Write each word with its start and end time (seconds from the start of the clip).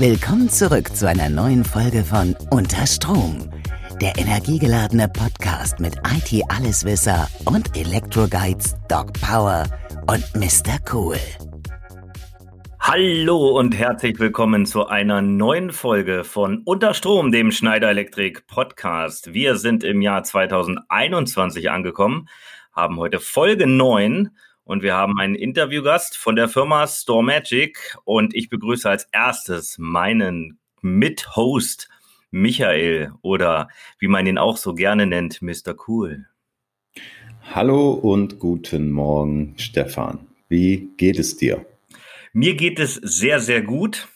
Willkommen 0.00 0.48
zurück 0.48 0.96
zu 0.96 1.06
einer 1.06 1.28
neuen 1.28 1.62
Folge 1.62 2.04
von 2.04 2.34
Unter 2.50 2.86
Strom, 2.86 3.50
der 4.00 4.16
energiegeladene 4.16 5.08
Podcast 5.10 5.78
mit 5.78 5.94
IT-Alleswisser 5.96 7.28
und 7.44 7.76
Elektroguides 7.76 8.76
Doc 8.88 9.12
Power 9.20 9.66
und 10.06 10.24
Mr. 10.34 10.78
Cool. 10.90 11.18
Hallo 12.80 13.58
und 13.58 13.76
herzlich 13.76 14.18
willkommen 14.18 14.64
zu 14.64 14.86
einer 14.86 15.20
neuen 15.20 15.70
Folge 15.70 16.24
von 16.24 16.62
Unter 16.64 16.94
Strom, 16.94 17.30
dem 17.30 17.52
Schneider 17.52 17.90
Elektrik 17.90 18.46
Podcast. 18.46 19.34
Wir 19.34 19.56
sind 19.56 19.84
im 19.84 20.00
Jahr 20.00 20.22
2021 20.22 21.70
angekommen, 21.70 22.26
haben 22.72 22.96
heute 22.96 23.20
Folge 23.20 23.66
9 23.66 24.30
und 24.70 24.84
wir 24.84 24.94
haben 24.94 25.18
einen 25.18 25.34
Interviewgast 25.34 26.16
von 26.16 26.36
der 26.36 26.48
Firma 26.48 26.86
Store 26.86 27.24
Magic 27.24 27.96
und 28.04 28.36
ich 28.36 28.48
begrüße 28.48 28.88
als 28.88 29.08
erstes 29.10 29.78
meinen 29.78 30.60
Mithost 30.80 31.88
Michael 32.30 33.10
oder 33.20 33.66
wie 33.98 34.06
man 34.06 34.28
ihn 34.28 34.38
auch 34.38 34.56
so 34.56 34.72
gerne 34.74 35.06
nennt, 35.06 35.42
Mr. 35.42 35.74
Cool. 35.88 36.26
Hallo 37.52 37.90
und 37.90 38.38
guten 38.38 38.92
Morgen, 38.92 39.54
Stefan. 39.56 40.28
Wie 40.48 40.90
geht 40.96 41.18
es 41.18 41.36
dir? 41.36 41.66
Mir 42.32 42.54
geht 42.54 42.78
es 42.78 42.94
sehr, 42.94 43.40
sehr 43.40 43.62
gut. 43.62 44.06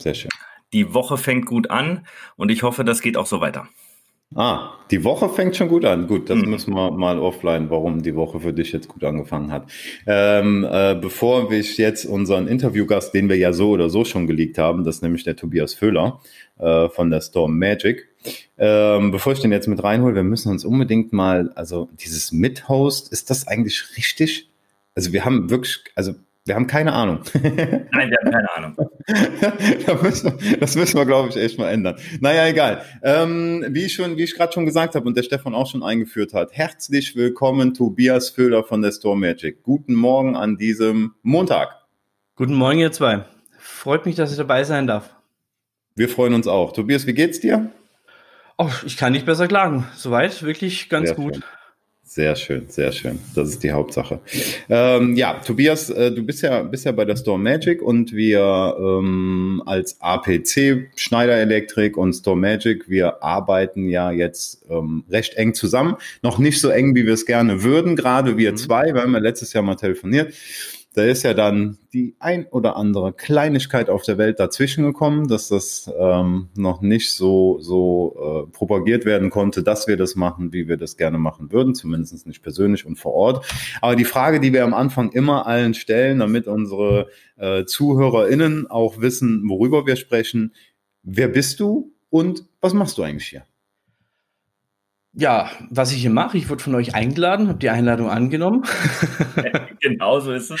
Sehr 0.00 0.14
schön. 0.14 0.30
Die 0.72 0.94
Woche 0.94 1.18
fängt 1.18 1.46
gut 1.46 1.70
an 1.70 2.06
und 2.36 2.52
ich 2.52 2.62
hoffe, 2.62 2.84
das 2.84 3.02
geht 3.02 3.16
auch 3.16 3.26
so 3.26 3.40
weiter. 3.40 3.68
Ah, 4.34 4.72
die 4.90 5.04
Woche 5.04 5.28
fängt 5.28 5.56
schon 5.56 5.68
gut 5.68 5.84
an. 5.84 6.06
Gut, 6.08 6.28
das 6.28 6.38
mhm. 6.38 6.50
müssen 6.50 6.74
wir 6.74 6.90
mal 6.90 7.18
offline, 7.18 7.70
warum 7.70 8.02
die 8.02 8.16
Woche 8.16 8.40
für 8.40 8.52
dich 8.52 8.72
jetzt 8.72 8.88
gut 8.88 9.04
angefangen 9.04 9.52
hat. 9.52 9.70
Ähm, 10.06 10.66
äh, 10.68 10.96
bevor 11.00 11.50
ich 11.52 11.78
jetzt 11.78 12.04
unseren 12.04 12.48
Interviewgast, 12.48 13.14
den 13.14 13.28
wir 13.28 13.36
ja 13.36 13.52
so 13.52 13.70
oder 13.70 13.90
so 13.90 14.04
schon 14.04 14.26
geleakt 14.26 14.58
haben, 14.58 14.84
das 14.84 14.96
ist 14.96 15.02
nämlich 15.02 15.24
der 15.24 15.36
Tobias 15.36 15.74
Föhler 15.74 16.20
äh, 16.58 16.88
von 16.88 17.10
der 17.10 17.20
Storm 17.20 17.58
Magic. 17.58 18.08
Ähm, 18.58 19.10
bevor 19.10 19.34
ich 19.34 19.40
den 19.40 19.52
jetzt 19.52 19.68
mit 19.68 19.82
reinhole, 19.82 20.14
wir 20.14 20.22
müssen 20.24 20.50
uns 20.50 20.64
unbedingt 20.64 21.12
mal, 21.12 21.52
also 21.54 21.88
dieses 21.92 22.32
Mithost, 22.32 23.12
ist 23.12 23.30
das 23.30 23.46
eigentlich 23.46 23.84
richtig? 23.96 24.50
Also 24.94 25.12
wir 25.12 25.24
haben 25.24 25.50
wirklich, 25.50 25.80
also 25.94 26.14
wir 26.46 26.54
haben 26.56 26.66
keine 26.66 26.92
Ahnung. 26.92 27.20
Nein, 27.42 28.10
wir 28.10 28.18
haben 28.18 28.30
keine 28.30 28.54
Ahnung. 28.54 28.76
das 29.86 30.02
müssen, 30.02 30.40
wir, 30.40 30.56
das 30.58 30.76
müssen 30.76 30.98
wir, 30.98 31.06
glaube 31.06 31.30
ich, 31.30 31.36
echt 31.36 31.58
mal 31.58 31.70
ändern. 31.70 31.96
Naja, 32.20 32.46
egal. 32.46 32.82
Ähm, 33.02 33.64
wie 33.70 33.86
ich 33.86 33.94
schon, 33.94 34.18
wie 34.18 34.24
ich 34.24 34.34
gerade 34.34 34.52
schon 34.52 34.66
gesagt 34.66 34.94
habe 34.94 35.06
und 35.06 35.16
der 35.16 35.22
Stefan 35.22 35.54
auch 35.54 35.70
schon 35.70 35.82
eingeführt 35.82 36.34
hat, 36.34 36.52
herzlich 36.52 37.16
willkommen, 37.16 37.72
Tobias 37.72 38.28
Föhler 38.28 38.62
von 38.62 38.82
der 38.82 38.92
Store 38.92 39.16
Magic. 39.16 39.62
Guten 39.62 39.94
Morgen 39.94 40.36
an 40.36 40.58
diesem 40.58 41.14
Montag. 41.22 41.70
Guten 42.36 42.54
Morgen, 42.54 42.78
ihr 42.78 42.92
zwei. 42.92 43.24
Freut 43.58 44.04
mich, 44.04 44.16
dass 44.16 44.30
ich 44.30 44.36
dabei 44.36 44.64
sein 44.64 44.86
darf. 44.86 45.14
Wir 45.96 46.10
freuen 46.10 46.34
uns 46.34 46.46
auch. 46.46 46.72
Tobias, 46.72 47.06
wie 47.06 47.14
geht's 47.14 47.40
dir? 47.40 47.70
Oh, 48.58 48.70
ich 48.84 48.98
kann 48.98 49.12
nicht 49.12 49.24
besser 49.24 49.48
klagen. 49.48 49.86
Soweit 49.94 50.42
wirklich 50.42 50.90
ganz 50.90 51.08
Sehr 51.08 51.16
gut. 51.16 51.34
Schön. 51.36 51.44
Sehr 52.06 52.36
schön, 52.36 52.66
sehr 52.68 52.92
schön. 52.92 53.18
Das 53.34 53.48
ist 53.48 53.62
die 53.62 53.72
Hauptsache. 53.72 54.20
Ähm, 54.68 55.16
ja, 55.16 55.40
Tobias, 55.40 55.88
äh, 55.88 56.12
du 56.12 56.22
bist 56.22 56.42
ja, 56.42 56.62
bist 56.62 56.84
ja 56.84 56.92
bei 56.92 57.06
der 57.06 57.16
Store 57.16 57.38
Magic 57.38 57.80
und 57.80 58.12
wir 58.12 58.76
ähm, 58.78 59.62
als 59.64 60.00
APC 60.00 60.90
Schneider 60.96 61.34
Elektrik 61.34 61.96
und 61.96 62.12
Store 62.12 62.36
Magic, 62.36 62.88
wir 62.90 63.22
arbeiten 63.22 63.88
ja 63.88 64.12
jetzt 64.12 64.64
ähm, 64.68 65.04
recht 65.10 65.34
eng 65.34 65.54
zusammen. 65.54 65.96
Noch 66.22 66.38
nicht 66.38 66.60
so 66.60 66.68
eng, 66.68 66.94
wie 66.94 67.06
wir 67.06 67.14
es 67.14 67.24
gerne 67.24 67.62
würden, 67.62 67.96
gerade 67.96 68.36
wir 68.36 68.52
mhm. 68.52 68.56
zwei, 68.58 68.94
wir 68.94 69.00
haben 69.00 69.14
ja 69.14 69.18
letztes 69.20 69.54
Jahr 69.54 69.64
mal 69.64 69.76
telefoniert 69.76 70.34
da 70.94 71.02
ist 71.02 71.24
ja 71.24 71.34
dann 71.34 71.76
die 71.92 72.14
ein 72.20 72.46
oder 72.46 72.76
andere 72.76 73.12
Kleinigkeit 73.12 73.90
auf 73.90 74.02
der 74.02 74.16
Welt 74.16 74.38
dazwischen 74.38 74.84
gekommen, 74.84 75.26
dass 75.26 75.48
das 75.48 75.90
ähm, 75.98 76.48
noch 76.56 76.82
nicht 76.82 77.12
so, 77.12 77.58
so 77.60 78.46
äh, 78.48 78.52
propagiert 78.52 79.04
werden 79.04 79.28
konnte, 79.28 79.64
dass 79.64 79.88
wir 79.88 79.96
das 79.96 80.14
machen, 80.14 80.52
wie 80.52 80.68
wir 80.68 80.76
das 80.76 80.96
gerne 80.96 81.18
machen 81.18 81.50
würden, 81.50 81.74
zumindest 81.74 82.26
nicht 82.28 82.42
persönlich 82.42 82.86
und 82.86 82.96
vor 82.96 83.12
Ort. 83.12 83.44
Aber 83.80 83.96
die 83.96 84.04
Frage, 84.04 84.38
die 84.38 84.52
wir 84.52 84.62
am 84.62 84.72
Anfang 84.72 85.10
immer 85.10 85.46
allen 85.48 85.74
stellen, 85.74 86.20
damit 86.20 86.46
unsere 86.46 87.08
äh, 87.36 87.64
ZuhörerInnen 87.64 88.70
auch 88.70 89.00
wissen, 89.00 89.48
worüber 89.48 89.86
wir 89.86 89.96
sprechen, 89.96 90.54
wer 91.02 91.26
bist 91.26 91.58
du 91.58 91.92
und 92.08 92.44
was 92.60 92.72
machst 92.72 92.98
du 92.98 93.02
eigentlich 93.02 93.26
hier? 93.26 93.44
Ja, 95.16 95.48
was 95.70 95.92
ich 95.92 96.00
hier 96.00 96.10
mache, 96.10 96.36
ich 96.36 96.48
wurde 96.48 96.62
von 96.62 96.74
euch 96.74 96.96
eingeladen, 96.96 97.46
habe 97.46 97.60
die 97.60 97.70
Einladung 97.70 98.10
angenommen. 98.10 98.64
genau 99.80 100.18
so 100.18 100.32
ist 100.32 100.50
es. 100.50 100.60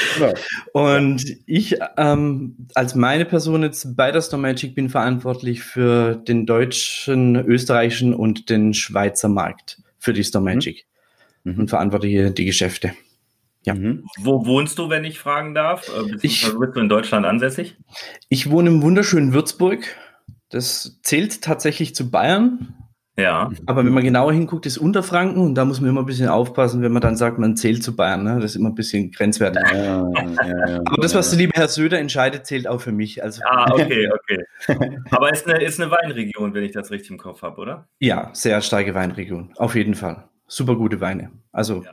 Und 0.72 1.24
ich 1.46 1.76
ähm, 1.96 2.68
als 2.74 2.94
meine 2.94 3.24
Person 3.24 3.64
jetzt 3.64 3.96
bei 3.96 4.12
der 4.12 4.22
Store 4.22 4.40
Magic 4.40 4.76
bin 4.76 4.90
verantwortlich 4.90 5.62
für 5.62 6.14
den 6.14 6.46
deutschen, 6.46 7.34
österreichischen 7.34 8.14
und 8.14 8.48
den 8.48 8.74
Schweizer 8.74 9.28
Markt 9.28 9.82
für 9.98 10.12
die 10.12 10.22
Store 10.22 10.42
mhm. 10.42 10.54
Magic 10.54 10.86
mhm. 11.42 11.58
und 11.58 11.68
verantworte 11.68 12.06
hier 12.06 12.30
die 12.30 12.44
Geschäfte. 12.44 12.92
Ja. 13.64 13.74
Mhm. 13.74 14.04
Wo 14.18 14.46
wohnst 14.46 14.78
du, 14.78 14.88
wenn 14.88 15.04
ich 15.04 15.18
fragen 15.18 15.54
darf? 15.54 15.88
Äh, 15.88 16.16
ich, 16.22 16.42
bist 16.42 16.76
du 16.76 16.80
in 16.80 16.88
Deutschland 16.88 17.26
ansässig? 17.26 17.76
Ich 18.28 18.50
wohne 18.50 18.68
im 18.68 18.82
wunderschönen 18.82 19.32
Würzburg. 19.32 19.96
Das 20.50 21.00
zählt 21.02 21.42
tatsächlich 21.42 21.94
zu 21.94 22.10
Bayern. 22.10 22.74
Ja. 23.16 23.50
Aber 23.66 23.84
wenn 23.84 23.92
man 23.92 24.02
genauer 24.02 24.32
hinguckt, 24.32 24.66
ist 24.66 24.76
Unterfranken 24.76 25.40
und 25.40 25.54
da 25.54 25.64
muss 25.64 25.80
man 25.80 25.90
immer 25.90 26.00
ein 26.00 26.06
bisschen 26.06 26.28
aufpassen, 26.28 26.82
wenn 26.82 26.92
man 26.92 27.00
dann 27.00 27.16
sagt, 27.16 27.38
man 27.38 27.56
zählt 27.56 27.84
zu 27.84 27.94
Bayern. 27.94 28.24
Ne? 28.24 28.34
Das 28.36 28.52
ist 28.52 28.56
immer 28.56 28.70
ein 28.70 28.74
bisschen 28.74 29.12
grenzwertig. 29.12 29.62
Ja, 29.72 30.08
ja, 30.10 30.68
ja, 30.68 30.80
Aber 30.84 31.02
das, 31.02 31.14
was 31.14 31.30
der 31.30 31.38
liebe 31.38 31.52
Herr 31.54 31.68
Söder 31.68 32.00
entscheidet, 32.00 32.46
zählt 32.46 32.66
auch 32.66 32.80
für 32.80 32.90
mich. 32.90 33.22
Also 33.22 33.42
ah, 33.48 33.70
okay, 33.72 34.10
okay. 34.12 34.44
Aber 35.10 35.32
ist 35.32 35.46
eine, 35.46 35.62
ist 35.62 35.80
eine 35.80 35.90
Weinregion, 35.92 36.54
wenn 36.54 36.64
ich 36.64 36.72
das 36.72 36.90
richtig 36.90 37.12
im 37.12 37.18
Kopf 37.18 37.42
habe, 37.42 37.60
oder? 37.60 37.88
Ja, 38.00 38.30
sehr 38.32 38.60
starke 38.62 38.94
Weinregion. 38.94 39.52
Auf 39.56 39.76
jeden 39.76 39.94
Fall. 39.94 40.24
Super 40.48 40.74
gute 40.74 41.00
Weine. 41.00 41.30
Also, 41.52 41.84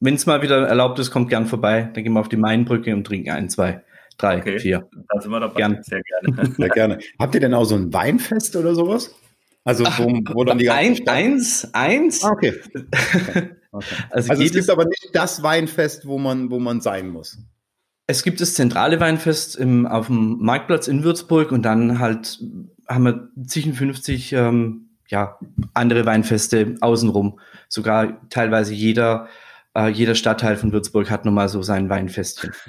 wenn 0.00 0.14
es 0.14 0.26
mal 0.26 0.42
wieder 0.42 0.68
erlaubt 0.68 0.98
ist, 0.98 1.10
kommt 1.10 1.30
gern 1.30 1.46
vorbei. 1.46 1.90
Dann 1.94 2.04
gehen 2.04 2.12
wir 2.12 2.20
auf 2.20 2.28
die 2.28 2.36
Mainbrücke 2.36 2.94
und 2.94 3.04
trinken 3.04 3.30
ein, 3.30 3.48
zwei 3.48 3.82
drei, 4.18 4.38
okay. 4.38 4.58
vier. 4.58 4.88
Da 5.08 5.20
sind 5.20 5.30
wir 5.30 5.40
dabei. 5.40 5.54
Gern. 5.54 5.82
Sehr 5.82 6.02
gerne. 6.02 6.52
Sehr 6.56 6.68
gerne. 6.68 6.98
Habt 7.18 7.34
ihr 7.34 7.40
denn 7.40 7.54
auch 7.54 7.64
so 7.64 7.76
ein 7.76 7.92
Weinfest 7.92 8.56
oder 8.56 8.74
sowas? 8.74 9.14
Also 9.68 9.84
wo, 9.84 10.34
wo 10.34 10.44
dann 10.44 10.56
die 10.56 10.70
ein, 10.70 11.06
eins, 11.06 11.68
eins. 11.74 12.24
Ah, 12.24 12.30
okay. 12.30 12.54
okay. 12.74 13.50
okay. 13.72 13.86
Also, 14.10 14.30
also 14.30 14.42
es 14.42 14.52
gibt 14.52 14.70
aber 14.70 14.86
nicht 14.86 15.10
das 15.12 15.42
Weinfest, 15.42 16.06
wo 16.06 16.16
man, 16.16 16.50
wo 16.50 16.58
man 16.58 16.80
sein 16.80 17.10
muss. 17.10 17.36
Es 18.06 18.22
gibt 18.22 18.40
das 18.40 18.54
zentrale 18.54 18.98
Weinfest 18.98 19.56
im, 19.56 19.84
auf 19.84 20.06
dem 20.06 20.38
Marktplatz 20.38 20.88
in 20.88 21.04
Würzburg 21.04 21.52
und 21.52 21.64
dann 21.66 21.98
halt 21.98 22.42
haben 22.88 23.04
wir 23.04 23.74
50 23.74 24.32
ähm, 24.32 24.88
ja, 25.08 25.38
andere 25.74 26.06
Weinfeste 26.06 26.76
außenrum. 26.80 27.38
Sogar 27.68 28.26
teilweise 28.30 28.72
jeder, 28.72 29.28
äh, 29.74 29.88
jeder 29.88 30.14
Stadtteil 30.14 30.56
von 30.56 30.72
Würzburg 30.72 31.10
hat 31.10 31.26
nochmal 31.26 31.50
so 31.50 31.60
sein 31.60 31.90
Weinfestchen. 31.90 32.52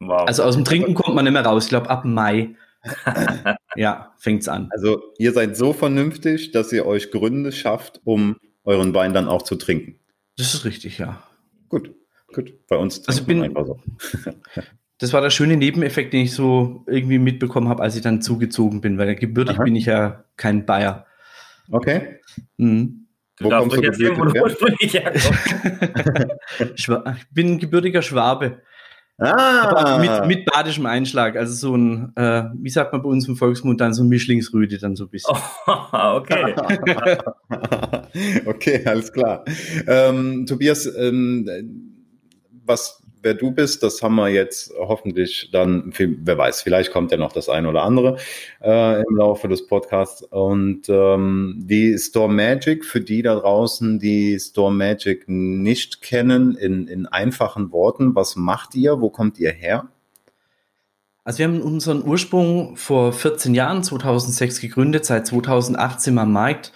Wow. 0.00 0.26
Also 0.26 0.42
aus 0.42 0.54
dem 0.54 0.66
Trinken 0.66 0.92
kommt 0.92 1.14
man 1.14 1.24
nicht 1.24 1.32
mehr 1.32 1.46
raus. 1.46 1.64
Ich 1.64 1.70
glaube, 1.70 1.88
ab 1.88 2.04
Mai 2.04 2.56
ja, 3.76 4.14
fängt's 4.18 4.48
an. 4.48 4.68
Also 4.72 5.02
ihr 5.18 5.32
seid 5.32 5.56
so 5.56 5.72
vernünftig, 5.72 6.52
dass 6.52 6.72
ihr 6.72 6.86
euch 6.86 7.10
Gründe 7.10 7.52
schafft, 7.52 8.00
um 8.04 8.36
euren 8.64 8.94
Wein 8.94 9.14
dann 9.14 9.28
auch 9.28 9.42
zu 9.42 9.56
trinken. 9.56 9.98
Das 10.36 10.54
ist 10.54 10.64
richtig, 10.64 10.98
ja. 10.98 11.22
Gut, 11.68 11.94
gut. 12.32 12.54
Bei 12.68 12.76
uns 12.76 13.06
also 13.06 13.24
bin, 13.24 13.42
einfach 13.42 13.66
so. 13.66 13.80
das 14.98 15.12
war 15.12 15.20
der 15.20 15.30
schöne 15.30 15.56
Nebeneffekt, 15.56 16.12
den 16.12 16.24
ich 16.24 16.32
so 16.32 16.84
irgendwie 16.86 17.18
mitbekommen 17.18 17.68
habe, 17.68 17.82
als 17.82 17.96
ich 17.96 18.02
dann 18.02 18.22
zugezogen 18.22 18.80
bin, 18.80 18.98
weil 18.98 19.14
gebürtig 19.14 19.56
Aha. 19.56 19.64
bin 19.64 19.76
ich 19.76 19.86
ja 19.86 20.24
kein 20.36 20.66
Bayer. 20.66 21.06
Okay. 21.70 22.20
Mhm. 22.56 23.06
Du 23.38 23.46
wo 23.46 23.50
kommst 23.50 23.76
du 23.76 23.82
jetzt 23.82 23.98
du 23.98 24.42
ursprünglich 24.42 24.94
ich 26.76 26.88
bin 27.30 27.58
gebürtiger 27.58 28.02
Schwabe. 28.02 28.62
Ah. 29.22 29.98
mit, 29.98 30.26
mit 30.26 30.46
badischem 30.46 30.86
Einschlag, 30.86 31.36
also 31.36 31.54
so 31.54 31.76
ein, 31.76 32.12
äh, 32.16 32.44
wie 32.54 32.70
sagt 32.70 32.92
man 32.92 33.02
bei 33.02 33.08
uns 33.08 33.26
im 33.28 33.36
Volksmund, 33.36 33.80
dann 33.80 33.94
so 33.94 34.02
ein 34.02 34.08
Mischlingsrüde 34.08 34.78
dann 34.78 34.96
so 34.96 35.04
ein 35.04 35.10
bisschen. 35.10 35.36
Oh, 35.66 35.76
okay. 36.16 36.54
okay, 38.46 38.82
alles 38.86 39.12
klar. 39.12 39.44
Ähm, 39.86 40.46
Tobias, 40.46 40.86
ähm, 40.96 41.48
was 42.64 43.01
wer 43.22 43.34
du 43.34 43.52
bist, 43.52 43.82
das 43.82 44.02
haben 44.02 44.16
wir 44.16 44.28
jetzt 44.28 44.72
hoffentlich 44.76 45.50
dann, 45.52 45.92
wer 45.96 46.38
weiß, 46.38 46.62
vielleicht 46.62 46.92
kommt 46.92 47.10
ja 47.10 47.16
noch 47.16 47.32
das 47.32 47.48
eine 47.48 47.68
oder 47.68 47.82
andere 47.82 48.18
äh, 48.62 49.02
im 49.02 49.16
Laufe 49.16 49.48
des 49.48 49.66
Podcasts. 49.66 50.22
Und 50.22 50.88
ähm, 50.88 51.54
die 51.58 51.96
Store 51.98 52.30
Magic, 52.30 52.84
für 52.84 53.00
die 53.00 53.22
da 53.22 53.34
draußen, 53.36 53.98
die 53.98 54.38
Store 54.38 54.72
Magic 54.72 55.24
nicht 55.28 56.02
kennen, 56.02 56.56
in, 56.56 56.88
in 56.88 57.06
einfachen 57.06 57.72
Worten, 57.72 58.14
was 58.14 58.36
macht 58.36 58.74
ihr? 58.74 59.00
Wo 59.00 59.10
kommt 59.10 59.38
ihr 59.38 59.52
her? 59.52 59.88
Also 61.24 61.38
wir 61.38 61.46
haben 61.46 61.62
unseren 61.62 62.02
Ursprung 62.04 62.76
vor 62.76 63.12
14 63.12 63.54
Jahren, 63.54 63.84
2006 63.84 64.60
gegründet, 64.60 65.04
seit 65.04 65.26
2018 65.26 66.18
am 66.18 66.32
Markt 66.32 66.72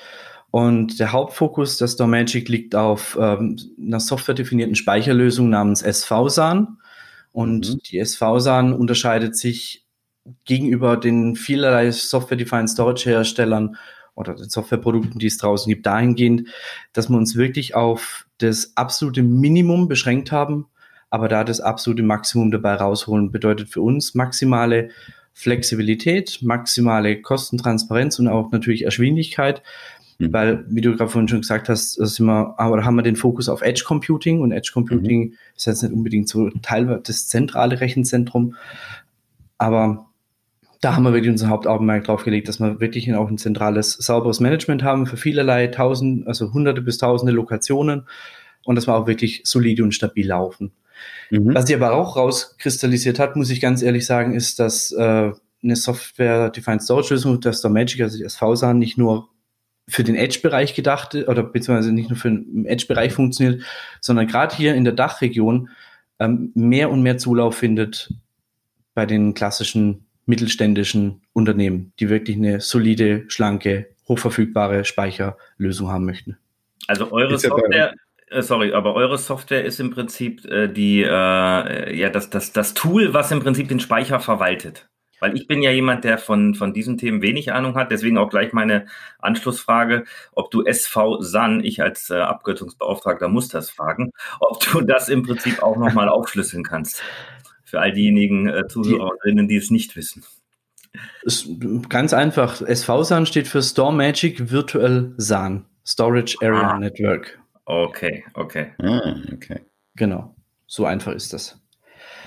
und 0.57 1.01
der 1.01 1.13
Hauptfokus 1.13 1.77
der 1.77 1.87
Store 1.87 2.09
Magic 2.09 2.49
liegt 2.49 2.75
auf 2.75 3.19
ähm, 3.21 3.59
einer 3.79 4.01
softwaredefinierten 4.01 4.75
Speicherlösung 4.75 5.51
namens 5.51 5.81
SVSAN. 5.81 6.79
Und 7.31 7.75
mhm. 7.75 7.79
die 7.85 8.03
SVSAN 8.03 8.73
unterscheidet 8.73 9.37
sich 9.37 9.85
gegenüber 10.47 10.97
den 10.97 11.37
vielerlei 11.37 11.91
Software-Defined 11.91 12.71
Storage-Herstellern 12.71 13.77
oder 14.15 14.35
den 14.35 14.49
Softwareprodukten, 14.49 15.19
die 15.19 15.27
es 15.27 15.37
draußen 15.37 15.69
gibt, 15.69 15.85
dahingehend, 15.85 16.49
dass 16.95 17.11
wir 17.11 17.19
uns 17.19 17.37
wirklich 17.37 17.75
auf 17.75 18.27
das 18.39 18.79
absolute 18.79 19.23
Minimum 19.23 19.89
beschränkt 19.89 20.33
haben, 20.33 20.69
aber 21.11 21.29
da 21.29 21.45
das 21.45 21.61
absolute 21.61 22.03
Maximum 22.03 22.51
dabei 22.51 22.77
rausholen, 22.77 23.31
bedeutet 23.31 23.69
für 23.69 23.83
uns 23.83 24.15
maximale 24.15 24.89
Flexibilität, 25.39 26.39
maximale 26.41 27.21
Kostentransparenz 27.21 28.19
und 28.19 28.27
auch 28.27 28.53
natürlich 28.53 28.87
Erschwindigkeit. 28.87 29.63
Mhm. 30.19 30.33
Weil, 30.33 30.65
wie 30.69 30.81
du 30.81 30.97
gerade 30.97 31.11
vorhin 31.11 31.29
schon 31.29 31.41
gesagt 31.41 31.69
hast, 31.69 31.95
sind 31.95 32.27
wir, 32.27 32.55
aber 32.59 32.85
haben 32.85 32.97
wir 32.97 33.03
den 33.03 33.17
Fokus 33.17 33.49
auf 33.49 33.63
Edge 33.63 33.85
Computing 33.87 34.41
und 34.41 34.53
Edge 34.53 34.71
Computing 34.73 35.29
mhm. 35.29 35.35
ist 35.57 35.67
jetzt 35.67 35.83
nicht 35.83 35.93
unbedingt 35.93 36.29
so 36.29 36.49
Teil 36.63 37.01
das 37.05 37.29
zentrale 37.29 37.81
Rechenzentrum. 37.81 38.55
Aber 39.59 40.07
da 40.81 40.95
haben 40.95 41.05
wir 41.05 41.13
wirklich 41.13 41.33
unser 41.33 41.49
Hauptaugenmerk 41.49 42.05
drauf 42.05 42.25
gelegt, 42.25 42.49
dass 42.49 42.61
wir 42.61 42.81
wirklich 42.81 43.13
auch 43.15 43.29
ein 43.29 43.39
zentrales, 43.39 43.93
sauberes 43.93 44.41
Management 44.41 44.83
haben 44.83 45.07
für 45.07 45.17
vielerlei 45.17 45.67
tausend, 45.69 46.27
also 46.27 46.53
hunderte 46.53 46.83
bis 46.83 46.99
tausende 46.99 47.33
Lokationen 47.33 48.07
und 48.65 48.77
dass 48.77 48.87
wir 48.87 48.95
auch 48.95 49.07
wirklich 49.07 49.43
solide 49.45 49.83
und 49.83 49.93
stabil 49.93 50.27
laufen. 50.27 50.73
Mhm. 51.31 51.55
Was 51.55 51.67
sich 51.67 51.77
aber 51.77 51.93
auch 51.93 52.17
rauskristallisiert 52.17 53.19
hat, 53.19 53.37
muss 53.37 53.51
ich 53.51 53.61
ganz 53.61 53.83
ehrlich 53.83 54.07
sagen, 54.07 54.35
ist, 54.35 54.59
dass 54.59 54.93
äh, 54.93 55.33
eine 55.63 55.77
Software-Defined 55.77 56.83
Storage-Lösung, 56.83 57.41
das 57.41 57.63
der 57.63 57.71
Magic, 57.71 58.01
also 58.03 58.19
die 58.19 58.25
SV-SAN, 58.25 58.79
nicht 58.79 58.99
nur 58.99 59.29
für 59.89 60.05
den 60.05 60.17
Edge-Bereich 60.17 60.75
gedacht 60.75 61.15
oder 61.15 61.43
beziehungsweise 61.43 61.93
nicht 61.93 62.11
nur 62.11 62.19
für 62.19 62.31
den 62.31 62.67
Edge-Bereich 62.67 63.13
funktioniert, 63.13 63.63
sondern 64.01 64.27
gerade 64.27 64.55
hier 64.57 64.75
in 64.75 64.85
der 64.85 64.93
Dachregion 64.93 65.69
ähm, 66.19 66.51
mehr 66.55 66.91
und 66.91 67.03
mehr 67.03 67.19
Zulauf 67.19 67.57
findet 67.57 68.13
bei 68.95 69.07
den 69.07 69.35
klassischen 69.35 70.07
mittelständischen 70.25 71.23
Unternehmen, 71.33 71.93
die 72.01 72.09
wirklich 72.09 72.37
eine 72.37 72.61
solide, 72.61 73.25
schlanke, 73.29 73.89
hochverfügbare 74.09 74.85
Speicherlösung 74.85 75.89
haben 75.89 76.05
möchten. 76.05 76.37
Also 76.89 77.13
eure 77.13 77.39
Software, 77.39 77.95
äh, 78.29 78.43
sorry, 78.43 78.73
aber 78.73 78.95
eure 78.95 79.19
Software 79.19 79.65
ist 79.65 79.79
im 79.79 79.91
Prinzip 79.91 80.45
äh, 80.47 80.69
die, 80.69 81.03
äh, 81.03 81.97
ja, 81.97 82.11
das, 82.11 82.31
das, 82.31 82.53
das 82.53 82.75
Tool, 82.75 83.15
was 83.15 83.31
im 83.31 83.41
Prinzip 83.41 83.69
den 83.69 83.81
Speicher 83.81 84.19
verwaltet. 84.19 84.89
Weil 85.21 85.35
ich 85.35 85.47
bin 85.47 85.63
ja 85.63 85.71
jemand, 85.71 86.05
der 86.05 86.19
von, 86.19 86.55
von 86.55 86.73
diesen 86.73 86.99
Themen 86.99 87.23
wenig 87.23 87.53
Ahnung 87.53 87.75
hat. 87.75 87.91
Deswegen 87.91 88.19
auch 88.19 88.29
gleich 88.29 88.53
meine 88.53 88.87
Anschlussfrage, 89.19 90.05
ob 90.33 90.51
du 90.51 90.65
SV 90.65 91.23
SAN, 91.23 91.65
ich 91.65 91.83
als 91.83 92.11
äh, 92.11 92.17
Abkürzungsbeauftragter 92.17 93.29
muss 93.29 93.49
das 93.49 93.71
fragen, 93.71 94.11
ob 94.41 94.61
du 94.61 94.81
das 94.83 95.09
im 95.09 95.23
Prinzip 95.23 95.63
auch 95.63 95.77
nochmal 95.77 96.09
aufschlüsseln 96.11 96.65
kannst. 96.65 97.03
Für 97.65 97.81
all 97.81 97.93
diejenigen 97.93 98.49
äh, 98.49 98.69
Zuhörerinnen, 98.69 99.49
die 99.49 99.57
es 99.57 99.71
nicht 99.71 99.97
wissen. 99.97 100.23
Ist 101.23 101.49
ganz 101.89 102.13
einfach. 102.13 102.61
SV 102.63 103.03
SAN 103.03 103.27
steht 103.27 103.49
für 103.49 103.63
Store 103.63 103.93
Magic 103.93 104.51
Virtual 104.51 105.13
SAN. 105.17 105.65
Storage 105.85 106.37
Area 106.41 106.71
ah. 106.71 106.79
Network. 106.79 107.39
Okay, 107.65 108.25
okay. 108.35 108.73
Ah, 108.79 109.17
okay. 109.33 109.61
Genau. 109.97 110.35
So 110.67 110.85
einfach 110.85 111.13
ist 111.13 111.33
das. 111.33 111.61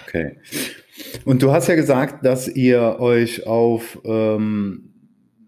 Okay. 0.09 0.37
Und 1.25 1.41
du 1.43 1.51
hast 1.51 1.67
ja 1.67 1.75
gesagt, 1.75 2.25
dass 2.25 2.47
ihr 2.47 2.97
euch 2.99 3.45
auf, 3.45 3.99
ähm, 4.03 4.93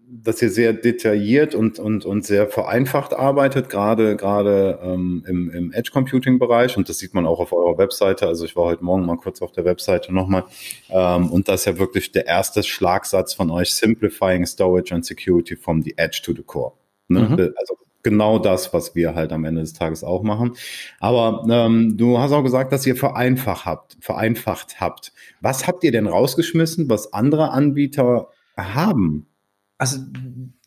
dass 0.08 0.40
ihr 0.40 0.50
sehr 0.50 0.72
detailliert 0.72 1.54
und, 1.54 1.78
und, 1.78 2.04
und 2.04 2.24
sehr 2.24 2.48
vereinfacht 2.48 3.12
arbeitet, 3.12 3.68
gerade, 3.68 4.16
gerade 4.16 4.78
ähm, 4.82 5.24
im, 5.26 5.50
im 5.50 5.72
Edge 5.72 5.90
Computing 5.92 6.38
Bereich. 6.38 6.76
Und 6.76 6.88
das 6.88 6.98
sieht 6.98 7.12
man 7.12 7.26
auch 7.26 7.40
auf 7.40 7.52
eurer 7.52 7.76
Webseite. 7.76 8.26
Also 8.28 8.44
ich 8.44 8.54
war 8.54 8.64
heute 8.64 8.84
Morgen 8.84 9.04
mal 9.04 9.16
kurz 9.16 9.42
auf 9.42 9.52
der 9.52 9.64
Webseite 9.64 10.14
nochmal. 10.14 10.44
Ähm, 10.90 11.30
und 11.30 11.48
das 11.48 11.60
ist 11.60 11.66
ja 11.66 11.78
wirklich 11.78 12.12
der 12.12 12.26
erste 12.26 12.62
Schlagsatz 12.62 13.34
von 13.34 13.50
euch, 13.50 13.74
Simplifying 13.74 14.46
Storage 14.46 14.94
and 14.94 15.04
Security 15.04 15.56
from 15.56 15.82
the 15.82 15.94
Edge 15.96 16.20
to 16.24 16.32
the 16.32 16.42
Core. 16.42 16.72
Ne? 17.08 17.20
Mhm. 17.20 17.54
Also 17.56 17.76
genau 18.02 18.38
das, 18.38 18.72
was 18.72 18.94
wir 18.94 19.14
halt 19.14 19.32
am 19.32 19.44
Ende 19.44 19.60
des 19.60 19.72
Tages 19.72 20.04
auch 20.04 20.22
machen. 20.22 20.52
Aber 21.00 21.46
ähm, 21.48 21.96
du 21.96 22.18
hast 22.18 22.32
auch 22.32 22.42
gesagt, 22.42 22.72
dass 22.72 22.86
ihr 22.86 22.96
vereinfacht 22.96 23.66
habt, 23.66 23.96
vereinfacht 24.00 24.80
habt. 24.80 25.12
Was 25.40 25.66
habt 25.66 25.84
ihr 25.84 25.92
denn 25.92 26.06
rausgeschmissen, 26.06 26.88
was 26.88 27.12
andere 27.12 27.50
Anbieter 27.50 28.28
haben? 28.56 29.26
Also 29.78 29.98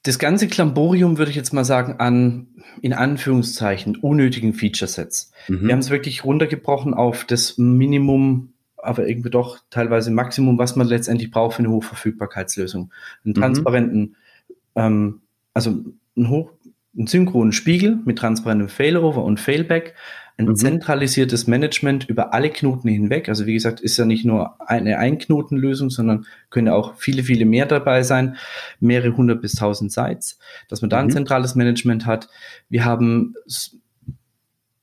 das 0.03 0.19
ganze 0.19 0.47
Klamborium 0.47 1.17
würde 1.17 1.31
ich 1.31 1.37
jetzt 1.37 1.53
mal 1.53 1.65
sagen 1.65 1.95
an 1.99 2.47
in 2.81 2.93
Anführungszeichen 2.93 3.95
unnötigen 3.95 4.53
Feature-Sets. 4.53 5.31
Mhm. 5.47 5.63
Wir 5.63 5.71
haben 5.73 5.79
es 5.79 5.89
wirklich 5.89 6.23
runtergebrochen 6.23 6.93
auf 6.93 7.25
das 7.25 7.57
Minimum, 7.57 8.53
aber 8.77 9.07
irgendwie 9.07 9.31
doch 9.31 9.59
teilweise 9.71 10.11
Maximum, 10.11 10.59
was 10.59 10.75
man 10.75 10.87
letztendlich 10.87 11.31
braucht 11.31 11.55
für 11.55 11.63
eine 11.63 11.71
Hochverfügbarkeitslösung. 11.71 12.91
Einen 13.23 13.31
mhm. 13.31 13.33
transparenten, 13.33 14.01
mhm. 14.01 14.55
ähm, 14.75 15.21
also 15.53 15.83
ein 16.17 16.29
hoch 16.29 16.51
einen 16.97 17.07
synchronen 17.07 17.51
Spiegel 17.51 17.99
mit 18.05 18.17
transparentem 18.17 18.69
Failover 18.69 19.23
und 19.23 19.39
Failback, 19.39 19.95
ein 20.37 20.47
mhm. 20.47 20.55
zentralisiertes 20.55 21.47
Management 21.47 22.09
über 22.09 22.33
alle 22.33 22.49
Knoten 22.49 22.89
hinweg. 22.89 23.29
Also 23.29 23.45
wie 23.45 23.53
gesagt, 23.53 23.79
ist 23.79 23.97
ja 23.97 24.05
nicht 24.05 24.25
nur 24.25 24.59
eine 24.69 24.97
Einknotenlösung, 24.97 25.89
sondern 25.89 26.25
können 26.49 26.69
auch 26.69 26.95
viele, 26.95 27.23
viele 27.23 27.45
mehr 27.45 27.65
dabei 27.65 28.03
sein, 28.03 28.35
mehrere 28.79 29.15
hundert 29.15 29.41
bis 29.41 29.53
tausend 29.53 29.91
Sites, 29.91 30.37
dass 30.67 30.81
man 30.81 30.89
da 30.89 30.99
ein 30.99 31.07
mhm. 31.07 31.11
zentrales 31.11 31.55
Management 31.55 32.05
hat. 32.05 32.27
Wir 32.69 32.83
haben, 32.83 33.35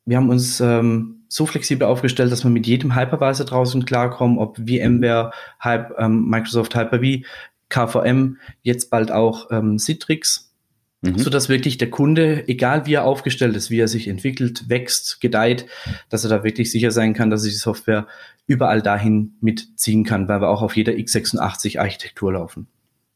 wir 0.07 0.17
haben 0.17 0.31
uns 0.31 0.61
ähm, 0.61 1.23
so 1.29 1.45
flexibel 1.45 1.87
aufgestellt, 1.87 2.33
dass 2.33 2.45
wir 2.45 2.51
mit 2.51 2.67
jedem 2.67 2.95
Hypervisor 2.95 3.47
draußen 3.47 3.85
klarkommen, 3.85 4.39
ob 4.39 4.57
VMware, 4.57 5.33
Hype, 5.63 5.95
ähm, 5.99 6.29
Microsoft 6.29 6.75
Hyper-V, 6.75 7.27
KVM, 7.69 8.37
jetzt 8.63 8.91
bald 8.91 9.11
auch 9.13 9.51
ähm, 9.51 9.79
Citrix 9.79 10.52
Mhm. 11.03 11.19
so 11.19 11.31
dass 11.31 11.49
wirklich 11.49 11.79
der 11.79 11.91
Kunde, 11.91 12.47
egal 12.47 12.87
wie 12.87 12.95
er 12.95 13.05
aufgestellt 13.05 13.57
ist, 13.57 13.71
wie 13.71 13.81
er 13.81 13.89
sich 13.89 14.07
entwickelt, 14.07 14.69
wächst, 14.69 15.21
gedeiht, 15.21 15.67
dass 16.09 16.23
er 16.23 16.31
da 16.31 16.45
wirklich 16.45 16.71
sicher 16.71 16.93
sein 16.93 17.13
kann, 17.13 17.29
dass 17.29 17.45
er 17.45 17.51
die 17.51 17.57
Software 17.57 18.07
überall 18.47 18.83
dahin 18.83 19.35
mitziehen 19.41 20.05
kann, 20.05 20.29
weil 20.29 20.41
wir 20.41 20.49
auch 20.49 20.63
auf 20.63 20.77
jeder 20.77 20.93
x86 20.93 21.81
Architektur 21.81 22.33
laufen. 22.35 22.69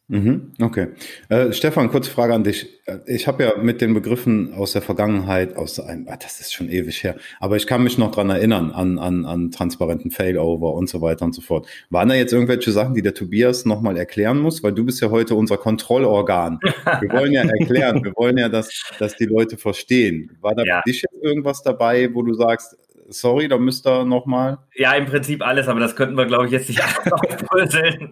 Mhm, 0.08 0.52
okay. 0.60 0.88
Äh, 1.28 1.52
Stefan, 1.52 1.90
kurze 1.90 2.12
Frage 2.12 2.32
an 2.32 2.44
dich. 2.44 2.80
Äh, 2.86 2.98
ich 3.06 3.26
habe 3.26 3.42
ja 3.42 3.56
mit 3.60 3.80
den 3.80 3.92
Begriffen 3.92 4.54
aus 4.54 4.72
der 4.72 4.82
Vergangenheit, 4.82 5.56
aus 5.56 5.80
einem, 5.80 6.06
ah, 6.08 6.16
das 6.16 6.40
ist 6.40 6.54
schon 6.54 6.68
ewig 6.68 7.02
her, 7.02 7.16
aber 7.40 7.56
ich 7.56 7.66
kann 7.66 7.82
mich 7.82 7.98
noch 7.98 8.12
dran 8.12 8.30
erinnern, 8.30 8.70
an, 8.70 9.00
an, 9.00 9.24
an 9.24 9.50
transparenten 9.50 10.12
Failover 10.12 10.74
und 10.74 10.88
so 10.88 11.00
weiter 11.00 11.24
und 11.24 11.34
so 11.34 11.42
fort. 11.42 11.66
Waren 11.90 12.08
da 12.08 12.14
jetzt 12.14 12.32
irgendwelche 12.32 12.70
Sachen, 12.70 12.94
die 12.94 13.02
der 13.02 13.14
Tobias 13.14 13.64
nochmal 13.64 13.96
erklären 13.96 14.38
muss? 14.38 14.62
Weil 14.62 14.74
du 14.74 14.84
bist 14.84 15.00
ja 15.00 15.10
heute 15.10 15.34
unser 15.34 15.56
Kontrollorgan. 15.56 16.60
Wir 17.00 17.10
wollen 17.10 17.32
ja 17.32 17.42
erklären, 17.42 18.04
wir 18.04 18.12
wollen 18.14 18.38
ja, 18.38 18.48
dass, 18.48 18.70
dass 19.00 19.16
die 19.16 19.26
Leute 19.26 19.56
verstehen. 19.56 20.36
War 20.40 20.54
da 20.54 20.62
ja. 20.62 20.82
für 20.84 20.90
dich 20.90 21.02
jetzt 21.02 21.20
irgendwas 21.20 21.62
dabei, 21.62 22.14
wo 22.14 22.22
du 22.22 22.32
sagst, 22.34 22.76
sorry, 23.08 23.48
da 23.48 23.58
müsst 23.58 23.86
ihr 23.86 24.04
nochmal. 24.04 24.58
Ja, 24.74 24.92
im 24.94 25.06
Prinzip 25.06 25.46
alles, 25.46 25.68
aber 25.68 25.80
das 25.80 25.96
könnten 25.96 26.16
wir, 26.16 26.26
glaube 26.26 26.46
ich, 26.46 26.52
jetzt 26.52 26.68
nicht 26.68 26.82
aufbröseln. 27.12 28.10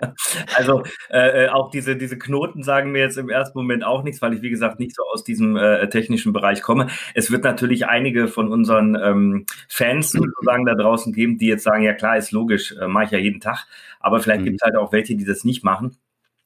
Also 0.57 0.83
äh, 1.11 1.45
äh, 1.45 1.49
auch 1.49 1.71
diese, 1.71 1.97
diese 1.97 2.19
Knoten 2.19 2.63
sagen 2.63 2.93
mir 2.93 3.01
jetzt 3.01 3.19
im 3.19 3.29
ersten 3.29 3.59
Moment 3.59 3.85
auch 3.85 4.03
nichts, 4.03 4.23
weil 4.23 4.35
ich, 4.35 4.43
wie 4.43 4.51
gesagt, 4.51 4.81
nicht 4.81 4.95
so 4.95 5.03
aus 5.13 5.25
diesem 5.25 5.57
äh, 5.57 5.89
technischen 5.89 6.33
Bereich 6.33 6.63
komme. 6.63 6.89
Es 7.15 7.31
wird 7.31 7.45
natürlich 7.45 7.87
einige 7.87 8.29
von 8.29 8.49
unseren 8.51 8.97
ähm, 8.97 9.47
Fans 9.69 10.11
sozusagen 10.13 10.65
da 10.65 10.75
draußen 10.75 11.13
geben, 11.13 11.39
die 11.39 11.47
jetzt 11.47 11.65
sagen, 11.65 11.83
ja 11.83 11.93
klar, 11.93 12.17
ist 12.17 12.33
logisch, 12.33 12.75
äh, 12.81 12.87
mache 12.87 13.05
ich 13.07 13.11
ja 13.11 13.19
jeden 13.19 13.41
Tag. 13.41 13.67
Aber 14.01 14.21
vielleicht 14.21 14.43
mhm. 14.43 14.47
gibt 14.47 14.63
es 14.63 14.67
halt 14.67 14.77
auch 14.77 14.93
welche, 14.93 15.17
die 15.17 15.25
das 15.25 15.45
nicht 15.45 15.65
machen. 15.65 15.97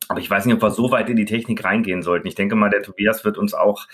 Aber 0.08 0.20
ich 0.20 0.30
weiß 0.30 0.46
nicht, 0.46 0.54
ob 0.54 0.62
wir 0.62 0.70
so 0.70 0.90
weit 0.90 1.10
in 1.10 1.16
die 1.16 1.26
Technik 1.26 1.62
reingehen 1.64 2.02
sollten. 2.02 2.26
Ich 2.26 2.34
denke 2.34 2.56
mal, 2.56 2.70
der 2.70 2.82
Tobias 2.82 3.24
wird 3.24 3.36
uns 3.36 3.52
auch 3.52 3.86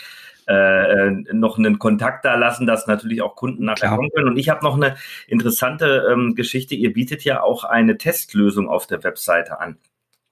äh, 0.46 1.10
noch 1.32 1.58
einen 1.58 1.78
Kontakt 1.78 2.24
da 2.24 2.34
lassen, 2.34 2.66
dass 2.66 2.86
natürlich 2.86 3.22
auch 3.22 3.36
Kunden 3.36 3.64
nachher 3.64 3.88
Klar. 3.88 3.96
kommen 3.96 4.10
können. 4.14 4.28
Und 4.28 4.36
ich 4.36 4.48
habe 4.48 4.64
noch 4.64 4.76
eine 4.76 4.96
interessante 5.26 6.06
ähm, 6.10 6.34
Geschichte. 6.34 6.74
Ihr 6.74 6.92
bietet 6.92 7.24
ja 7.24 7.42
auch 7.42 7.64
eine 7.64 7.98
Testlösung 7.98 8.68
auf 8.68 8.86
der 8.86 9.04
Webseite 9.04 9.60
an. 9.60 9.78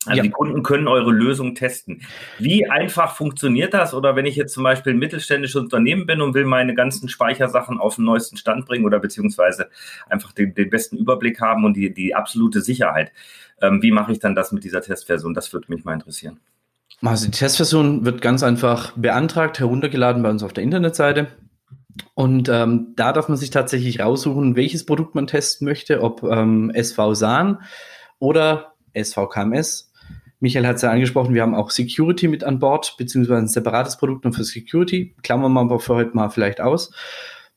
Also 0.05 0.17
ja. 0.17 0.23
die 0.25 0.31
Kunden 0.31 0.63
können 0.63 0.89
eure 0.89 1.13
Lösung 1.13 1.55
testen. 1.55 2.03
Wie 2.39 2.69
einfach 2.69 3.15
funktioniert 3.15 3.73
das? 3.73 3.95
Oder 3.95 4.17
wenn 4.17 4.27
ich 4.27 4.35
jetzt 4.35 4.53
zum 4.53 4.65
Beispiel 4.65 4.95
ein 4.95 4.99
mittelständisches 4.99 5.61
Unternehmen 5.61 6.07
bin 6.07 6.21
und 6.21 6.35
will 6.35 6.45
meine 6.45 6.75
ganzen 6.75 7.09
Speichersachen 7.09 7.79
auf 7.79 7.97
den 7.97 8.05
neuesten 8.05 8.37
Stand 8.37 8.67
bringen 8.67 8.85
oder 8.85 8.99
beziehungsweise 8.99 9.69
einfach 10.09 10.33
den, 10.33 10.55
den 10.55 10.71
besten 10.71 10.97
Überblick 10.97 11.41
haben 11.41 11.65
und 11.65 11.75
die, 11.75 11.95
die 11.95 12.15
absolute 12.17 12.63
Sicherheit. 12.63 13.13
Ähm, 13.61 13.81
wie 13.81 13.93
mache 13.93 14.11
ich 14.11 14.19
dann 14.19 14.35
das 14.35 14.51
mit 14.51 14.65
dieser 14.65 14.83
Testversion? 14.83 15.35
Das 15.35 15.53
würde 15.53 15.73
mich 15.73 15.85
mal 15.85 15.95
interessieren. 15.95 16.41
Also 17.05 17.27
die 17.27 17.33
Testversion 17.33 18.05
wird 18.05 18.23
ganz 18.23 18.43
einfach 18.43 18.93
beantragt, 18.97 19.59
heruntergeladen 19.59 20.23
bei 20.23 20.31
uns 20.31 20.43
auf 20.43 20.53
der 20.53 20.63
Internetseite. 20.63 21.29
Und 22.15 22.49
ähm, 22.49 22.95
da 22.97 23.13
darf 23.13 23.29
man 23.29 23.37
sich 23.37 23.51
tatsächlich 23.51 24.01
raussuchen, 24.01 24.57
welches 24.57 24.87
Produkt 24.87 25.15
man 25.15 25.27
testen 25.27 25.67
möchte, 25.67 26.01
ob 26.01 26.23
ähm, 26.23 26.71
SV 26.71 27.15
SAN 27.15 27.59
oder 28.19 28.75
SVKMS. 28.97 29.93
Michael 30.39 30.67
hat 30.67 30.77
es 30.77 30.83
ja 30.83 30.91
angesprochen, 30.91 31.35
wir 31.35 31.43
haben 31.43 31.55
auch 31.55 31.71
Security 31.71 32.29
mit 32.29 32.45
an 32.45 32.59
Bord, 32.59 32.97
beziehungsweise 32.99 33.39
ein 33.39 33.49
separates 33.49 33.97
Produkt 33.97 34.25
nur 34.25 34.33
für 34.33 34.45
Security. 34.45 35.15
Klammern 35.23 35.53
wir 35.53 35.61
aber 35.61 35.81
für 35.81 35.95
heute 35.95 36.17
mal 36.17 36.31
vielleicht 36.31 36.61
aus. 36.61 36.93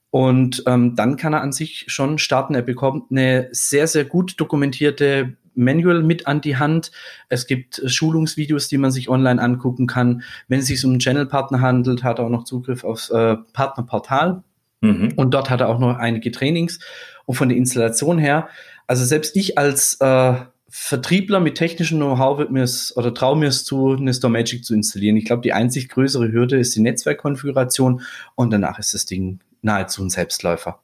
Und 0.10 0.64
ähm, 0.66 0.96
dann 0.96 1.18
kann 1.18 1.34
er 1.34 1.42
an 1.42 1.52
sich 1.52 1.86
schon 1.88 2.18
starten. 2.18 2.56
Er 2.56 2.62
bekommt 2.62 3.12
eine 3.12 3.50
sehr, 3.52 3.88
sehr 3.88 4.06
gut 4.06 4.40
dokumentierte 4.40 5.36
Manual 5.56 6.04
mit 6.04 6.28
an 6.28 6.42
die 6.42 6.58
Hand. 6.58 6.92
Es 7.30 7.48
gibt 7.48 7.82
Schulungsvideos, 7.86 8.68
die 8.68 8.78
man 8.78 8.92
sich 8.92 9.10
online 9.10 9.42
angucken 9.42 9.88
kann. 9.88 10.24
Wenn 10.48 10.60
es 10.60 10.68
sich 10.68 10.84
um 10.86 10.92
einen 10.92 11.00
Channel-Partner 11.00 11.62
handelt, 11.62 12.04
hat 12.04 12.20
er 12.20 12.26
auch 12.26 12.30
noch 12.30 12.44
Zugriff 12.44 12.84
aufs 12.84 13.10
äh, 13.10 13.36
Partnerportal. 13.54 14.44
Mhm. 14.82 15.14
Und 15.16 15.34
dort 15.34 15.50
hat 15.50 15.62
er 15.62 15.70
auch 15.70 15.80
noch 15.80 15.98
einige 15.98 16.32
Trainings. 16.32 16.80
Und 17.26 17.36
von 17.36 17.50
der 17.50 17.58
Installation 17.58 18.18
her, 18.18 18.50
also 18.88 19.04
selbst 19.04 19.36
ich 19.36 19.58
als 19.58 20.00
äh, 20.00 20.36
Vertriebler 20.78 21.40
mit 21.40 21.56
technischem 21.56 21.98
Know-how 21.98 22.38
wird 22.38 22.52
mir 22.52 22.64
es 22.64 22.96
oder 22.98 23.14
traue 23.14 23.38
mir 23.38 23.48
es 23.48 23.64
zu, 23.64 23.94
eine 23.94 24.14
Store 24.14 24.32
Magic 24.32 24.66
zu 24.66 24.74
installieren. 24.74 25.16
Ich 25.16 25.26
glaube, 25.26 25.42
die 25.42 25.54
einzig 25.54 25.90
größere 25.90 26.32
Hürde 26.32 26.58
ist 26.58 26.76
die 26.76 26.82
Netzwerkkonfiguration 26.82 28.02
und 28.36 28.52
danach 28.52 28.78
ist 28.78 28.94
das 28.94 29.06
Ding 29.06 29.40
nahezu 29.62 30.04
ein 30.04 30.10
Selbstläufer. 30.10 30.82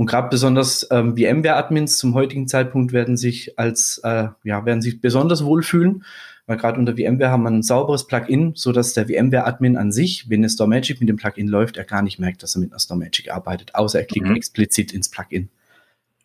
Und 0.00 0.06
gerade 0.06 0.30
besonders 0.30 0.88
ähm, 0.90 1.14
VMware-Admins 1.14 1.98
zum 1.98 2.14
heutigen 2.14 2.48
Zeitpunkt 2.48 2.94
werden 2.94 3.18
sich 3.18 3.58
als 3.58 4.00
äh, 4.02 4.28
ja 4.44 4.64
werden 4.64 4.80
sich 4.80 5.02
besonders 5.02 5.44
wohlfühlen, 5.44 6.06
weil 6.46 6.56
gerade 6.56 6.78
unter 6.78 6.94
VMware 6.94 7.30
haben 7.30 7.42
wir 7.42 7.50
ein 7.50 7.62
sauberes 7.62 8.06
Plugin, 8.06 8.54
so 8.54 8.72
dass 8.72 8.94
der 8.94 9.08
VMware-Admin 9.08 9.76
an 9.76 9.92
sich, 9.92 10.30
wenn 10.30 10.40
eine 10.40 10.48
StoreMagic 10.48 11.00
mit 11.00 11.10
dem 11.10 11.18
Plugin 11.18 11.48
läuft, 11.48 11.76
er 11.76 11.84
gar 11.84 12.00
nicht 12.00 12.18
merkt, 12.18 12.42
dass 12.42 12.56
er 12.56 12.60
mit 12.60 12.72
einer 12.72 12.80
StoreMagic 12.80 13.30
arbeitet, 13.30 13.74
außer 13.74 13.98
er 13.98 14.06
klickt 14.06 14.26
mhm. 14.26 14.36
explizit 14.36 14.90
ins 14.94 15.10
Plugin. 15.10 15.50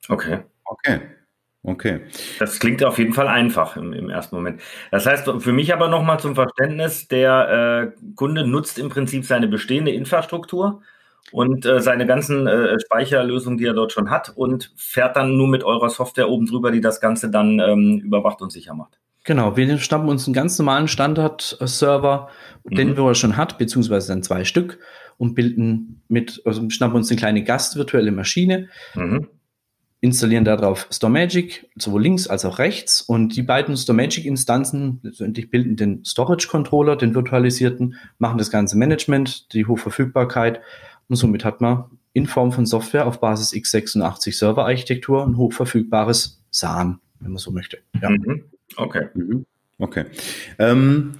Okay. 0.07 0.39
Okay. 0.63 1.01
Okay. 1.63 1.99
Das 2.39 2.59
klingt 2.59 2.81
auf 2.81 2.97
jeden 2.97 3.11
Fall 3.11 3.27
einfach 3.27 3.75
im, 3.75 3.91
im 3.91 4.09
ersten 4.09 4.37
Moment. 4.37 4.61
Das 4.91 5.05
heißt, 5.05 5.29
für 5.39 5.51
mich 5.51 5.73
aber 5.73 5.89
nochmal 5.89 6.21
zum 6.21 6.35
Verständnis, 6.35 7.09
der 7.09 7.91
äh, 7.97 8.13
Kunde 8.15 8.47
nutzt 8.47 8.79
im 8.79 8.87
Prinzip 8.87 9.25
seine 9.25 9.49
bestehende 9.49 9.91
Infrastruktur 9.91 10.81
und 11.31 11.65
äh, 11.65 11.81
seine 11.81 12.05
ganzen 12.05 12.47
äh, 12.47 12.79
Speicherlösungen, 12.79 13.57
die 13.57 13.65
er 13.65 13.73
dort 13.73 13.91
schon 13.91 14.09
hat 14.09 14.31
und 14.35 14.71
fährt 14.75 15.15
dann 15.15 15.37
nur 15.37 15.47
mit 15.47 15.63
eurer 15.63 15.89
Software 15.89 16.29
oben 16.29 16.45
drüber, 16.45 16.71
die 16.71 16.81
das 16.81 17.01
Ganze 17.01 17.29
dann 17.29 17.59
ähm, 17.59 18.01
überwacht 18.03 18.41
und 18.41 18.51
sicher 18.51 18.73
macht. 18.73 18.99
Genau, 19.23 19.57
wir 19.57 19.77
schnappen 19.79 20.07
uns 20.07 20.27
einen 20.27 20.35
ganz 20.35 20.57
normalen 20.59 20.87
Standard-Server, 20.87 22.29
mhm. 22.63 22.75
den 22.75 22.97
wir 22.97 23.15
schon 23.15 23.37
hat, 23.37 23.57
beziehungsweise 23.57 24.09
dann 24.09 24.21
zwei 24.21 24.43
Stück 24.43 24.79
und 25.17 25.33
bilden 25.33 26.03
mit, 26.07 26.41
also 26.45 26.69
schnappen 26.69 26.97
uns 26.97 27.09
eine 27.09 27.17
kleine 27.17 27.43
Gastvirtuelle 27.43 28.11
Maschine, 28.11 28.69
mhm 28.93 29.27
installieren 30.05 30.45
darauf 30.45 30.87
StoreMagic, 30.91 31.67
sowohl 31.77 32.03
links 32.03 32.27
als 32.27 32.45
auch 32.45 32.59
rechts. 32.59 33.01
Und 33.01 33.35
die 33.35 33.41
beiden 33.41 33.75
StoreMagic-Instanzen 33.75 34.99
letztendlich 35.01 35.49
bilden 35.49 35.75
den 35.77 36.05
Storage-Controller, 36.05 36.95
den 36.95 37.15
virtualisierten, 37.15 37.95
machen 38.19 38.37
das 38.37 38.51
ganze 38.51 38.77
Management, 38.77 39.51
die 39.53 39.65
Hochverfügbarkeit. 39.65 40.61
Und 41.07 41.15
somit 41.15 41.45
hat 41.45 41.61
man 41.61 41.85
in 42.13 42.27
Form 42.27 42.51
von 42.51 42.65
Software 42.65 43.05
auf 43.07 43.19
Basis 43.19 43.53
x86 43.53 44.37
Server-Architektur 44.37 45.25
ein 45.25 45.37
hochverfügbares 45.37 46.41
SAN, 46.49 46.99
wenn 47.19 47.31
man 47.31 47.37
so 47.37 47.51
möchte. 47.51 47.79
Ja. 48.01 48.09
Mhm. 48.09 48.45
Okay. 48.77 49.07
Mhm. 49.13 49.45
Okay. 49.77 50.05
Ähm, 50.57 51.11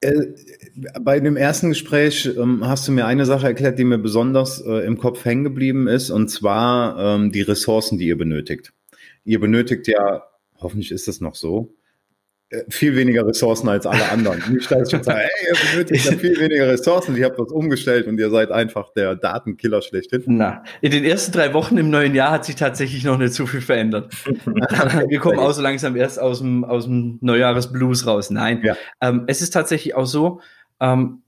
äh, 0.00 0.26
bei 1.00 1.20
dem 1.20 1.36
ersten 1.36 1.70
Gespräch 1.70 2.26
ähm, 2.36 2.66
hast 2.66 2.86
du 2.86 2.92
mir 2.92 3.06
eine 3.06 3.24
Sache 3.24 3.46
erklärt, 3.46 3.78
die 3.78 3.84
mir 3.84 3.98
besonders 3.98 4.60
äh, 4.60 4.84
im 4.86 4.98
Kopf 4.98 5.24
hängen 5.24 5.44
geblieben 5.44 5.88
ist, 5.88 6.10
und 6.10 6.28
zwar 6.28 6.98
ähm, 6.98 7.32
die 7.32 7.40
Ressourcen, 7.40 7.98
die 7.98 8.08
ihr 8.08 8.18
benötigt. 8.18 8.74
Ihr 9.24 9.40
benötigt 9.40 9.88
ja, 9.88 10.24
hoffentlich 10.58 10.92
ist 10.92 11.08
das 11.08 11.20
noch 11.20 11.34
so, 11.34 11.74
viel 12.68 12.94
weniger 12.94 13.26
Ressourcen 13.26 13.68
als 13.68 13.86
alle 13.86 14.08
anderen. 14.10 14.40
Nicht, 14.52 14.70
dass 14.70 14.88
ich 14.88 14.92
jetzt 14.92 15.06
sage, 15.06 15.18
hey, 15.38 15.48
ihr 15.48 15.70
benötigt 15.72 16.04
ja 16.04 16.16
viel 16.16 16.38
weniger 16.38 16.68
Ressourcen, 16.68 17.16
ich 17.16 17.24
habe 17.24 17.34
das 17.36 17.50
umgestellt 17.50 18.06
und 18.06 18.18
ihr 18.18 18.30
seid 18.30 18.52
einfach 18.52 18.92
der 18.92 19.16
Datenkiller 19.16 19.82
schlechthin. 19.82 20.22
Na, 20.26 20.62
in 20.80 20.92
den 20.92 21.04
ersten 21.04 21.32
drei 21.32 21.52
Wochen 21.54 21.76
im 21.76 21.90
neuen 21.90 22.14
Jahr 22.14 22.30
hat 22.30 22.44
sich 22.44 22.54
tatsächlich 22.54 23.04
noch 23.04 23.18
nicht 23.18 23.34
so 23.34 23.46
viel 23.46 23.60
verändert. 23.60 24.12
Wir 25.08 25.18
kommen 25.18 25.38
auch 25.38 25.52
so 25.52 25.62
langsam 25.62 25.96
erst 25.96 26.20
aus 26.20 26.38
dem, 26.38 26.64
aus 26.64 26.84
dem 26.84 27.18
Neujahresblues 27.20 28.06
raus. 28.06 28.30
Nein, 28.30 28.60
ja. 28.62 28.76
ähm, 29.00 29.24
es 29.26 29.42
ist 29.42 29.50
tatsächlich 29.50 29.96
auch 29.96 30.06
so, 30.06 30.40
ähm, 30.80 31.22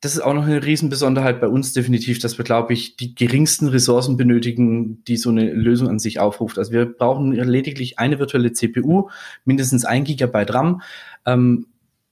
das 0.00 0.14
ist 0.14 0.20
auch 0.20 0.34
noch 0.34 0.44
eine 0.44 0.64
Riesenbesonderheit 0.64 1.40
bei 1.40 1.48
uns 1.48 1.72
definitiv, 1.72 2.18
dass 2.18 2.38
wir, 2.38 2.44
glaube 2.44 2.72
ich, 2.72 2.96
die 2.96 3.14
geringsten 3.14 3.68
Ressourcen 3.68 4.16
benötigen, 4.16 5.02
die 5.04 5.16
so 5.16 5.30
eine 5.30 5.52
Lösung 5.52 5.88
an 5.88 5.98
sich 5.98 6.20
aufruft. 6.20 6.58
Also 6.58 6.72
wir 6.72 6.86
brauchen 6.86 7.32
lediglich 7.32 7.98
eine 7.98 8.18
virtuelle 8.18 8.52
CPU, 8.52 9.08
mindestens 9.44 9.84
ein 9.84 10.04
Gigabyte 10.04 10.52
RAM, 10.52 10.82
ähm, 11.26 11.66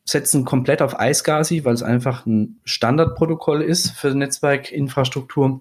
setzen 0.05 0.45
komplett 0.45 0.83
auf 0.83 0.97
iSCSI, 0.99 1.65
weil 1.65 1.75
es 1.75 1.83
einfach 1.83 2.27
ein 2.27 2.61
Standardprotokoll 2.65 3.63
ist 3.63 3.91
für 3.93 4.15
Netzwerkinfrastruktur. 4.15 5.61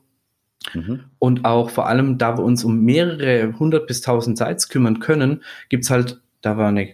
Mhm. 0.74 1.04
Und 1.20 1.46
auch 1.46 1.70
vor 1.70 1.88
allem, 1.88 2.18
da 2.18 2.38
wir 2.38 2.44
uns 2.44 2.64
um 2.64 2.82
mehrere 2.82 3.58
hundert 3.60 3.88
bis 3.88 4.02
tausend 4.02 4.38
Sites 4.38 4.70
kümmern 4.70 5.00
können, 5.00 5.44
gibt's 5.70 5.90
halt, 5.90 6.22
da 6.42 6.58
wir 6.58 6.68
eine, 6.68 6.90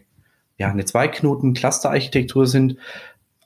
ja, 0.57 0.69
eine 0.69 0.85
Zwei-Knoten-Cluster-Architektur 0.85 2.47
sind, 2.47 2.77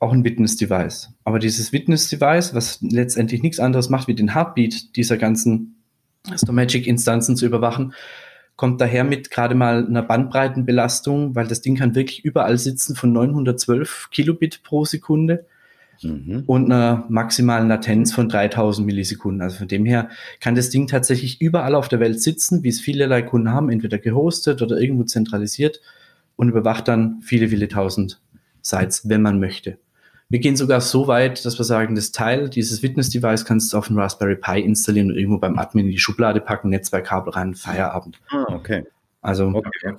auch 0.01 0.11
ein 0.11 0.23
Witness-Device. 0.23 1.13
Aber 1.23 1.37
dieses 1.37 1.71
Witness-Device, 1.71 2.55
was 2.55 2.81
letztendlich 2.81 3.43
nichts 3.43 3.59
anderes 3.59 3.89
macht, 3.89 4.07
wie 4.07 4.15
den 4.15 4.33
Heartbeat 4.33 4.95
dieser 4.95 5.17
ganzen 5.17 5.75
Stomagic-Instanzen 6.35 7.37
zu 7.37 7.45
überwachen, 7.45 7.93
kommt 8.55 8.81
daher 8.81 9.03
mit 9.03 9.29
gerade 9.29 9.53
mal 9.53 9.85
einer 9.85 10.01
Bandbreitenbelastung, 10.01 11.35
weil 11.35 11.47
das 11.47 11.61
Ding 11.61 11.75
kann 11.75 11.93
wirklich 11.93 12.25
überall 12.25 12.57
sitzen 12.57 12.95
von 12.95 13.13
912 13.13 14.09
Kilobit 14.11 14.63
pro 14.63 14.85
Sekunde 14.85 15.45
mhm. 16.01 16.43
und 16.47 16.65
einer 16.65 17.05
maximalen 17.07 17.67
Latenz 17.67 18.11
von 18.11 18.27
3000 18.27 18.85
Millisekunden. 18.85 19.41
Also 19.41 19.59
von 19.59 19.67
dem 19.67 19.85
her 19.85 20.09
kann 20.39 20.55
das 20.55 20.71
Ding 20.71 20.87
tatsächlich 20.87 21.41
überall 21.41 21.75
auf 21.75 21.89
der 21.89 21.99
Welt 21.99 22.21
sitzen, 22.21 22.63
wie 22.63 22.69
es 22.69 22.81
vielerlei 22.81 23.21
Kunden 23.21 23.51
haben, 23.51 23.69
entweder 23.69 23.99
gehostet 23.99 24.63
oder 24.63 24.79
irgendwo 24.79 25.03
zentralisiert 25.03 25.79
und 26.35 26.49
überwacht 26.49 26.87
dann 26.87 27.21
viele, 27.21 27.49
viele 27.49 27.67
tausend 27.67 28.19
Sites, 28.63 29.07
wenn 29.07 29.21
man 29.21 29.39
möchte. 29.39 29.77
Wir 30.31 30.39
gehen 30.39 30.55
sogar 30.55 30.79
so 30.79 31.07
weit, 31.07 31.43
dass 31.43 31.59
wir 31.59 31.65
sagen, 31.65 31.93
das 31.93 32.13
Teil, 32.13 32.49
dieses 32.49 32.81
Witness-Device 32.81 33.43
kannst 33.43 33.73
du 33.73 33.77
auf 33.77 33.87
dem 33.87 33.99
Raspberry 33.99 34.37
Pi 34.37 34.61
installieren 34.61 35.11
und 35.11 35.17
irgendwo 35.17 35.39
beim 35.39 35.59
Admin 35.59 35.87
in 35.87 35.91
die 35.91 35.99
Schublade 35.99 36.39
packen, 36.39 36.69
Netzwerkkabel 36.69 37.33
rein, 37.33 37.53
Feierabend. 37.53 38.17
Ah, 38.29 38.45
okay. 38.47 38.85
Also, 39.21 39.47
okay. 39.47 39.95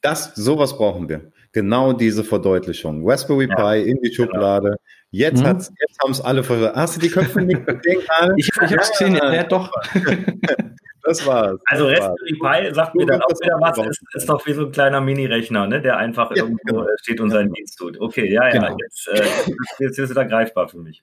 Das, 0.00 0.34
sowas 0.36 0.78
brauchen 0.78 1.10
wir. 1.10 1.30
Genau 1.52 1.92
diese 1.92 2.24
Verdeutlichung. 2.24 3.06
Raspberry 3.06 3.46
ja. 3.46 3.56
Pi 3.56 3.82
in 3.82 4.00
die 4.00 4.08
genau. 4.08 4.14
Schublade. 4.14 4.68
Genau. 4.68 4.80
Jetzt, 5.10 5.42
mhm. 5.42 5.46
jetzt 5.48 5.98
haben 6.02 6.12
es 6.12 6.20
alle 6.22 6.42
verstanden. 6.42 6.80
Hast 6.80 6.96
du 6.96 7.00
die 7.00 7.10
Köpfe 7.10 7.42
nicht 7.42 7.66
gesehen? 7.66 8.00
ich 8.36 8.48
ich 8.48 8.62
habe 8.62 8.76
es 8.76 8.90
gesehen, 8.90 9.16
ja, 9.16 9.34
ja 9.34 9.44
doch. 9.44 9.70
Das 11.04 11.26
war's. 11.26 11.60
Also 11.66 11.86
Raspberry 11.86 12.38
Pi 12.40 12.74
sagt 12.74 12.94
mir 12.94 13.04
dann 13.06 13.20
auch 13.20 13.28
wieder 13.28 13.58
was, 13.60 13.78
ist, 13.78 14.02
ist 14.14 14.28
doch 14.28 14.44
wie 14.46 14.54
so 14.54 14.66
ein 14.66 14.72
kleiner 14.72 15.02
Mini-Rechner, 15.02 15.66
ne, 15.66 15.80
der 15.82 15.98
einfach 15.98 16.30
ja, 16.30 16.44
irgendwo 16.44 16.60
genau. 16.64 16.86
steht 17.02 17.20
und 17.20 17.30
seinen 17.30 17.52
Dienst 17.52 17.78
tut. 17.78 18.00
Okay, 18.00 18.32
ja, 18.32 18.44
ja, 18.44 18.50
genau. 18.50 18.76
jetzt, 18.80 19.08
äh, 19.08 19.52
jetzt 19.80 19.98
ist 19.98 20.08
es 20.08 20.14
da 20.14 20.24
greifbar 20.24 20.68
für 20.68 20.78
mich. 20.78 21.02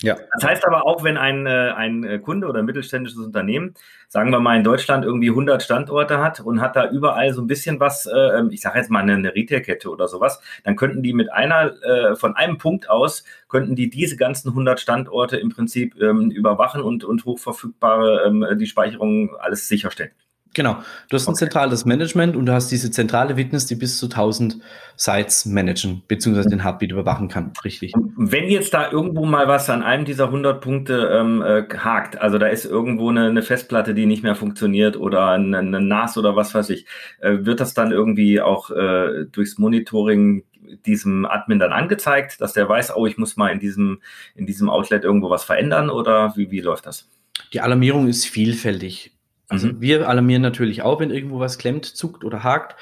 Ja. 0.00 0.16
Das 0.34 0.48
heißt 0.48 0.64
aber 0.64 0.86
auch, 0.86 1.02
wenn 1.02 1.16
ein, 1.16 1.46
äh, 1.46 1.72
ein 1.74 2.04
äh, 2.04 2.18
Kunde 2.20 2.46
oder 2.46 2.60
ein 2.60 2.64
mittelständisches 2.64 3.18
Unternehmen, 3.18 3.74
sagen 4.06 4.30
wir 4.30 4.38
mal 4.38 4.56
in 4.56 4.62
Deutschland, 4.62 5.04
irgendwie 5.04 5.30
100 5.30 5.60
Standorte 5.60 6.18
hat 6.18 6.38
und 6.38 6.60
hat 6.60 6.76
da 6.76 6.88
überall 6.88 7.32
so 7.32 7.42
ein 7.42 7.48
bisschen 7.48 7.80
was, 7.80 8.06
äh, 8.06 8.16
ähm, 8.16 8.50
ich 8.52 8.60
sage 8.60 8.78
jetzt 8.78 8.90
mal 8.90 9.00
eine, 9.00 9.14
eine 9.14 9.34
Retailkette 9.34 9.90
oder 9.90 10.06
sowas, 10.06 10.40
dann 10.62 10.76
könnten 10.76 11.02
die 11.02 11.12
mit 11.12 11.32
einer, 11.32 11.74
von 12.16 12.36
einem 12.36 12.58
Punkt 12.58 12.88
aus, 12.88 13.24
könnten 13.48 13.74
die 13.74 13.90
diese 13.90 14.16
ganzen 14.16 14.50
100 14.50 14.78
Standorte 14.80 15.36
im 15.36 15.48
Prinzip 15.48 16.00
ähm, 16.00 16.30
überwachen 16.30 16.82
und, 16.82 17.04
und 17.04 17.24
hochverfügbare 17.24 18.24
ähm, 18.26 18.46
die 18.58 18.66
Speicherung 18.66 19.36
alles 19.36 19.68
sicherstellen. 19.68 20.12
Genau. 20.54 20.78
Du 21.08 21.14
hast 21.14 21.28
ein 21.28 21.34
zentrales 21.34 21.84
Management 21.84 22.34
und 22.34 22.46
du 22.46 22.52
hast 22.52 22.70
diese 22.70 22.90
zentrale 22.90 23.36
Witness, 23.36 23.66
die 23.66 23.74
bis 23.74 23.98
zu 23.98 24.06
1000 24.06 24.58
Sites 24.96 25.46
managen, 25.46 26.02
beziehungsweise 26.08 26.48
den 26.48 26.64
Heartbeat 26.64 26.90
überwachen 26.90 27.28
kann. 27.28 27.52
Richtig. 27.64 27.92
Wenn 28.16 28.48
jetzt 28.48 28.74
da 28.74 28.90
irgendwo 28.90 29.24
mal 29.24 29.46
was 29.46 29.70
an 29.70 29.82
einem 29.82 30.04
dieser 30.04 30.26
100 30.26 30.60
Punkte 30.60 31.10
ähm, 31.12 31.42
äh, 31.42 31.64
hakt, 31.76 32.20
also 32.20 32.38
da 32.38 32.46
ist 32.46 32.64
irgendwo 32.64 33.10
eine, 33.10 33.28
eine, 33.28 33.42
Festplatte, 33.42 33.94
die 33.94 34.06
nicht 34.06 34.22
mehr 34.22 34.34
funktioniert 34.34 34.96
oder 34.96 35.28
eine, 35.28 35.58
eine 35.58 35.80
NAS 35.80 36.18
oder 36.18 36.34
was 36.34 36.54
weiß 36.54 36.70
ich, 36.70 36.86
äh, 37.20 37.38
wird 37.40 37.60
das 37.60 37.74
dann 37.74 37.92
irgendwie 37.92 38.40
auch 38.40 38.70
äh, 38.70 39.26
durchs 39.30 39.58
Monitoring 39.58 40.44
diesem 40.86 41.24
Admin 41.24 41.58
dann 41.58 41.72
angezeigt, 41.72 42.40
dass 42.40 42.52
der 42.52 42.68
weiß, 42.68 42.96
oh, 42.96 43.06
ich 43.06 43.16
muss 43.16 43.36
mal 43.36 43.50
in 43.50 43.60
diesem, 43.60 44.00
in 44.34 44.46
diesem 44.46 44.68
Outlet 44.68 45.04
irgendwo 45.04 45.30
was 45.30 45.44
verändern 45.44 45.90
oder 45.90 46.36
wie, 46.36 46.50
wie 46.50 46.60
läuft 46.60 46.86
das? 46.86 47.08
Die 47.52 47.60
Alarmierung 47.60 48.08
ist 48.08 48.26
vielfältig. 48.26 49.12
Also 49.48 49.68
mhm. 49.68 49.80
wir 49.80 50.08
alarmieren 50.08 50.42
natürlich 50.42 50.82
auch, 50.82 51.00
wenn 51.00 51.10
irgendwo 51.10 51.40
was 51.40 51.58
klemmt, 51.58 51.86
zuckt 51.86 52.24
oder 52.24 52.42
hakt. 52.42 52.76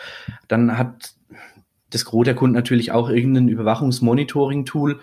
Dann 0.48 0.76
hat 0.76 1.14
das 1.90 2.04
Gros 2.04 2.24
der 2.24 2.34
Kunden 2.34 2.54
natürlich 2.54 2.92
auch 2.92 3.08
irgendein 3.08 3.48
Überwachungsmonitoring-Tool, 3.48 5.00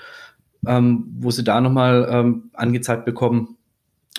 ähm, 0.67 1.05
wo 1.17 1.31
sie 1.31 1.43
da 1.43 1.61
nochmal 1.61 2.07
ähm, 2.09 2.51
angezeigt 2.53 3.05
bekommen, 3.05 3.57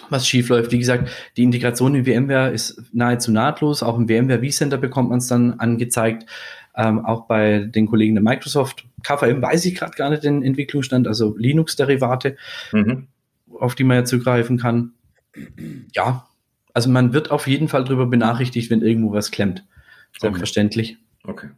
was 0.09 0.27
schief 0.27 0.49
läuft. 0.49 0.73
Wie 0.73 0.79
gesagt, 0.79 1.11
die 1.37 1.43
Integration 1.43 1.95
in 1.95 2.05
VMware 2.05 2.51
ist 2.51 2.83
nahezu 2.93 3.31
nahtlos. 3.31 3.83
Auch 3.83 3.99
im 3.99 4.09
VMware 4.09 4.43
vCenter 4.43 4.79
bekommt 4.79 5.11
man 5.11 5.19
es 5.19 5.29
dann 5.29 5.61
angezeigt. 5.61 6.27
Ähm, 6.77 7.05
auch 7.05 7.27
bei 7.27 7.61
den 7.61 7.87
Kollegen 7.87 8.15
der 8.15 8.25
Microsoft. 8.25 8.85
KVM 9.05 9.41
weiß 9.41 9.65
ich 9.67 9.77
gerade 9.77 9.93
gar 9.93 10.11
nicht 10.11 10.25
den 10.25 10.43
Entwicklungsstand, 10.43 11.07
also 11.07 11.37
Linux-Derivate, 11.37 12.37
mhm. 12.73 13.07
auf 13.61 13.75
die 13.77 13.85
man 13.85 13.99
ja 13.99 14.05
zugreifen 14.05 14.59
kann. 14.59 14.93
Ja, 15.93 16.27
also 16.75 16.91
man 16.91 17.15
wird 17.15 17.31
auf 17.31 17.47
jeden 17.47 17.69
Fall 17.69 17.85
darüber 17.85 18.07
benachrichtigt, 18.07 18.71
wenn 18.71 18.83
irgendwo 18.83 19.13
was 19.13 19.31
klemmt. 19.31 19.65
Selbstverständlich. 20.21 20.99
Okay. 21.25 21.49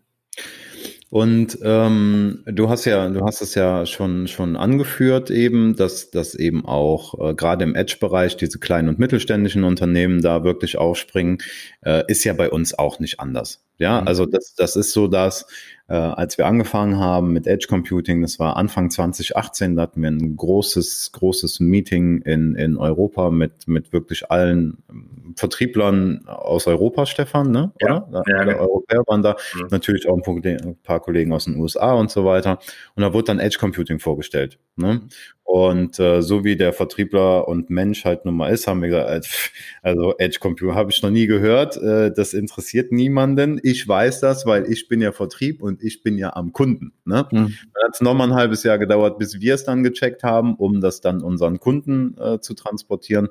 Und 1.09 1.59
ähm, 1.63 2.43
du 2.47 2.69
hast 2.69 2.85
ja, 2.85 3.09
du 3.09 3.25
hast 3.25 3.41
es 3.41 3.55
ja 3.55 3.87
schon 3.87 4.27
schon 4.27 4.57
angeführt 4.57 5.31
eben, 5.31 5.77
dass 5.77 6.11
dass 6.11 6.35
eben 6.35 6.67
auch 6.67 7.31
äh, 7.31 7.35
gerade 7.35 7.65
im 7.65 7.75
Edge-Bereich 7.75 8.37
diese 8.37 8.59
kleinen 8.59 8.89
und 8.89 8.99
mittelständischen 8.99 9.65
Unternehmen 9.65 10.21
da 10.21 10.43
wirklich 10.43 10.79
aufspringen, 10.79 11.39
äh, 11.83 12.03
ist 12.09 12.25
ja 12.25 12.33
bei 12.33 12.51
uns 12.51 12.77
auch 12.77 12.99
nicht 12.99 13.21
anders. 13.21 13.65
Ja, 13.79 14.01
mhm. 14.01 14.09
also 14.09 14.27
das 14.27 14.55
das 14.57 14.75
ist 14.75 14.93
so, 14.93 15.07
dass 15.07 15.47
äh, 15.88 15.95
als 15.95 16.37
wir 16.37 16.47
angefangen 16.47 16.99
haben 16.99 17.33
mit 17.33 17.47
Edge 17.47 17.66
Computing, 17.69 18.23
das 18.23 18.38
war 18.38 18.57
Anfang 18.57 18.90
2018, 18.90 19.76
da 19.76 19.83
hatten 19.83 20.02
wir 20.02 20.11
ein 20.11 20.37
großes, 20.37 21.12
großes 21.12 21.61
Meeting 21.61 22.23
in, 22.23 22.57
in 22.57 22.76
Europa 22.76 23.31
mit, 23.31 23.69
mit 23.69 23.93
wirklich 23.93 24.31
allen 24.31 24.78
ähm, 24.90 25.35
Vertrieblern 25.37 26.26
aus 26.26 26.66
Europa, 26.66 27.07
Stefan, 27.07 27.52
ne? 27.52 27.73
Ja, 27.81 28.05
oder? 28.05 28.25
Ja, 28.26 28.49
ja. 28.49 28.57
Europäer 28.57 29.05
waren 29.07 29.23
da, 29.23 29.37
mhm. 29.55 29.69
natürlich 29.71 30.09
auch 30.09 30.19
ein 30.26 30.76
paar 30.83 31.00
Kollegen 31.00 31.33
aus 31.33 31.45
den 31.45 31.57
USA 31.57 31.93
und 31.93 32.11
so 32.11 32.25
weiter. 32.25 32.59
Und 32.97 33.02
da 33.02 33.12
wurde 33.12 33.26
dann 33.26 33.38
Edge 33.38 33.59
Computing 33.59 34.00
vorgestellt. 34.00 34.59
Ne? 34.76 34.95
Mhm. 34.95 35.09
Und 35.47 36.00
äh, 36.00 36.23
so 36.23 36.45
wie 36.45 36.56
der 36.56 36.73
Vertriebler 36.73 37.47
und 37.47 37.71
Mensch 37.71 38.04
halt 38.04 38.25
nun 38.25 38.37
mal 38.37 38.49
ist, 38.49 38.66
haben 38.66 38.83
wir 38.83 38.88
gesagt, 38.88 39.11
äh, 39.11 39.88
also 39.88 40.14
Edge 40.18 40.38
Computer 40.40 40.75
habe 40.75 40.90
ich 40.90 41.00
noch 41.02 41.11
nie 41.11 41.26
gehört. 41.26 41.76
Äh, 41.76 42.12
das 42.12 42.35
interessiert 42.35 42.90
niemanden. 42.90 43.61
Ich 43.62 43.87
weiß 43.87 44.21
das, 44.21 44.45
weil 44.45 44.71
ich 44.71 44.88
bin 44.88 45.00
ja 45.00 45.12
Vertrieb 45.12 45.62
und 45.62 45.83
ich 45.85 46.02
bin 46.02 46.18
ja 46.18 46.35
am 46.35 46.52
Kunden. 46.52 46.92
Ne? 47.04 47.28
Mhm. 47.30 47.54
Dann 47.75 47.85
hat 47.85 47.95
es 47.95 48.00
nochmal 48.00 48.28
ein 48.28 48.35
halbes 48.35 48.64
Jahr 48.64 48.78
gedauert, 48.78 49.18
bis 49.18 49.40
wir 49.40 49.54
es 49.54 49.64
dann 49.64 49.85
gecheckt 49.85 50.25
haben, 50.25 50.56
um 50.56 50.80
das 50.80 51.00
dann 51.00 51.23
unseren 51.23 51.61
Kunden 51.61 52.18
äh, 52.18 52.40
zu 52.40 52.54
transportieren. 52.54 53.28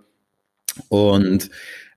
Und 0.87 1.49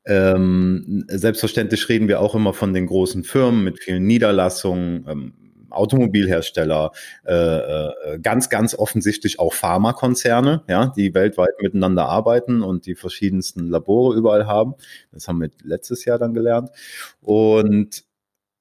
ähm, 0.04 1.04
selbstverständlich 1.08 1.88
reden 1.88 2.08
wir 2.08 2.20
auch 2.20 2.34
immer 2.34 2.54
von 2.54 2.74
den 2.74 2.86
großen 2.86 3.24
Firmen 3.24 3.62
mit 3.62 3.78
vielen 3.78 4.06
Niederlassungen. 4.06 5.06
Ähm, 5.08 5.32
Automobilhersteller, 5.70 6.92
äh, 7.24 7.34
äh, 7.34 8.18
ganz, 8.20 8.48
ganz 8.48 8.74
offensichtlich 8.74 9.38
auch 9.38 9.52
Pharmakonzerne, 9.52 10.62
ja, 10.68 10.92
die 10.96 11.14
weltweit 11.14 11.60
miteinander 11.60 12.06
arbeiten 12.06 12.62
und 12.62 12.86
die 12.86 12.94
verschiedensten 12.94 13.68
Labore 13.68 14.16
überall 14.16 14.46
haben. 14.46 14.74
Das 15.12 15.28
haben 15.28 15.40
wir 15.40 15.50
letztes 15.62 16.04
Jahr 16.04 16.18
dann 16.18 16.34
gelernt. 16.34 16.70
Und 17.20 18.04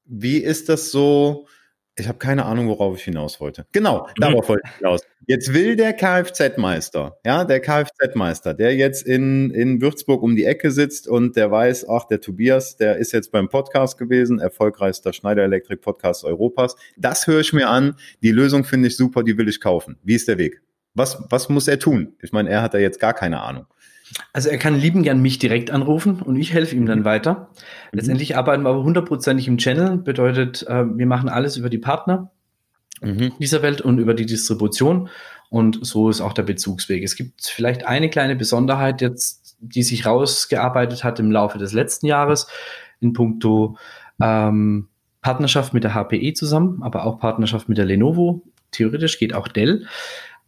wie 0.05 0.37
ist 0.37 0.69
das 0.69 0.91
so? 0.91 1.47
Ich 1.95 2.07
habe 2.07 2.19
keine 2.19 2.45
Ahnung, 2.45 2.67
worauf 2.67 2.95
ich 2.97 3.03
hinaus 3.03 3.39
wollte. 3.41 3.65
Genau, 3.71 4.07
mhm. 4.07 4.21
darauf 4.21 4.49
wollte 4.49 4.63
ich 4.65 4.77
hinaus. 4.77 5.01
Jetzt 5.29 5.53
will 5.53 5.75
der 5.75 5.91
Kfz-Meister, 5.91 7.17
ja, 7.25 7.43
der 7.43 7.59
Kfz-Meister, 7.59 8.53
der 8.53 8.77
jetzt 8.77 9.05
in, 9.05 9.49
in 9.49 9.81
Würzburg 9.81 10.23
um 10.23 10.37
die 10.37 10.45
Ecke 10.45 10.71
sitzt 10.71 11.05
und 11.05 11.35
der 11.35 11.51
weiß, 11.51 11.89
ach, 11.89 12.05
der 12.05 12.21
Tobias, 12.21 12.77
der 12.77 12.95
ist 12.95 13.11
jetzt 13.11 13.33
beim 13.33 13.49
Podcast 13.49 13.97
gewesen, 13.97 14.39
erfolgreichster 14.39 15.11
Schneider 15.11 15.43
Elektrik 15.43 15.81
Podcast 15.81 16.23
Europas. 16.23 16.77
Das 16.95 17.27
höre 17.27 17.41
ich 17.41 17.51
mir 17.51 17.67
an. 17.67 17.95
Die 18.23 18.31
Lösung 18.31 18.63
finde 18.63 18.87
ich 18.87 18.95
super, 18.95 19.21
die 19.21 19.37
will 19.37 19.49
ich 19.49 19.59
kaufen. 19.59 19.97
Wie 20.01 20.15
ist 20.15 20.29
der 20.29 20.37
Weg? 20.37 20.61
Was, 20.93 21.21
was 21.29 21.49
muss 21.49 21.67
er 21.67 21.77
tun? 21.77 22.13
Ich 22.21 22.31
meine, 22.31 22.49
er 22.49 22.61
hat 22.61 22.73
da 22.73 22.77
jetzt 22.77 23.01
gar 23.01 23.13
keine 23.13 23.41
Ahnung. 23.41 23.65
Also 24.31 24.47
er 24.47 24.57
kann 24.57 24.79
lieben 24.79 25.03
gern 25.03 25.21
mich 25.21 25.39
direkt 25.39 25.71
anrufen 25.71 26.21
und 26.21 26.37
ich 26.37 26.53
helfe 26.53 26.73
ihm 26.73 26.85
dann 26.85 27.03
weiter. 27.03 27.49
Mhm. 27.91 27.97
Letztendlich 27.99 28.37
arbeiten 28.37 28.63
wir 28.63 28.69
aber 28.69 28.83
hundertprozentig 28.85 29.49
im 29.49 29.57
Channel, 29.57 29.97
bedeutet, 29.97 30.65
äh, 30.69 30.85
wir 30.85 31.05
machen 31.05 31.27
alles 31.27 31.57
über 31.57 31.69
die 31.69 31.79
Partner 31.79 32.31
mhm. 33.01 33.33
dieser 33.39 33.61
Welt 33.61 33.81
und 33.81 33.99
über 33.99 34.13
die 34.13 34.25
Distribution. 34.25 35.09
Und 35.49 35.85
so 35.85 36.09
ist 36.09 36.21
auch 36.21 36.33
der 36.33 36.43
Bezugsweg. 36.43 37.03
Es 37.03 37.15
gibt 37.15 37.45
vielleicht 37.45 37.85
eine 37.85 38.09
kleine 38.09 38.35
Besonderheit 38.35 39.01
jetzt, 39.01 39.55
die 39.59 39.83
sich 39.83 40.05
rausgearbeitet 40.05 41.03
hat 41.03 41.19
im 41.19 41.31
Laufe 41.31 41.57
des 41.57 41.73
letzten 41.73 42.05
Jahres 42.05 42.47
in 42.99 43.13
puncto 43.13 43.77
ähm, 44.21 44.87
Partnerschaft 45.21 45.73
mit 45.73 45.83
der 45.83 45.93
HPE 45.93 46.33
zusammen, 46.33 46.83
aber 46.83 47.05
auch 47.05 47.19
Partnerschaft 47.19 47.69
mit 47.69 47.77
der 47.77 47.85
Lenovo. 47.85 48.43
Theoretisch 48.71 49.19
geht 49.19 49.33
auch 49.33 49.47
Dell. 49.47 49.85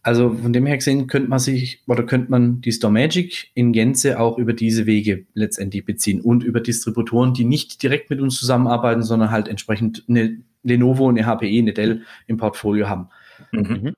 Also 0.02 0.34
von 0.34 0.52
dem 0.54 0.64
her 0.64 0.78
gesehen 0.78 1.06
könnte 1.08 1.28
man 1.28 1.38
sich 1.38 1.82
oder 1.86 2.04
könnte 2.04 2.30
man 2.30 2.62
die 2.62 2.72
Store 2.72 2.92
Magic 2.92 3.50
in 3.54 3.72
Gänze 3.72 4.18
auch 4.18 4.38
über 4.38 4.54
diese 4.54 4.86
Wege 4.86 5.26
letztendlich 5.34 5.84
beziehen 5.84 6.22
und 6.22 6.42
über 6.42 6.60
Distributoren, 6.60 7.34
die 7.34 7.44
nicht 7.44 7.82
direkt 7.82 8.08
mit 8.08 8.20
uns 8.20 8.38
zusammenarbeiten, 8.38 9.02
sondern 9.02 9.30
halt 9.30 9.48
entsprechend 9.48 10.04
eine 10.08 10.38
Lenovo, 10.62 11.08
eine 11.08 11.24
HPE, 11.24 11.58
eine 11.58 11.72
Dell 11.72 12.02
im 12.26 12.36
Portfolio 12.36 12.88
haben. 12.88 13.08
Mhm. 13.52 13.94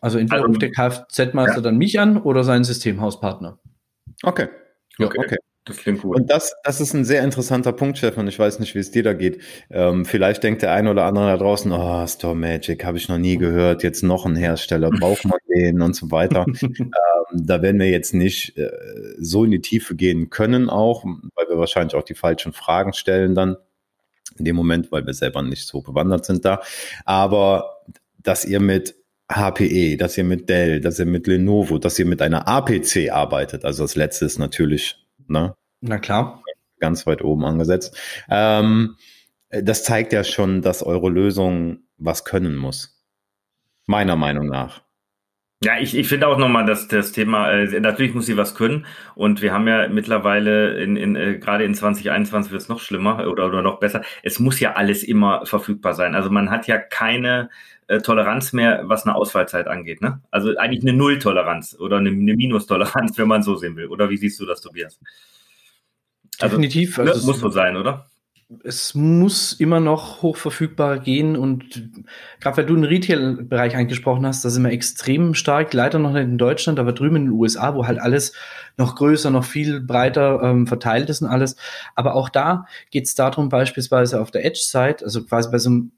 Also 0.00 0.18
entweder 0.18 0.42
also, 0.42 0.48
ruft 0.48 0.62
der 0.62 0.70
Kfz-Meister 0.70 1.56
ja. 1.56 1.62
dann 1.62 1.78
mich 1.78 1.98
an 1.98 2.18
oder 2.18 2.44
seinen 2.44 2.64
Systemhauspartner. 2.64 3.58
Okay. 4.22 4.48
Ja, 4.98 5.06
okay. 5.06 5.18
okay. 5.18 5.36
Das 5.66 5.78
klingt 5.78 6.02
gut. 6.02 6.16
Und 6.16 6.30
das, 6.30 6.54
das 6.62 6.82
ist 6.82 6.92
ein 6.92 7.06
sehr 7.06 7.24
interessanter 7.24 7.72
Punkt, 7.72 7.96
Stefan. 7.96 8.28
Ich 8.28 8.38
weiß 8.38 8.58
nicht, 8.58 8.74
wie 8.74 8.80
es 8.80 8.90
dir 8.90 9.02
da 9.02 9.14
geht. 9.14 9.40
Ähm, 9.70 10.04
vielleicht 10.04 10.42
denkt 10.42 10.60
der 10.60 10.72
eine 10.72 10.90
oder 10.90 11.04
andere 11.04 11.26
da 11.28 11.36
draußen, 11.38 11.72
oh, 11.72 12.06
Store 12.06 12.34
Magic 12.34 12.84
habe 12.84 12.98
ich 12.98 13.08
noch 13.08 13.16
nie 13.16 13.38
gehört. 13.38 13.82
Jetzt 13.82 14.02
noch 14.02 14.26
ein 14.26 14.36
Hersteller, 14.36 14.90
braucht 15.00 15.24
man 15.24 15.38
den 15.56 15.80
und 15.80 15.96
so 15.96 16.10
weiter. 16.10 16.44
ähm, 16.62 16.90
da 17.32 17.62
werden 17.62 17.80
wir 17.80 17.88
jetzt 17.88 18.12
nicht 18.12 18.58
äh, 18.58 18.70
so 19.18 19.44
in 19.44 19.52
die 19.52 19.62
Tiefe 19.62 19.96
gehen 19.96 20.28
können 20.28 20.68
auch, 20.68 21.04
weil 21.04 21.48
wir 21.48 21.56
wahrscheinlich 21.56 21.94
auch 21.94 22.04
die 22.04 22.14
falschen 22.14 22.52
Fragen 22.52 22.92
stellen 22.92 23.34
dann 23.34 23.56
in 24.38 24.44
dem 24.44 24.56
Moment, 24.56 24.92
weil 24.92 25.06
wir 25.06 25.14
selber 25.14 25.42
nicht 25.42 25.66
so 25.66 25.82
bewandert 25.82 26.24
sind 26.24 26.44
da. 26.44 26.60
Aber 27.04 27.82
dass 28.22 28.44
ihr 28.44 28.60
mit 28.60 28.96
HPE, 29.32 29.96
dass 29.96 30.18
ihr 30.18 30.24
mit 30.24 30.48
Dell, 30.48 30.80
dass 30.80 30.98
ihr 30.98 31.06
mit 31.06 31.26
Lenovo, 31.26 31.78
dass 31.78 31.98
ihr 31.98 32.06
mit 32.06 32.20
einer 32.20 32.46
APC 32.46 33.10
arbeitet, 33.10 33.64
also 33.64 33.84
das 33.84 33.96
letzte 33.96 34.26
ist 34.26 34.38
natürlich 34.38 35.04
Ne? 35.28 35.54
Na 35.80 35.98
klar. 35.98 36.42
Ganz 36.80 37.06
weit 37.06 37.22
oben 37.22 37.44
angesetzt. 37.44 37.96
Ähm, 38.28 38.96
das 39.50 39.84
zeigt 39.84 40.12
ja 40.12 40.24
schon, 40.24 40.62
dass 40.62 40.82
eure 40.82 41.08
Lösung 41.08 41.84
was 41.96 42.24
können 42.24 42.56
muss. 42.56 43.04
Meiner 43.86 44.16
Meinung 44.16 44.48
nach. 44.48 44.82
Ja, 45.64 45.78
ich, 45.80 45.96
ich 45.96 46.08
finde 46.08 46.28
auch 46.28 46.36
nochmal, 46.36 46.66
dass 46.66 46.88
das 46.88 47.12
Thema, 47.12 47.50
äh, 47.50 47.80
natürlich 47.80 48.12
muss 48.12 48.26
sie 48.26 48.36
was 48.36 48.54
können. 48.54 48.84
Und 49.14 49.40
wir 49.40 49.54
haben 49.54 49.66
ja 49.66 49.88
mittlerweile, 49.88 50.78
in, 50.78 50.94
in, 50.96 51.16
äh, 51.16 51.38
gerade 51.38 51.64
in 51.64 51.74
2021 51.74 52.52
wird 52.52 52.60
es 52.60 52.68
noch 52.68 52.80
schlimmer 52.80 53.26
oder, 53.26 53.46
oder 53.46 53.62
noch 53.62 53.80
besser. 53.80 54.02
Es 54.22 54.38
muss 54.38 54.60
ja 54.60 54.74
alles 54.74 55.02
immer 55.02 55.46
verfügbar 55.46 55.94
sein. 55.94 56.14
Also 56.14 56.28
man 56.28 56.50
hat 56.50 56.66
ja 56.66 56.76
keine 56.76 57.48
äh, 57.86 58.00
Toleranz 58.00 58.52
mehr, 58.52 58.82
was 58.84 59.06
eine 59.06 59.14
Ausfallzeit 59.14 59.66
angeht. 59.66 60.02
Ne? 60.02 60.20
Also 60.30 60.54
eigentlich 60.58 60.82
eine 60.82 60.92
Nulltoleranz 60.92 61.76
oder 61.80 61.96
eine, 61.96 62.10
eine 62.10 62.34
Minustoleranz, 62.34 63.16
wenn 63.16 63.28
man 63.28 63.42
so 63.42 63.56
sehen 63.56 63.76
will. 63.76 63.86
Oder 63.86 64.10
wie 64.10 64.18
siehst 64.18 64.38
du 64.40 64.44
das, 64.44 64.60
Tobias? 64.60 65.00
Also, 66.40 66.56
Definitiv. 66.56 66.98
Also, 66.98 67.20
ne, 67.20 67.26
muss 67.26 67.40
so 67.40 67.48
sein, 67.48 67.78
oder? 67.78 68.06
Es 68.62 68.94
muss 68.94 69.52
immer 69.52 69.80
noch 69.80 70.22
hochverfügbar 70.22 70.98
gehen 70.98 71.36
und 71.36 71.90
gerade 72.40 72.58
weil 72.58 72.66
du 72.66 72.74
den 72.74 72.84
Retail-Bereich 72.84 73.76
angesprochen 73.76 74.26
hast, 74.26 74.44
da 74.44 74.50
sind 74.50 74.62
wir 74.64 74.70
extrem 74.70 75.34
stark, 75.34 75.72
leider 75.72 75.98
noch 75.98 76.12
nicht 76.12 76.24
in 76.24 76.38
Deutschland, 76.38 76.78
aber 76.78 76.92
drüben 76.92 77.16
in 77.16 77.24
den 77.26 77.32
USA, 77.32 77.74
wo 77.74 77.86
halt 77.86 77.98
alles 77.98 78.32
noch 78.76 78.96
größer, 78.96 79.30
noch 79.30 79.44
viel 79.44 79.80
breiter 79.80 80.42
ähm, 80.42 80.66
verteilt 80.66 81.08
ist 81.08 81.22
und 81.22 81.28
alles. 81.28 81.56
Aber 81.94 82.14
auch 82.14 82.28
da 82.28 82.66
geht 82.90 83.06
es 83.06 83.14
darum, 83.14 83.48
beispielsweise 83.48 84.20
auf 84.20 84.30
der 84.30 84.44
Edge-Side, 84.44 84.98
also 85.02 85.24
quasi 85.24 85.50
bei 85.50 85.58
so 85.58 85.70
einem 85.70 85.92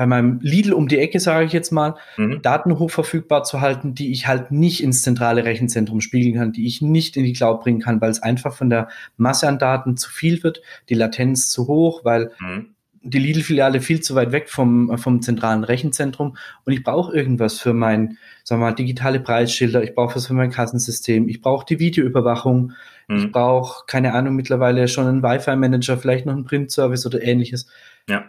bei 0.00 0.06
meinem 0.06 0.40
Lidl 0.40 0.72
um 0.72 0.88
die 0.88 0.96
Ecke, 0.96 1.20
sage 1.20 1.44
ich 1.44 1.52
jetzt 1.52 1.72
mal, 1.72 1.94
mhm. 2.16 2.40
Daten 2.40 2.78
hochverfügbar 2.78 3.44
zu 3.44 3.60
halten, 3.60 3.94
die 3.94 4.12
ich 4.12 4.26
halt 4.26 4.50
nicht 4.50 4.82
ins 4.82 5.02
zentrale 5.02 5.44
Rechenzentrum 5.44 6.00
spiegeln 6.00 6.36
kann, 6.36 6.52
die 6.52 6.66
ich 6.66 6.80
nicht 6.80 7.18
in 7.18 7.24
die 7.24 7.34
Cloud 7.34 7.60
bringen 7.60 7.80
kann, 7.80 8.00
weil 8.00 8.10
es 8.10 8.22
einfach 8.22 8.54
von 8.54 8.70
der 8.70 8.88
Masse 9.18 9.46
an 9.46 9.58
Daten 9.58 9.98
zu 9.98 10.08
viel 10.08 10.42
wird, 10.42 10.62
die 10.88 10.94
Latenz 10.94 11.50
zu 11.50 11.66
hoch, 11.66 12.02
weil 12.02 12.30
mhm. 12.40 12.70
die 13.02 13.18
Lidl-Filiale 13.18 13.82
viel 13.82 14.00
zu 14.00 14.14
weit 14.14 14.32
weg 14.32 14.48
vom, 14.48 14.96
vom 14.96 15.20
zentralen 15.20 15.64
Rechenzentrum 15.64 16.38
und 16.64 16.72
ich 16.72 16.82
brauche 16.82 17.14
irgendwas 17.14 17.60
für 17.60 17.74
mein, 17.74 18.16
sagen 18.42 18.62
wir 18.62 18.68
mal, 18.68 18.74
digitale 18.74 19.20
Preisschilder, 19.20 19.82
ich 19.82 19.94
brauche 19.94 20.16
was 20.16 20.28
für 20.28 20.32
mein 20.32 20.50
Kassensystem, 20.50 21.28
ich 21.28 21.42
brauche 21.42 21.66
die 21.66 21.78
Videoüberwachung, 21.78 22.72
mhm. 23.06 23.16
ich 23.18 23.30
brauche, 23.32 23.84
keine 23.86 24.14
Ahnung, 24.14 24.34
mittlerweile 24.34 24.88
schon 24.88 25.06
einen 25.06 25.22
Wi-Fi-Manager, 25.22 25.98
vielleicht 25.98 26.24
noch 26.24 26.32
einen 26.32 26.44
Print-Service 26.44 27.04
oder 27.04 27.20
ähnliches. 27.22 27.66
Ja. 28.08 28.24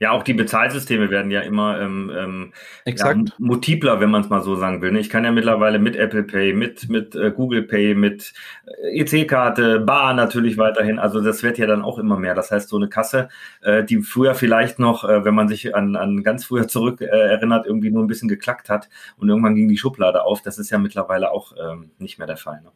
Ja, 0.00 0.10
auch 0.10 0.24
die 0.24 0.34
Bezahlsysteme 0.34 1.08
werden 1.08 1.30
ja 1.30 1.40
immer 1.40 1.80
ähm, 1.80 2.10
ähm, 2.14 2.52
ja, 2.84 3.14
multipler, 3.38 4.00
wenn 4.00 4.10
man 4.10 4.22
es 4.22 4.28
mal 4.28 4.42
so 4.42 4.56
sagen 4.56 4.82
will. 4.82 4.90
Ne? 4.90 4.98
Ich 4.98 5.08
kann 5.08 5.24
ja 5.24 5.30
mittlerweile 5.30 5.78
mit 5.78 5.94
Apple 5.94 6.24
Pay, 6.24 6.52
mit, 6.52 6.88
mit 6.88 7.14
äh, 7.14 7.30
Google 7.30 7.62
Pay, 7.62 7.94
mit 7.94 8.34
äh, 8.82 9.00
EC-Karte, 9.00 9.78
Bar 9.78 10.12
natürlich 10.14 10.58
weiterhin. 10.58 10.98
Also 10.98 11.20
das 11.20 11.44
wird 11.44 11.58
ja 11.58 11.66
dann 11.66 11.82
auch 11.82 11.98
immer 11.98 12.18
mehr. 12.18 12.34
Das 12.34 12.50
heißt, 12.50 12.68
so 12.68 12.76
eine 12.76 12.88
Kasse, 12.88 13.28
äh, 13.62 13.84
die 13.84 14.02
früher 14.02 14.34
vielleicht 14.34 14.80
noch, 14.80 15.04
äh, 15.04 15.24
wenn 15.24 15.34
man 15.34 15.46
sich 15.46 15.76
an, 15.76 15.94
an 15.94 16.24
ganz 16.24 16.44
früher 16.44 16.66
zurück 16.66 17.00
äh, 17.00 17.06
erinnert, 17.06 17.64
irgendwie 17.64 17.92
nur 17.92 18.02
ein 18.02 18.08
bisschen 18.08 18.28
geklackt 18.28 18.68
hat 18.68 18.88
und 19.16 19.28
irgendwann 19.28 19.54
ging 19.54 19.68
die 19.68 19.78
Schublade 19.78 20.24
auf, 20.24 20.42
das 20.42 20.58
ist 20.58 20.70
ja 20.70 20.78
mittlerweile 20.78 21.30
auch 21.30 21.52
ähm, 21.56 21.92
nicht 21.98 22.18
mehr 22.18 22.26
der 22.26 22.36
Fall. 22.36 22.60
Ne? 22.62 22.72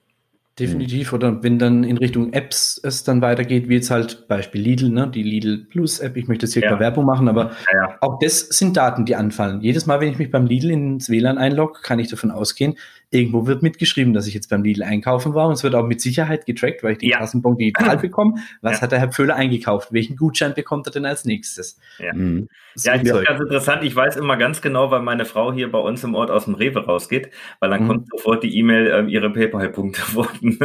Definitiv. 0.58 1.12
Oder 1.12 1.42
wenn 1.42 1.58
dann 1.58 1.84
in 1.84 1.98
Richtung 1.98 2.32
Apps 2.32 2.80
es 2.82 3.04
dann 3.04 3.22
weitergeht, 3.22 3.68
wie 3.68 3.74
jetzt 3.74 3.90
halt 3.90 4.26
Beispiel 4.28 4.60
Lidl, 4.60 4.90
ne? 4.90 5.08
die 5.08 5.22
Lidl 5.22 5.66
Plus 5.70 6.00
App. 6.00 6.16
Ich 6.16 6.28
möchte 6.28 6.46
jetzt 6.46 6.54
hier 6.54 6.62
ja. 6.62 6.68
keine 6.68 6.80
Werbung 6.80 7.04
machen, 7.04 7.28
aber 7.28 7.52
ja, 7.72 7.88
ja. 7.88 7.96
auch 8.00 8.18
das 8.18 8.40
sind 8.40 8.76
Daten, 8.76 9.04
die 9.04 9.16
anfallen. 9.16 9.60
Jedes 9.60 9.86
Mal, 9.86 10.00
wenn 10.00 10.10
ich 10.10 10.18
mich 10.18 10.30
beim 10.30 10.46
Lidl 10.46 10.70
ins 10.70 11.08
WLAN 11.08 11.38
einlogge, 11.38 11.80
kann 11.82 11.98
ich 11.98 12.08
davon 12.08 12.30
ausgehen, 12.30 12.74
Irgendwo 13.10 13.46
wird 13.46 13.62
mitgeschrieben, 13.62 14.12
dass 14.12 14.26
ich 14.26 14.34
jetzt 14.34 14.50
beim 14.50 14.62
Lidl 14.62 14.82
einkaufen 14.82 15.32
war 15.34 15.46
und 15.46 15.54
es 15.54 15.62
wird 15.62 15.74
auch 15.74 15.86
mit 15.86 16.00
Sicherheit 16.00 16.44
getrackt, 16.44 16.82
weil 16.82 16.92
ich 16.92 16.98
den 16.98 17.08
ja. 17.08 17.18
Kassenbon 17.18 17.56
digital 17.56 17.96
bekomme. 17.98 18.34
Was 18.60 18.76
ja. 18.76 18.82
hat 18.82 18.92
der 18.92 18.98
Herr 18.98 19.08
Pföhler 19.08 19.34
eingekauft? 19.34 19.92
Welchen 19.92 20.16
Gutschein 20.16 20.52
bekommt 20.52 20.86
er 20.86 20.92
denn 20.92 21.06
als 21.06 21.24
nächstes? 21.24 21.78
Ja, 21.98 22.12
mhm. 22.12 22.48
ja 22.76 22.96
ich 22.96 23.02
finde 23.02 23.24
ganz 23.24 23.40
interessant. 23.40 23.82
Ich 23.84 23.96
weiß 23.96 24.16
immer 24.16 24.36
ganz 24.36 24.60
genau, 24.60 24.90
weil 24.90 25.00
meine 25.00 25.24
Frau 25.24 25.52
hier 25.52 25.72
bei 25.72 25.78
uns 25.78 26.04
im 26.04 26.14
Ort 26.14 26.30
aus 26.30 26.44
dem 26.44 26.54
Rewe 26.54 26.84
rausgeht, 26.84 27.30
weil 27.60 27.70
dann 27.70 27.84
mhm. 27.84 27.88
kommt 27.88 28.08
sofort 28.10 28.42
die 28.42 28.56
E-Mail, 28.58 28.90
ähm, 28.92 29.08
ihre 29.08 29.32
PayPal-Punkte 29.32 30.02
wurden. 30.14 30.58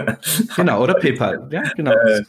genau, 0.56 0.84
oder 0.84 0.96
PayPal. 0.96 1.48
Ja, 1.50 1.62
genau. 1.76 1.92
Äh, 1.92 2.24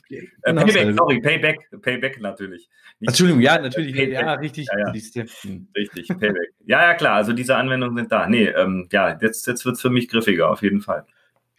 genau 0.45 0.65
Payback, 0.65 0.97
sorry, 0.97 1.21
Payback, 1.21 1.59
Payback 1.83 2.21
natürlich. 2.21 2.69
Nicht 3.01 3.09
Entschuldigung, 3.09 3.43
ja, 3.43 3.59
natürlich. 3.59 3.95
Payback. 3.95 4.15
Ja, 4.15 4.35
richtig. 4.35 4.69
Ja, 4.73 4.79
ja. 4.79 5.25
Hm. 5.43 5.69
Richtig, 5.77 6.09
Payback. 6.09 6.55
Ja, 6.67 6.83
ja, 6.83 6.95
klar. 6.95 7.17
Also 7.17 7.33
diese 7.33 7.57
Anwendungen 7.57 7.97
sind 7.97 8.13
da. 8.13 8.29
Nee, 8.29 8.47
ähm, 8.47 8.89
ja, 8.93 9.19
jetzt, 9.21 9.47
jetzt 9.47 9.65
wird 9.65 9.77
es 9.77 9.83
für 9.83 9.91
mich 9.91 10.04
griffiger, 10.09 10.51
auf 10.51 10.63
jeden 10.63 10.81
Fall. 10.81 11.07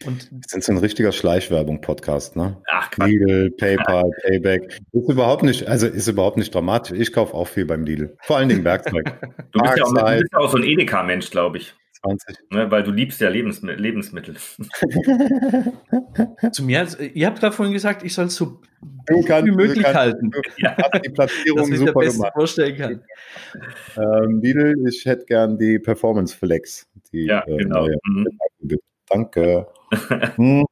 Und 0.04 0.28
sind 0.46 0.62
so 0.62 0.72
ein 0.72 0.78
richtiger 0.78 1.10
Schleichwerbung-Podcast, 1.10 2.36
ne? 2.36 2.60
Ach, 2.70 2.90
Quatsch. 2.90 3.08
Lidl, 3.08 3.50
PayPal, 3.52 4.10
Payback. 4.22 4.78
Ist 4.92 5.08
überhaupt 5.08 5.42
nicht, 5.42 5.66
also 5.68 5.86
ist 5.86 6.06
überhaupt 6.06 6.36
nicht 6.36 6.54
dramatisch. 6.54 6.98
Ich 6.98 7.12
kaufe 7.14 7.32
auch 7.32 7.48
viel 7.48 7.64
beim 7.64 7.84
Lidl. 7.84 8.14
Vor 8.20 8.36
allen 8.36 8.50
Dingen 8.50 8.62
Werkzeug. 8.62 9.18
du, 9.52 9.60
bist 9.60 9.76
ja 9.78 9.84
auch, 9.84 9.94
du 9.94 10.18
bist 10.18 10.32
ja 10.32 10.38
auch 10.38 10.50
so 10.50 10.58
ein 10.58 10.64
Edeka-Mensch, 10.64 11.30
glaube 11.30 11.58
ich. 11.58 11.74
20. 12.06 12.36
Ne, 12.50 12.70
weil 12.70 12.82
du 12.82 12.90
liebst 12.90 13.20
ja 13.20 13.28
Lebensmi 13.28 13.72
Lebensmittel. 13.72 14.36
Zu 16.52 16.64
mir, 16.64 16.80
also, 16.80 17.02
ihr 17.02 17.26
habt 17.26 17.40
gerade 17.40 17.54
vorhin 17.54 17.72
gesagt, 17.72 18.04
ich 18.04 18.14
soll 18.14 18.26
es 18.26 18.36
so 18.36 18.60
du 19.06 19.22
kannst, 19.22 19.46
wie 19.46 19.54
möglich 19.54 19.82
kannst, 19.82 19.98
halten. 19.98 20.30
Du 20.30 20.40
ja. 20.58 20.76
die 21.04 21.08
Platzierung 21.10 21.70
das 21.70 21.78
super 21.78 22.00
gemacht. 22.00 22.32
vorstellen 22.34 22.76
kann. 22.76 23.02
Ähm, 23.96 24.40
Lidl, 24.40 24.74
ich 24.88 25.04
hätte 25.04 25.24
gern 25.26 25.58
die 25.58 25.78
Performance 25.78 26.36
Flex. 26.36 26.88
Die, 27.12 27.26
ja, 27.26 27.44
äh, 27.46 27.56
genau. 27.56 27.86
Äh, 27.86 27.96
mhm. 28.04 28.26
Danke. 29.08 29.66
hm. 30.36 30.66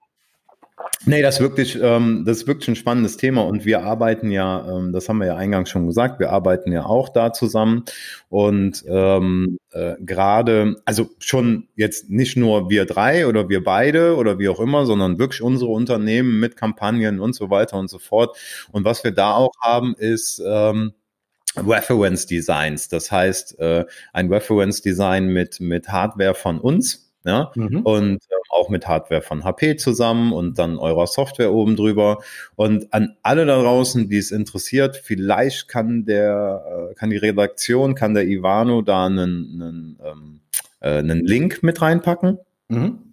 Nee, 1.07 1.23
das 1.23 1.37
ist 1.37 1.40
wirklich, 1.40 1.79
ähm, 1.81 2.25
das 2.27 2.38
ist 2.38 2.47
wirklich 2.47 2.68
ein 2.68 2.77
spannendes 2.77 3.16
Thema 3.16 3.42
und 3.42 3.64
wir 3.64 3.83
arbeiten 3.83 4.31
ja, 4.31 4.66
ähm, 4.68 4.92
das 4.92 5.09
haben 5.09 5.18
wir 5.18 5.27
ja 5.27 5.37
eingangs 5.37 5.68
schon 5.68 5.87
gesagt, 5.87 6.18
wir 6.18 6.31
arbeiten 6.31 6.73
ja 6.73 6.87
auch 6.87 7.09
da 7.09 7.33
zusammen 7.33 7.85
und 8.29 8.85
ähm, 8.88 9.59
äh, 9.73 9.94
gerade, 10.01 10.77
also 10.85 11.11
schon 11.18 11.68
jetzt 11.77 12.11
nicht 12.11 12.37
nur 12.37 12.70
wir 12.70 12.87
drei 12.87 13.27
oder 13.27 13.49
wir 13.49 13.62
beide 13.62 14.16
oder 14.16 14.38
wie 14.38 14.49
auch 14.49 14.61
immer, 14.61 14.87
sondern 14.87 15.18
wirklich 15.18 15.42
unsere 15.42 15.70
Unternehmen 15.73 16.40
mit 16.40 16.57
Kampagnen 16.57 17.20
und 17.20 17.35
so 17.35 17.51
weiter 17.51 17.77
und 17.77 17.88
so 17.88 17.99
fort. 17.99 18.37
Und 18.73 18.85
was 18.85 19.05
wir 19.05 19.12
da 19.12 19.35
auch 19.35 19.53
haben, 19.61 19.94
ist 19.99 20.42
ähm, 20.47 20.92
Reference 21.57 22.27
Designs. 22.27 22.88
Das 22.88 23.12
heißt, 23.12 23.59
äh, 23.59 23.85
ein 24.12 24.33
Reference 24.33 24.81
Design 24.83 25.29
mit, 25.29 25.61
mit 25.61 25.88
Hardware 25.88 26.35
von 26.35 26.59
uns 26.59 27.13
ja? 27.25 27.51
Mhm. 27.55 27.81
Und 27.81 28.17
äh, 28.17 28.35
auch 28.51 28.69
mit 28.69 28.87
Hardware 28.87 29.23
von 29.23 29.45
HP 29.45 29.77
zusammen 29.77 30.33
und 30.33 30.59
dann 30.59 30.79
eurer 30.79 31.07
Software 31.07 31.53
oben 31.53 31.77
drüber. 31.77 32.19
Und 32.57 32.93
an 32.93 33.17
alle 33.23 33.47
da 33.47 33.61
draußen, 33.61 34.09
die 34.09 34.19
es 34.19 34.31
interessiert, 34.31 34.97
vielleicht 34.97 35.69
kann 35.69 36.05
der, 36.05 36.91
äh, 36.91 36.95
kann 36.95 37.11
die 37.11 37.17
Redaktion, 37.17 37.95
kann 37.95 38.15
der 38.15 38.27
Ivano 38.27 38.83
da 38.83 39.07
einen, 39.07 39.19
einen, 39.21 39.99
ähm, 40.05 40.41
äh, 40.81 40.99
einen 40.99 41.25
Link 41.25 41.63
mit 41.63 41.83
reinpacken. 41.83 42.39
Mhm 42.69 43.05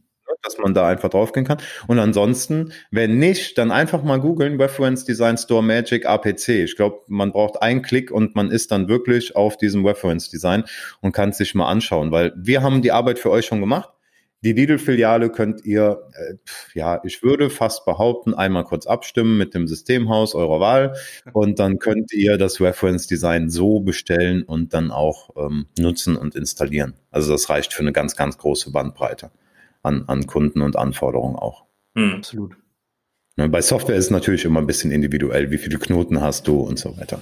dass 0.41 0.57
man 0.57 0.73
da 0.73 0.87
einfach 0.87 1.09
draufgehen 1.09 1.45
kann. 1.45 1.59
Und 1.87 1.99
ansonsten, 1.99 2.73
wenn 2.89 3.19
nicht, 3.19 3.57
dann 3.57 3.71
einfach 3.71 4.03
mal 4.03 4.19
googeln, 4.19 4.59
Reference 4.59 5.05
Design 5.05 5.37
Store 5.37 5.63
Magic 5.63 6.05
APC. 6.05 6.49
Ich 6.49 6.75
glaube, 6.75 7.01
man 7.07 7.31
braucht 7.31 7.61
einen 7.61 7.81
Klick 7.81 8.11
und 8.11 8.35
man 8.35 8.49
ist 8.49 8.71
dann 8.71 8.87
wirklich 8.87 9.35
auf 9.35 9.57
diesem 9.57 9.85
Reference 9.85 10.29
Design 10.29 10.63
und 11.01 11.11
kann 11.11 11.29
es 11.29 11.37
sich 11.37 11.55
mal 11.55 11.69
anschauen, 11.69 12.11
weil 12.11 12.33
wir 12.35 12.63
haben 12.63 12.81
die 12.81 12.91
Arbeit 12.91 13.19
für 13.19 13.29
euch 13.29 13.45
schon 13.45 13.59
gemacht. 13.59 13.89
Die 14.43 14.53
Lidl-Filiale 14.53 15.29
könnt 15.29 15.63
ihr, 15.65 16.09
äh, 16.13 16.35
ja, 16.73 16.99
ich 17.03 17.21
würde 17.21 17.51
fast 17.51 17.85
behaupten, 17.85 18.33
einmal 18.33 18.63
kurz 18.63 18.87
abstimmen 18.87 19.37
mit 19.37 19.53
dem 19.53 19.67
Systemhaus 19.67 20.33
eurer 20.33 20.59
Wahl 20.59 20.95
und 21.33 21.59
dann 21.59 21.77
könnt 21.77 22.11
ihr 22.11 22.37
das 22.37 22.59
Reference 22.59 23.05
Design 23.07 23.49
so 23.49 23.81
bestellen 23.81 24.43
und 24.43 24.73
dann 24.73 24.89
auch 24.89 25.29
ähm, 25.37 25.67
nutzen 25.77 26.15
und 26.15 26.35
installieren. 26.35 26.95
Also 27.11 27.31
das 27.31 27.49
reicht 27.49 27.73
für 27.73 27.81
eine 27.81 27.91
ganz, 27.91 28.15
ganz 28.15 28.37
große 28.37 28.71
Bandbreite 28.71 29.31
an, 29.83 30.05
an 30.07 30.25
Kunden 30.25 30.61
und 30.61 30.75
Anforderungen 30.75 31.35
auch. 31.35 31.65
Hm. 31.95 32.15
Absolut. 32.15 32.57
Ne, 33.37 33.47
bei 33.47 33.61
Software 33.61 33.95
ist 33.95 34.05
es 34.05 34.11
natürlich 34.11 34.45
immer 34.45 34.59
ein 34.59 34.67
bisschen 34.67 34.91
individuell, 34.91 35.51
wie 35.51 35.57
viele 35.57 35.77
Knoten 35.77 36.21
hast 36.21 36.47
du 36.47 36.61
und 36.61 36.79
so 36.79 36.97
weiter. 36.97 37.21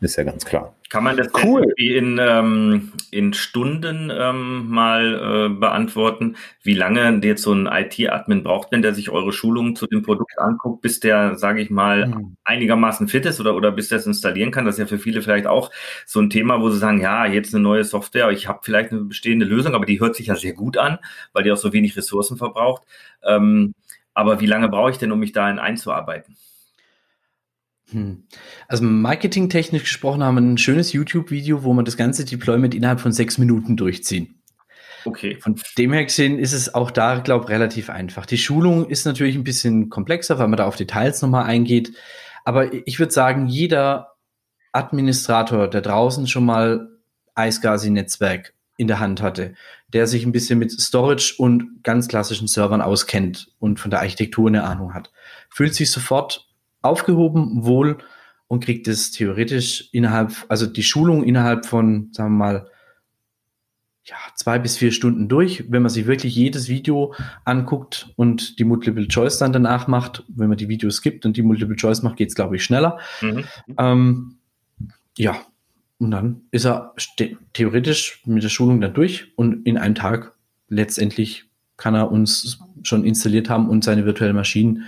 Ist 0.00 0.16
ja 0.16 0.24
ganz 0.24 0.46
klar. 0.46 0.74
Kann 0.88 1.04
man 1.04 1.18
das 1.18 1.28
cool. 1.44 1.62
irgendwie 1.62 1.94
in, 1.94 2.18
ähm, 2.18 2.92
in 3.10 3.34
Stunden 3.34 4.10
ähm, 4.10 4.66
mal 4.68 5.14
äh, 5.14 5.54
beantworten, 5.54 6.36
wie 6.62 6.74
lange 6.74 7.20
jetzt 7.22 7.42
so 7.42 7.52
ein 7.52 7.66
IT-Admin 7.66 8.42
braucht, 8.42 8.72
wenn 8.72 8.80
der 8.80 8.94
sich 8.94 9.10
eure 9.10 9.32
Schulungen 9.32 9.76
zu 9.76 9.86
dem 9.86 10.02
Produkt 10.02 10.38
anguckt, 10.38 10.80
bis 10.80 10.98
der, 10.98 11.36
sage 11.36 11.60
ich 11.60 11.68
mal, 11.68 12.06
mhm. 12.06 12.36
einigermaßen 12.44 13.08
fit 13.08 13.26
ist 13.26 13.40
oder, 13.40 13.54
oder 13.54 13.72
bis 13.72 13.88
der 13.88 13.98
es 13.98 14.06
installieren 14.06 14.52
kann? 14.52 14.64
Das 14.64 14.76
ist 14.76 14.80
ja 14.80 14.86
für 14.86 14.98
viele 14.98 15.20
vielleicht 15.20 15.46
auch 15.46 15.70
so 16.06 16.18
ein 16.18 16.30
Thema, 16.30 16.62
wo 16.62 16.70
sie 16.70 16.78
sagen, 16.78 17.00
ja, 17.00 17.26
jetzt 17.26 17.54
eine 17.54 17.62
neue 17.62 17.84
Software, 17.84 18.30
ich 18.30 18.48
habe 18.48 18.60
vielleicht 18.62 18.90
eine 18.90 19.02
bestehende 19.02 19.44
Lösung, 19.44 19.74
aber 19.74 19.84
die 19.84 20.00
hört 20.00 20.16
sich 20.16 20.28
ja 20.28 20.36
sehr 20.36 20.54
gut 20.54 20.78
an, 20.78 20.98
weil 21.34 21.44
die 21.44 21.52
auch 21.52 21.58
so 21.58 21.74
wenig 21.74 21.94
Ressourcen 21.96 22.38
verbraucht. 22.38 22.82
Ähm, 23.22 23.74
aber 24.14 24.40
wie 24.40 24.46
lange 24.46 24.68
brauche 24.70 24.90
ich 24.90 24.98
denn, 24.98 25.12
um 25.12 25.20
mich 25.20 25.32
dahin 25.32 25.58
einzuarbeiten? 25.58 26.36
Hm. 27.92 28.24
Also 28.68 28.84
marketingtechnisch 28.84 29.82
gesprochen 29.82 30.22
haben 30.22 30.34
wir 30.36 30.42
ein 30.42 30.58
schönes 30.58 30.92
YouTube-Video, 30.92 31.62
wo 31.64 31.72
man 31.72 31.84
das 31.84 31.96
ganze 31.96 32.24
Deployment 32.24 32.74
innerhalb 32.74 33.00
von 33.00 33.12
sechs 33.12 33.38
Minuten 33.38 33.76
durchziehen. 33.76 34.40
Okay. 35.04 35.38
Von 35.40 35.60
dem 35.78 35.92
her 35.92 36.04
gesehen 36.04 36.38
ist 36.38 36.52
es 36.52 36.74
auch 36.74 36.90
da, 36.90 37.18
glaube 37.18 37.44
ich, 37.44 37.50
relativ 37.50 37.90
einfach. 37.90 38.26
Die 38.26 38.38
Schulung 38.38 38.88
ist 38.88 39.06
natürlich 39.06 39.34
ein 39.34 39.44
bisschen 39.44 39.88
komplexer, 39.88 40.38
weil 40.38 40.48
man 40.48 40.58
da 40.58 40.66
auf 40.66 40.76
Details 40.76 41.22
nochmal 41.22 41.44
eingeht. 41.44 41.92
Aber 42.44 42.72
ich 42.86 42.98
würde 42.98 43.12
sagen, 43.12 43.46
jeder 43.46 44.14
Administrator, 44.72 45.68
der 45.68 45.80
draußen 45.80 46.26
schon 46.26 46.44
mal 46.44 46.88
iSCSI-Netzwerk 47.36 48.54
in 48.76 48.88
der 48.88 49.00
Hand 49.00 49.20
hatte, 49.20 49.54
der 49.88 50.06
sich 50.06 50.24
ein 50.24 50.32
bisschen 50.32 50.58
mit 50.58 50.72
Storage 50.72 51.34
und 51.38 51.82
ganz 51.82 52.08
klassischen 52.08 52.48
Servern 52.48 52.80
auskennt 52.80 53.52
und 53.58 53.80
von 53.80 53.90
der 53.90 54.00
Architektur 54.00 54.48
eine 54.48 54.64
Ahnung 54.64 54.94
hat, 54.94 55.10
fühlt 55.50 55.74
sich 55.74 55.90
sofort 55.90 56.49
aufgehoben 56.82 57.64
wohl 57.64 57.98
und 58.48 58.64
kriegt 58.64 58.88
es 58.88 59.10
theoretisch 59.12 59.88
innerhalb, 59.92 60.32
also 60.48 60.66
die 60.66 60.82
Schulung 60.82 61.22
innerhalb 61.24 61.66
von, 61.66 62.08
sagen 62.12 62.32
wir 62.32 62.38
mal, 62.38 62.70
ja, 64.04 64.16
zwei 64.34 64.58
bis 64.58 64.76
vier 64.76 64.92
Stunden 64.92 65.28
durch, 65.28 65.70
wenn 65.70 65.82
man 65.82 65.90
sich 65.90 66.06
wirklich 66.06 66.34
jedes 66.34 66.68
Video 66.68 67.14
anguckt 67.44 68.10
und 68.16 68.58
die 68.58 68.64
Multiple 68.64 69.06
Choice 69.06 69.38
dann 69.38 69.52
danach 69.52 69.86
macht. 69.86 70.24
Wenn 70.28 70.48
man 70.48 70.58
die 70.58 70.68
Videos 70.68 71.02
gibt 71.02 71.26
und 71.26 71.36
die 71.36 71.42
Multiple 71.42 71.76
Choice 71.76 72.02
macht, 72.02 72.16
geht 72.16 72.30
es, 72.30 72.34
glaube 72.34 72.56
ich, 72.56 72.64
schneller. 72.64 72.98
Mhm. 73.20 73.44
Ähm, 73.78 74.38
ja, 75.16 75.36
und 75.98 76.10
dann 76.10 76.42
ist 76.50 76.64
er 76.64 76.94
theoretisch 77.52 78.22
mit 78.24 78.42
der 78.42 78.48
Schulung 78.48 78.80
dann 78.80 78.94
durch 78.94 79.32
und 79.36 79.66
in 79.66 79.76
einem 79.76 79.94
Tag 79.94 80.34
letztendlich 80.68 81.44
kann 81.76 81.94
er 81.94 82.10
uns 82.10 82.58
schon 82.82 83.04
installiert 83.04 83.48
haben 83.50 83.68
und 83.68 83.84
seine 83.84 84.06
virtuellen 84.06 84.36
Maschinen 84.36 84.84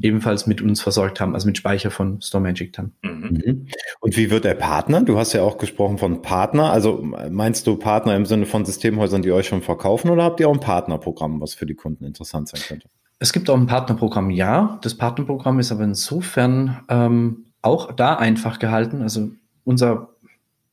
ebenfalls 0.00 0.46
mit 0.46 0.60
uns 0.60 0.80
versorgt 0.80 1.20
haben, 1.20 1.34
also 1.34 1.46
mit 1.46 1.56
Speicher 1.56 1.90
von 1.90 2.20
StoreMagic 2.20 2.72
dann. 2.72 2.92
Mhm. 3.02 3.40
mhm. 3.44 3.66
Und 4.00 4.16
wie 4.16 4.30
wird 4.30 4.44
er 4.44 4.54
Partner? 4.54 5.02
Du 5.02 5.18
hast 5.18 5.32
ja 5.32 5.42
auch 5.42 5.58
gesprochen 5.58 5.98
von 5.98 6.22
Partner. 6.22 6.70
Also 6.70 7.02
meinst 7.30 7.66
du 7.66 7.76
Partner 7.76 8.16
im 8.16 8.26
Sinne 8.26 8.46
von 8.46 8.64
Systemhäusern, 8.64 9.22
die 9.22 9.32
euch 9.32 9.46
schon 9.46 9.62
verkaufen 9.62 10.10
oder 10.10 10.24
habt 10.24 10.40
ihr 10.40 10.48
auch 10.48 10.54
ein 10.54 10.60
Partnerprogramm, 10.60 11.40
was 11.40 11.54
für 11.54 11.66
die 11.66 11.74
Kunden 11.74 12.04
interessant 12.04 12.48
sein 12.48 12.60
könnte? 12.66 12.88
Es 13.18 13.32
gibt 13.32 13.48
auch 13.48 13.56
ein 13.56 13.66
Partnerprogramm, 13.66 14.30
ja. 14.30 14.78
Das 14.82 14.94
Partnerprogramm 14.96 15.58
ist 15.58 15.72
aber 15.72 15.84
insofern 15.84 16.80
ähm, 16.88 17.46
auch 17.62 17.92
da 17.92 18.16
einfach 18.16 18.58
gehalten. 18.58 19.02
Also 19.02 19.30
unser 19.64 20.10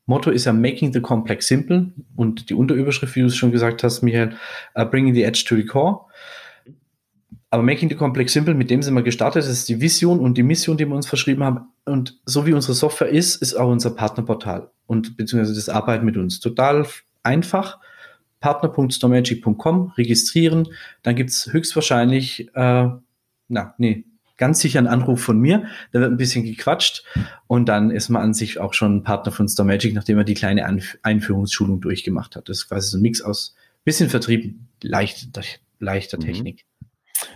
Motto 0.06 0.30
ist 0.30 0.44
ja 0.44 0.52
Making 0.52 0.92
the 0.92 1.00
Complex 1.00 1.46
Simple 1.46 1.92
und 2.16 2.50
die 2.50 2.54
Unterüberschrift, 2.54 3.14
wie 3.16 3.20
du 3.20 3.26
es 3.26 3.36
schon 3.36 3.52
gesagt 3.52 3.82
hast, 3.84 4.02
Michael, 4.02 4.34
uh, 4.76 4.84
Bringing 4.84 5.14
the 5.14 5.22
Edge 5.22 5.44
to 5.46 5.56
the 5.56 5.64
Core. 5.64 6.00
Aber 7.52 7.62
Making 7.62 7.90
the 7.90 7.96
Complex 7.96 8.32
Simple, 8.32 8.54
mit 8.54 8.70
dem 8.70 8.82
sind 8.82 8.94
wir 8.94 9.02
gestartet, 9.02 9.42
das 9.42 9.50
ist 9.50 9.68
die 9.68 9.78
Vision 9.78 10.20
und 10.20 10.38
die 10.38 10.42
Mission, 10.42 10.78
die 10.78 10.86
wir 10.86 10.96
uns 10.96 11.06
verschrieben 11.06 11.44
haben. 11.44 11.66
Und 11.84 12.18
so 12.24 12.46
wie 12.46 12.54
unsere 12.54 12.72
Software 12.72 13.10
ist, 13.10 13.42
ist 13.42 13.52
auch 13.52 13.70
unser 13.70 13.90
Partnerportal 13.90 14.70
und 14.86 15.18
beziehungsweise 15.18 15.54
das 15.54 15.68
Arbeiten 15.68 16.06
mit 16.06 16.16
uns 16.16 16.40
total 16.40 16.86
einfach. 17.22 17.78
Partner.storemagic.com 18.40 19.92
registrieren, 19.98 20.68
dann 21.02 21.14
gibt's 21.14 21.52
höchstwahrscheinlich, 21.52 22.48
äh, 22.54 22.88
na, 23.48 23.74
nee, 23.76 24.06
ganz 24.38 24.60
sicher 24.60 24.78
einen 24.78 24.88
Anruf 24.88 25.20
von 25.20 25.38
mir, 25.38 25.66
da 25.92 26.00
wird 26.00 26.10
ein 26.10 26.16
bisschen 26.16 26.44
gequatscht 26.44 27.04
und 27.48 27.68
dann 27.68 27.90
ist 27.90 28.08
man 28.08 28.22
an 28.22 28.32
sich 28.32 28.60
auch 28.60 28.72
schon 28.72 29.02
Partner 29.02 29.30
von 29.30 29.46
Storemagic, 29.46 29.92
nachdem 29.92 30.16
er 30.16 30.24
die 30.24 30.34
kleine 30.34 30.64
Anf 30.64 30.96
Einführungsschulung 31.02 31.82
durchgemacht 31.82 32.34
hat. 32.34 32.48
Das 32.48 32.60
ist 32.60 32.68
quasi 32.68 32.88
so 32.88 32.96
ein 32.96 33.02
Mix 33.02 33.20
aus 33.20 33.54
bisschen 33.84 34.08
Vertrieb, 34.08 34.58
leicht, 34.82 35.28
leichter 35.80 36.16
mhm. 36.16 36.22
Technik. 36.22 36.64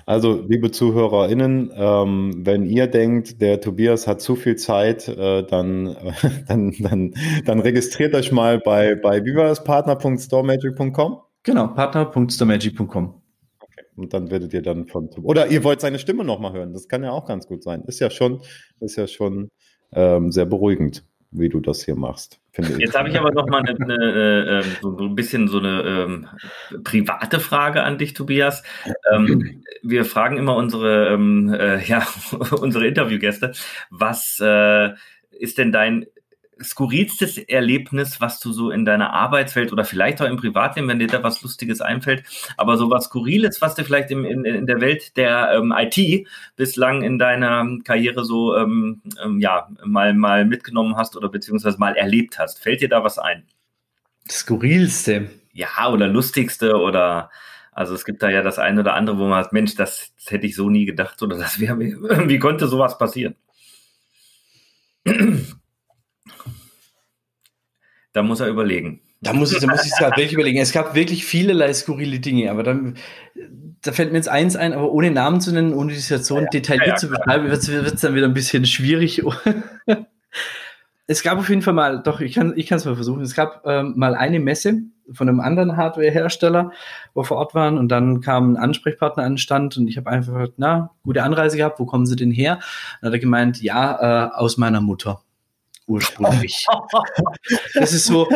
Also, 0.08 0.40
liebe 0.46 0.70
ZuhörerInnen, 0.70 1.72
ähm, 1.74 2.46
wenn 2.46 2.64
ihr 2.64 2.86
denkt, 2.86 3.42
der 3.42 3.60
Tobias 3.60 4.06
hat 4.06 4.20
zu 4.20 4.36
viel 4.36 4.54
Zeit, 4.54 5.08
äh, 5.08 5.42
dann, 5.42 5.88
äh, 5.88 6.12
dann, 6.46 6.72
dann, 6.78 7.14
dann 7.44 7.58
registriert 7.58 8.14
euch 8.14 8.30
mal 8.30 8.60
bei, 8.60 8.94
bei 8.94 9.24
wie 9.24 9.34
war 9.34 9.48
das, 9.48 9.64
partner.storemagic.com. 9.64 11.22
Genau, 11.42 11.66
partner.stormagic.com. 11.66 13.20
Okay. 13.58 13.82
Und 13.96 14.14
dann 14.14 14.30
werdet 14.30 14.54
ihr 14.54 14.62
dann 14.62 14.86
von 14.86 15.08
oder 15.22 15.48
ihr 15.48 15.64
wollt 15.64 15.80
seine 15.80 15.98
Stimme 15.98 16.22
nochmal 16.22 16.52
hören. 16.52 16.72
Das 16.72 16.86
kann 16.86 17.02
ja 17.02 17.10
auch 17.10 17.26
ganz 17.26 17.48
gut 17.48 17.64
sein. 17.64 17.82
Ist 17.82 17.98
ja 17.98 18.08
schon, 18.08 18.42
ist 18.78 18.94
ja 18.94 19.08
schon 19.08 19.50
ähm, 19.92 20.30
sehr 20.30 20.46
beruhigend, 20.46 21.04
wie 21.30 21.48
du 21.48 21.60
das 21.60 21.84
hier 21.84 21.96
machst. 21.96 22.40
Jetzt 22.78 22.96
habe 22.96 23.10
ich 23.10 23.18
aber 23.18 23.32
noch 23.32 23.46
mal 23.48 23.62
eine, 23.62 23.76
eine, 23.78 23.94
eine, 23.94 24.62
ähm, 24.64 24.76
so 24.80 24.98
ein 24.98 25.14
bisschen 25.14 25.48
so 25.48 25.58
eine 25.58 25.82
ähm, 25.82 26.28
private 26.84 27.40
Frage 27.40 27.82
an 27.82 27.98
dich, 27.98 28.14
Tobias. 28.14 28.62
Ähm, 29.12 29.62
wir 29.82 30.04
fragen 30.04 30.38
immer 30.38 30.56
unsere, 30.56 31.08
ähm, 31.12 31.52
äh, 31.52 31.84
ja, 31.84 32.06
unsere 32.60 32.86
Interviewgäste, 32.86 33.52
was 33.90 34.40
äh, 34.40 34.92
ist 35.30 35.58
denn 35.58 35.72
dein 35.72 36.06
skurrilstes 36.62 37.38
Erlebnis, 37.38 38.20
was 38.20 38.40
du 38.40 38.52
so 38.52 38.70
in 38.70 38.84
deiner 38.84 39.12
Arbeitswelt 39.12 39.72
oder 39.72 39.84
vielleicht 39.84 40.22
auch 40.22 40.26
im 40.26 40.36
Privatleben, 40.36 40.88
wenn 40.88 40.98
dir 40.98 41.06
da 41.06 41.22
was 41.22 41.42
Lustiges 41.42 41.80
einfällt, 41.80 42.24
aber 42.56 42.76
so 42.76 42.90
was 42.90 43.04
Skurriles, 43.04 43.60
was 43.60 43.74
du 43.74 43.84
vielleicht 43.84 44.10
im, 44.10 44.24
in, 44.24 44.44
in 44.44 44.66
der 44.66 44.80
Welt 44.80 45.16
der 45.16 45.52
ähm, 45.52 45.74
IT 45.76 46.26
bislang 46.56 47.02
in 47.02 47.18
deiner 47.18 47.66
Karriere 47.84 48.24
so 48.24 48.56
ähm, 48.56 49.02
ähm, 49.22 49.38
ja 49.40 49.68
mal 49.84 50.14
mal 50.14 50.44
mitgenommen 50.44 50.96
hast 50.96 51.16
oder 51.16 51.28
beziehungsweise 51.28 51.78
mal 51.78 51.94
erlebt 51.96 52.38
hast, 52.38 52.62
fällt 52.62 52.80
dir 52.80 52.88
da 52.88 53.04
was 53.04 53.18
ein? 53.18 53.44
Skurrilste. 54.28 55.30
Ja, 55.52 55.88
oder 55.90 56.08
lustigste 56.08 56.76
oder 56.76 57.30
also 57.72 57.94
es 57.94 58.06
gibt 58.06 58.22
da 58.22 58.30
ja 58.30 58.42
das 58.42 58.58
eine 58.58 58.80
oder 58.80 58.94
andere, 58.94 59.18
wo 59.18 59.26
man 59.26 59.42
sagt, 59.42 59.52
Mensch, 59.52 59.74
das, 59.74 60.12
das 60.16 60.30
hätte 60.30 60.46
ich 60.46 60.56
so 60.56 60.70
nie 60.70 60.86
gedacht 60.86 61.22
oder 61.22 61.36
das 61.36 61.60
wäre, 61.60 61.78
wie 62.28 62.38
konnte 62.38 62.68
sowas 62.68 62.96
passieren? 62.96 63.36
Da 68.16 68.22
muss 68.22 68.40
er 68.40 68.48
überlegen. 68.48 69.00
Da 69.20 69.34
muss 69.34 69.52
ich, 69.52 69.58
da 69.58 69.66
muss 69.66 69.84
ich 69.84 69.92
es 69.92 69.98
gerade 69.98 70.16
wirklich 70.16 70.32
überlegen. 70.32 70.58
Es 70.58 70.72
gab 70.72 70.94
wirklich 70.94 71.26
vielerlei 71.26 71.70
skurrile 71.74 72.18
Dinge, 72.18 72.50
aber 72.50 72.62
dann, 72.62 72.94
da 73.82 73.92
fällt 73.92 74.10
mir 74.10 74.16
jetzt 74.16 74.30
eins 74.30 74.56
ein, 74.56 74.72
aber 74.72 74.90
ohne 74.90 75.10
Namen 75.10 75.42
zu 75.42 75.52
nennen, 75.52 75.74
ohne 75.74 75.92
die 75.92 75.98
Situation 75.98 76.44
ja, 76.44 76.48
detailliert 76.48 76.88
ja, 76.88 76.96
zu 76.96 77.10
beschreiben, 77.10 77.44
wird 77.50 77.62
es 77.68 78.00
dann 78.00 78.14
wieder 78.14 78.26
ein 78.26 78.32
bisschen 78.32 78.64
schwierig. 78.64 79.22
es 81.06 81.22
gab 81.22 81.36
auf 81.36 81.50
jeden 81.50 81.60
Fall 81.60 81.74
mal, 81.74 82.02
doch, 82.02 82.22
ich 82.22 82.36
kann 82.36 82.54
es 82.56 82.86
mal 82.86 82.94
versuchen, 82.94 83.20
es 83.20 83.34
gab 83.34 83.66
ähm, 83.66 83.92
mal 83.96 84.14
eine 84.14 84.40
Messe 84.40 84.84
von 85.12 85.28
einem 85.28 85.40
anderen 85.40 85.76
Hardware-Hersteller, 85.76 86.72
wo 87.12 87.20
wir 87.20 87.24
vor 87.26 87.36
Ort 87.36 87.54
waren 87.54 87.76
und 87.76 87.88
dann 87.90 88.22
kam 88.22 88.52
ein 88.52 88.56
Ansprechpartner 88.56 89.24
an 89.24 89.32
den 89.32 89.38
Stand 89.38 89.76
und 89.76 89.88
ich 89.88 89.98
habe 89.98 90.08
einfach 90.08 90.32
gesagt, 90.32 90.54
na, 90.56 90.92
gute 91.02 91.22
Anreise 91.22 91.58
gehabt, 91.58 91.78
wo 91.80 91.84
kommen 91.84 92.06
Sie 92.06 92.16
denn 92.16 92.30
her? 92.30 92.54
Und 92.54 92.62
dann 93.02 93.08
hat 93.08 93.16
er 93.16 93.20
gemeint, 93.20 93.60
ja, 93.60 94.30
äh, 94.30 94.34
aus 94.36 94.56
meiner 94.56 94.80
Mutter 94.80 95.20
ursprünglich. 95.86 96.66
das 97.74 97.92
ist 97.92 98.06
so, 98.06 98.28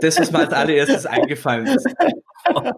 das, 0.00 0.18
was 0.18 0.30
mir 0.30 0.38
als 0.40 0.52
allererstes 0.52 1.06
eingefallen 1.06 1.66
ist. 1.66 1.86
da 2.44 2.54
habe 2.54 2.72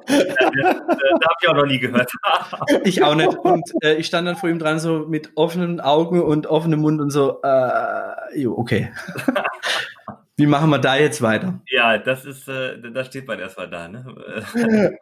ich 1.40 1.48
auch 1.48 1.54
noch 1.54 1.66
nie 1.66 1.78
gehört. 1.78 2.10
ich 2.84 3.02
auch 3.02 3.14
nicht. 3.14 3.36
Und 3.38 3.70
äh, 3.82 3.94
ich 3.94 4.06
stand 4.06 4.26
dann 4.26 4.36
vor 4.36 4.48
ihm 4.48 4.58
dran, 4.58 4.78
so 4.80 5.06
mit 5.08 5.30
offenen 5.34 5.80
Augen 5.80 6.22
und 6.22 6.46
offenem 6.46 6.80
Mund 6.80 7.00
und 7.00 7.10
so, 7.10 7.40
äh, 7.42 8.38
jo, 8.38 8.56
okay. 8.56 8.92
Wie 10.40 10.46
machen 10.46 10.70
wir 10.70 10.78
da 10.78 10.96
jetzt 10.96 11.20
weiter? 11.20 11.60
Ja, 11.70 11.98
das 11.98 12.24
ist, 12.24 12.48
äh, 12.48 12.78
da 12.94 13.04
steht 13.04 13.28
man 13.28 13.38
erstmal 13.38 13.68
da. 13.68 13.88
Ne? 13.88 14.06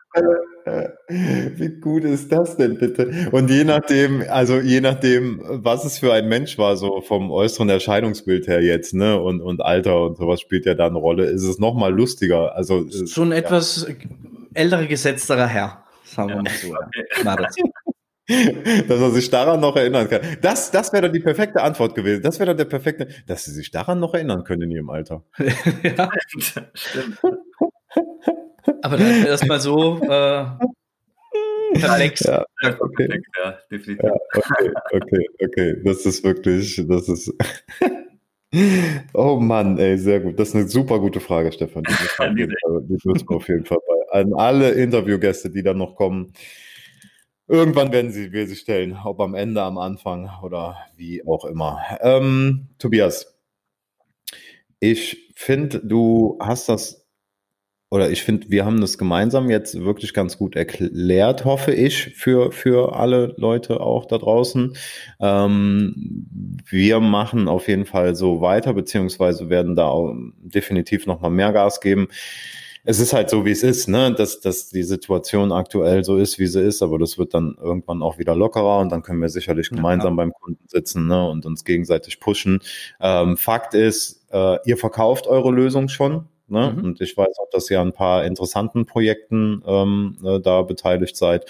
Wie 1.57 1.81
gut 1.81 2.03
ist 2.03 2.33
das 2.33 2.57
denn 2.57 2.77
bitte? 2.77 3.29
Und 3.31 3.48
je 3.48 3.62
nachdem, 3.62 4.24
also 4.29 4.59
je 4.59 4.81
nachdem, 4.81 5.40
was 5.44 5.85
es 5.85 6.01
für 6.01 6.12
ein 6.12 6.29
Mensch 6.29 6.59
war, 6.59 6.77
so 6.77 7.03
vom 7.03 7.31
äußeren 7.31 7.68
Erscheinungsbild 7.68 8.48
her 8.48 8.61
jetzt, 8.62 8.94
ne, 8.94 9.20
und, 9.20 9.40
und 9.40 9.61
Alter 9.62 10.07
und 10.07 10.16
sowas 10.16 10.40
spielt 10.40 10.66
ja 10.66 10.74
da 10.74 10.88
eine 10.88 10.98
Rolle, 10.98 11.27
ist 11.27 11.44
es 11.44 11.61
nochmal 11.61 11.94
lustiger. 11.94 12.57
Also 12.57 12.87
schon 13.07 13.31
ja. 13.31 13.37
etwas 13.38 13.87
älterer 14.55 14.87
gesetzterer 14.87 15.46
Herr, 15.46 15.85
sagen 16.03 16.31
wir 16.31 16.37
mal 16.42 16.48
so. 16.48 16.74
Okay. 17.24 17.62
dass 18.88 19.01
er 19.01 19.11
sich 19.11 19.31
daran 19.31 19.61
noch 19.61 19.77
erinnern 19.77 20.09
kann. 20.09 20.21
Das, 20.43 20.71
das 20.71 20.93
wäre 20.93 21.03
dann 21.03 21.12
die 21.12 21.21
perfekte 21.21 21.62
Antwort 21.62 21.95
gewesen. 21.95 22.23
Das 22.23 22.38
wäre 22.38 22.49
dann 22.49 22.59
der 22.59 22.67
perfekte, 22.67 23.09
dass 23.27 23.45
sie 23.45 23.53
sich 23.53 23.71
daran 23.71 24.01
noch 24.01 24.12
erinnern 24.12 24.45
können 24.45 24.62
in 24.62 24.71
ihrem 24.73 24.91
Alter. 24.91 25.25
ja, 25.83 26.11
stimmt. 26.75 27.19
Aber 28.83 28.99
dann 28.99 29.25
erstmal 29.25 29.61
so 29.61 29.99
äh, 30.03 30.45
perplex. 31.73 32.21
Ja, 32.25 32.45
okay. 32.81 33.23
ja, 33.43 33.59
definitiv. 33.71 34.05
Ja, 34.05 34.14
okay, 34.35 34.73
okay, 34.93 35.27
okay. 35.45 35.83
Das 35.85 36.05
ist 36.05 36.23
wirklich, 36.23 36.85
das 36.87 37.09
ist. 37.09 37.33
Oh 39.12 39.38
Mann, 39.38 39.77
ey, 39.77 39.99
sehr 39.99 40.21
gut. 40.21 40.38
Das 40.38 40.49
ist 40.49 40.55
eine 40.55 40.69
super 40.69 40.99
gute 41.01 41.21
Frage, 41.21 41.53
Stefan. 41.53 41.83
Die 41.83 42.47
müssen 42.88 43.29
wir 43.29 43.37
auf 43.37 43.47
jeden 43.47 43.67
Fall 43.67 43.77
bei. 43.87 44.21
An 44.21 44.33
alle 44.33 44.71
Interviewgäste, 44.71 45.51
die 45.51 45.62
dann 45.62 45.77
noch 45.77 45.95
kommen, 45.95 46.33
Irgendwann 47.51 47.93
werden 47.93 48.13
sie, 48.13 48.33
wir 48.33 48.47
sie 48.47 48.57
stellen, 48.57 48.95
ob 49.03 49.21
am 49.21 49.35
Ende, 49.35 49.63
am 49.63 49.79
Anfang 49.79 50.31
oder 50.43 50.77
wie 50.97 51.27
auch 51.27 51.47
immer. 51.47 51.81
Ähm, 52.03 52.69
Tobias, 52.79 53.39
ich 54.81 55.33
finde, 55.35 55.81
du 55.83 56.37
hast 56.41 56.69
das, 56.69 57.07
oder 57.91 58.11
ich 58.11 58.23
finde, 58.23 58.51
wir 58.51 58.67
haben 58.67 58.83
das 58.83 58.99
gemeinsam 58.99 59.49
jetzt 59.49 59.83
wirklich 59.83 60.13
ganz 60.13 60.37
gut 60.37 60.57
erklärt, 60.57 61.47
hoffe 61.47 61.73
ich, 61.73 62.15
für, 62.17 62.53
für 62.53 62.95
alle 62.95 63.35
Leute 63.39 63.81
auch 63.81 64.05
da 64.05 64.19
draußen. 64.19 64.77
Ähm, 65.19 66.27
wir 66.67 67.01
machen 67.01 67.49
auf 67.49 67.67
jeden 67.67 67.87
Fall 67.87 68.15
so 68.15 68.43
weiter, 68.43 68.75
beziehungsweise 68.75 69.49
werden 69.49 69.75
da 69.75 69.95
definitiv 70.37 71.07
nochmal 71.07 71.31
mehr 71.31 71.53
Gas 71.55 71.81
geben 71.81 72.09
es 72.88 73.01
ist 73.01 73.12
halt 73.12 73.29
so, 73.29 73.44
wie 73.44 73.51
es 73.51 73.62
ist, 73.62 73.87
ne? 73.87 74.14
dass, 74.14 74.40
dass 74.40 74.70
die 74.70 74.83
Situation 74.83 75.53
aktuell 75.53 76.05
so 76.05 76.16
ist, 76.16 76.38
wie 76.38 76.46
sie 76.46 76.62
ist, 76.62 76.83
aber 76.83 76.98
das 76.98 77.18
wird 77.18 77.35
dann 77.35 77.55
irgendwann 77.61 78.01
auch 78.01 78.16
wieder 78.16 78.35
lockerer 78.35 78.79
und 78.79 78.90
dann 78.90 79.03
können 79.03 79.20
wir 79.20 79.29
sicherlich 79.29 79.68
gemeinsam 79.68 80.14
ja, 80.14 80.16
beim 80.16 80.33
Kunden 80.33 80.66
sitzen 80.66 81.07
ne? 81.07 81.29
und 81.29 81.44
uns 81.44 81.64
gegenseitig 81.64 82.18
pushen. 82.18 82.61
Ähm, 82.98 83.37
Fakt 83.37 83.74
ist, 83.74 84.24
äh, 84.33 84.57
ihr 84.64 84.79
verkauft 84.79 85.27
eure 85.27 85.51
Lösung 85.51 85.88
schon. 85.88 86.29
Ne? 86.49 86.75
Mhm. 86.77 86.85
Und 86.85 87.01
ich 87.01 87.17
weiß 87.17 87.39
auch, 87.39 87.51
dass 87.51 87.71
ihr 87.71 87.81
an 87.81 87.89
ein 87.89 87.93
paar 87.93 88.25
interessanten 88.25 88.87
Projekten 88.87 89.63
ähm, 89.67 90.19
äh, 90.25 90.41
da 90.41 90.63
beteiligt 90.63 91.17
seid. 91.17 91.45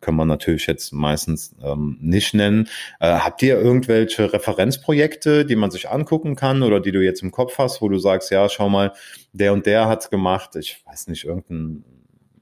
Können 0.00 0.16
wir 0.16 0.24
natürlich 0.24 0.66
jetzt 0.66 0.92
meistens 0.92 1.54
ähm, 1.62 1.98
nicht 2.00 2.34
nennen. 2.34 2.68
Äh, 3.00 3.18
habt 3.18 3.42
ihr 3.42 3.58
irgendwelche 3.58 4.32
Referenzprojekte, 4.32 5.44
die 5.44 5.56
man 5.56 5.70
sich 5.70 5.88
angucken 5.88 6.34
kann 6.34 6.62
oder 6.62 6.80
die 6.80 6.92
du 6.92 7.02
jetzt 7.02 7.22
im 7.22 7.30
Kopf 7.30 7.58
hast, 7.58 7.80
wo 7.80 7.88
du 7.88 7.98
sagst, 7.98 8.30
ja, 8.30 8.48
schau 8.48 8.68
mal, 8.68 8.92
der 9.32 9.52
und 9.52 9.66
der 9.66 9.88
hat's 9.88 10.10
gemacht. 10.10 10.56
Ich 10.56 10.82
weiß 10.86 11.08
nicht, 11.08 11.24
irgendein 11.24 11.84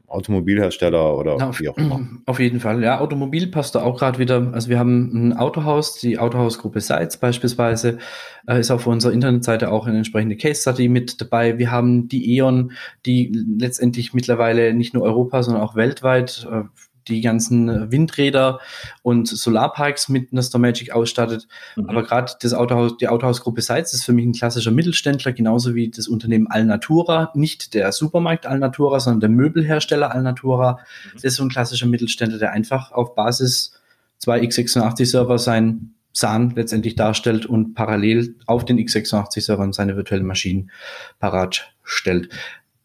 Automobilhersteller 0.08 1.16
oder 1.16 1.36
ja, 1.38 1.58
wie 1.58 1.68
auch 1.68 1.76
immer. 1.76 2.00
Auf 2.26 2.38
jeden 2.38 2.60
Fall, 2.60 2.82
ja. 2.82 3.00
Automobil 3.00 3.48
passt 3.48 3.74
da 3.74 3.82
auch 3.82 3.98
gerade 3.98 4.18
wieder. 4.18 4.50
Also 4.52 4.68
wir 4.68 4.78
haben 4.78 5.28
ein 5.30 5.32
Autohaus, 5.36 5.98
die 5.98 6.18
Autohausgruppe 6.18 6.80
Seitz 6.80 7.16
beispielsweise, 7.16 7.98
äh, 8.46 8.60
ist 8.60 8.70
auf 8.70 8.86
unserer 8.86 9.12
Internetseite 9.12 9.70
auch 9.70 9.86
eine 9.86 9.98
entsprechende 9.98 10.36
Case 10.36 10.60
Study 10.60 10.88
mit 10.88 11.20
dabei. 11.20 11.58
Wir 11.58 11.70
haben 11.70 12.08
die 12.08 12.36
E.ON, 12.36 12.72
die 13.04 13.32
letztendlich 13.58 14.14
mittlerweile 14.14 14.74
nicht 14.74 14.94
nur 14.94 15.02
Europa, 15.02 15.42
sondern 15.42 15.62
auch 15.62 15.74
weltweit 15.74 16.46
äh, 16.50 16.62
die 17.08 17.20
ganzen 17.20 17.68
äh, 17.68 17.90
Windräder 17.90 18.60
und 19.02 19.28
Solarparks 19.28 20.08
mit 20.08 20.32
einer 20.32 20.42
Magic 20.58 20.92
ausstattet. 20.92 21.46
Mhm. 21.76 21.88
Aber 21.88 22.02
gerade 22.02 22.32
das 22.40 22.54
Autohaus, 22.54 22.96
die 22.96 23.08
Autohausgruppe 23.08 23.62
Seitz 23.62 23.92
ist 23.92 24.04
für 24.04 24.12
mich 24.12 24.26
ein 24.26 24.32
klassischer 24.32 24.70
Mittelständler, 24.70 25.32
genauso 25.32 25.74
wie 25.74 25.90
das 25.90 26.08
Unternehmen 26.08 26.46
Alnatura, 26.48 27.30
nicht 27.34 27.74
der 27.74 27.92
Supermarkt 27.92 28.46
Alnatura, 28.46 29.00
sondern 29.00 29.20
der 29.20 29.30
Möbelhersteller 29.30 30.12
Alnatura. 30.14 30.72
Mhm. 30.72 31.10
Das 31.14 31.24
ist 31.24 31.36
so 31.36 31.44
ein 31.44 31.48
klassischer 31.48 31.86
Mittelständler, 31.86 32.38
der 32.38 32.52
einfach 32.52 32.92
auf 32.92 33.14
Basis 33.14 33.72
zwei 34.18 34.40
x86-Server 34.40 35.38
sein 35.38 35.92
SAN 36.16 36.54
letztendlich 36.56 36.94
darstellt 36.94 37.44
und 37.44 37.74
parallel 37.74 38.36
auf 38.46 38.64
den 38.64 38.78
x86-Servern 38.78 39.74
seine 39.74 39.96
virtuellen 39.96 40.24
Maschinen 40.24 40.70
parat 41.18 41.74
stellt. 41.82 42.30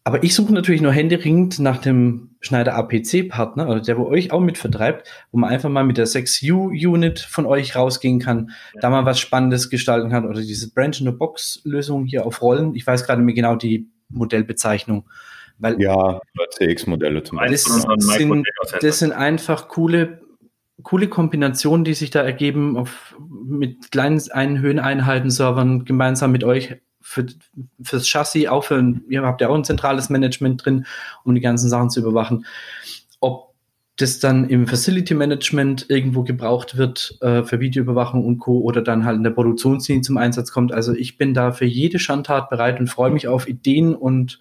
Aber 0.04 0.24
ich 0.24 0.34
suche 0.34 0.52
natürlich 0.52 0.80
nur 0.80 0.92
händeringend 0.92 1.60
nach 1.60 1.78
dem 1.78 2.30
Schneider 2.40 2.74
APC-Partner, 2.74 3.68
oder 3.68 3.80
der, 3.80 3.98
wo 3.98 4.06
euch 4.06 4.32
auch 4.32 4.40
mit 4.40 4.58
vertreibt, 4.58 5.08
wo 5.30 5.38
man 5.38 5.50
einfach 5.50 5.68
mal 5.68 5.84
mit 5.84 5.96
der 5.96 6.08
6U-Unit 6.08 7.20
von 7.20 7.46
euch 7.46 7.76
rausgehen 7.76 8.18
kann, 8.18 8.50
ja. 8.74 8.80
da 8.80 8.90
mal 8.90 9.04
was 9.04 9.20
Spannendes 9.20 9.70
gestalten 9.70 10.10
kann, 10.10 10.26
oder 10.26 10.40
diese 10.40 10.72
Branch-in-the-Box-Lösung 10.72 12.06
hier 12.06 12.26
auf 12.26 12.42
Rollen. 12.42 12.74
Ich 12.74 12.84
weiß 12.84 13.06
gerade 13.06 13.22
mir 13.22 13.34
genau 13.34 13.54
die 13.54 13.88
Modellbezeichnung. 14.08 15.08
Weil 15.58 15.80
ja, 15.80 16.20
CX-Modelle 16.50 17.22
zum 17.22 17.38
Beispiel. 17.38 17.54
Das 17.54 17.64
sind, 17.64 18.82
das 18.82 18.98
sind 18.98 19.12
einfach 19.12 19.68
coole, 19.68 20.20
coole 20.82 21.06
Kombinationen, 21.06 21.84
die 21.84 21.94
sich 21.94 22.10
da 22.10 22.22
ergeben, 22.22 22.76
auf, 22.76 23.14
mit 23.44 23.92
kleinen 23.92 24.58
Höheneinheiten, 24.58 25.30
Servern 25.30 25.84
gemeinsam 25.84 26.32
mit 26.32 26.42
euch 26.42 26.76
für, 27.02 27.26
fürs 27.82 28.08
Chassis, 28.08 28.48
auch 28.48 28.64
für, 28.64 28.94
ihr 29.08 29.22
habt 29.22 29.40
ja 29.40 29.48
auch 29.48 29.54
ein 29.54 29.64
zentrales 29.64 30.10
Management 30.10 30.64
drin, 30.64 30.86
um 31.24 31.34
die 31.34 31.40
ganzen 31.40 31.68
Sachen 31.68 31.90
zu 31.90 32.00
überwachen. 32.00 32.46
Ob 33.20 33.52
das 33.96 34.18
dann 34.18 34.48
im 34.48 34.66
Facility 34.66 35.14
Management 35.14 35.86
irgendwo 35.88 36.22
gebraucht 36.22 36.76
wird 36.78 37.18
äh, 37.20 37.42
für 37.42 37.60
Videoüberwachung 37.60 38.24
und 38.24 38.38
Co. 38.38 38.60
oder 38.60 38.80
dann 38.80 39.04
halt 39.04 39.16
in 39.16 39.22
der 39.22 39.30
Produktionslinie 39.30 40.02
zum 40.02 40.16
Einsatz 40.16 40.50
kommt. 40.50 40.72
Also 40.72 40.94
ich 40.94 41.18
bin 41.18 41.34
da 41.34 41.52
für 41.52 41.66
jede 41.66 41.98
Schandtat 41.98 42.48
bereit 42.48 42.80
und 42.80 42.88
freue 42.88 43.10
mich 43.10 43.28
auf 43.28 43.48
Ideen 43.48 43.94
und 43.94 44.40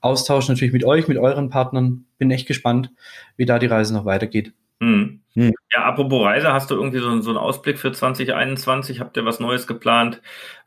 Austausch 0.00 0.48
natürlich 0.48 0.72
mit 0.72 0.84
euch, 0.84 1.08
mit 1.08 1.18
euren 1.18 1.48
Partnern. 1.48 2.04
Bin 2.18 2.30
echt 2.30 2.46
gespannt, 2.46 2.90
wie 3.36 3.46
da 3.46 3.58
die 3.58 3.66
Reise 3.66 3.94
noch 3.94 4.04
weitergeht. 4.04 4.52
Hm. 4.80 5.20
Hm. 5.34 5.54
Ja, 5.72 5.84
apropos 5.84 6.24
Reise, 6.24 6.52
hast 6.52 6.70
du 6.70 6.74
irgendwie 6.74 6.98
so, 6.98 7.20
so, 7.20 7.30
einen 7.30 7.38
Ausblick 7.38 7.78
für 7.78 7.92
2021? 7.92 9.00
Habt 9.00 9.16
ihr 9.16 9.24
was 9.24 9.40
Neues 9.40 9.66
geplant? 9.66 10.20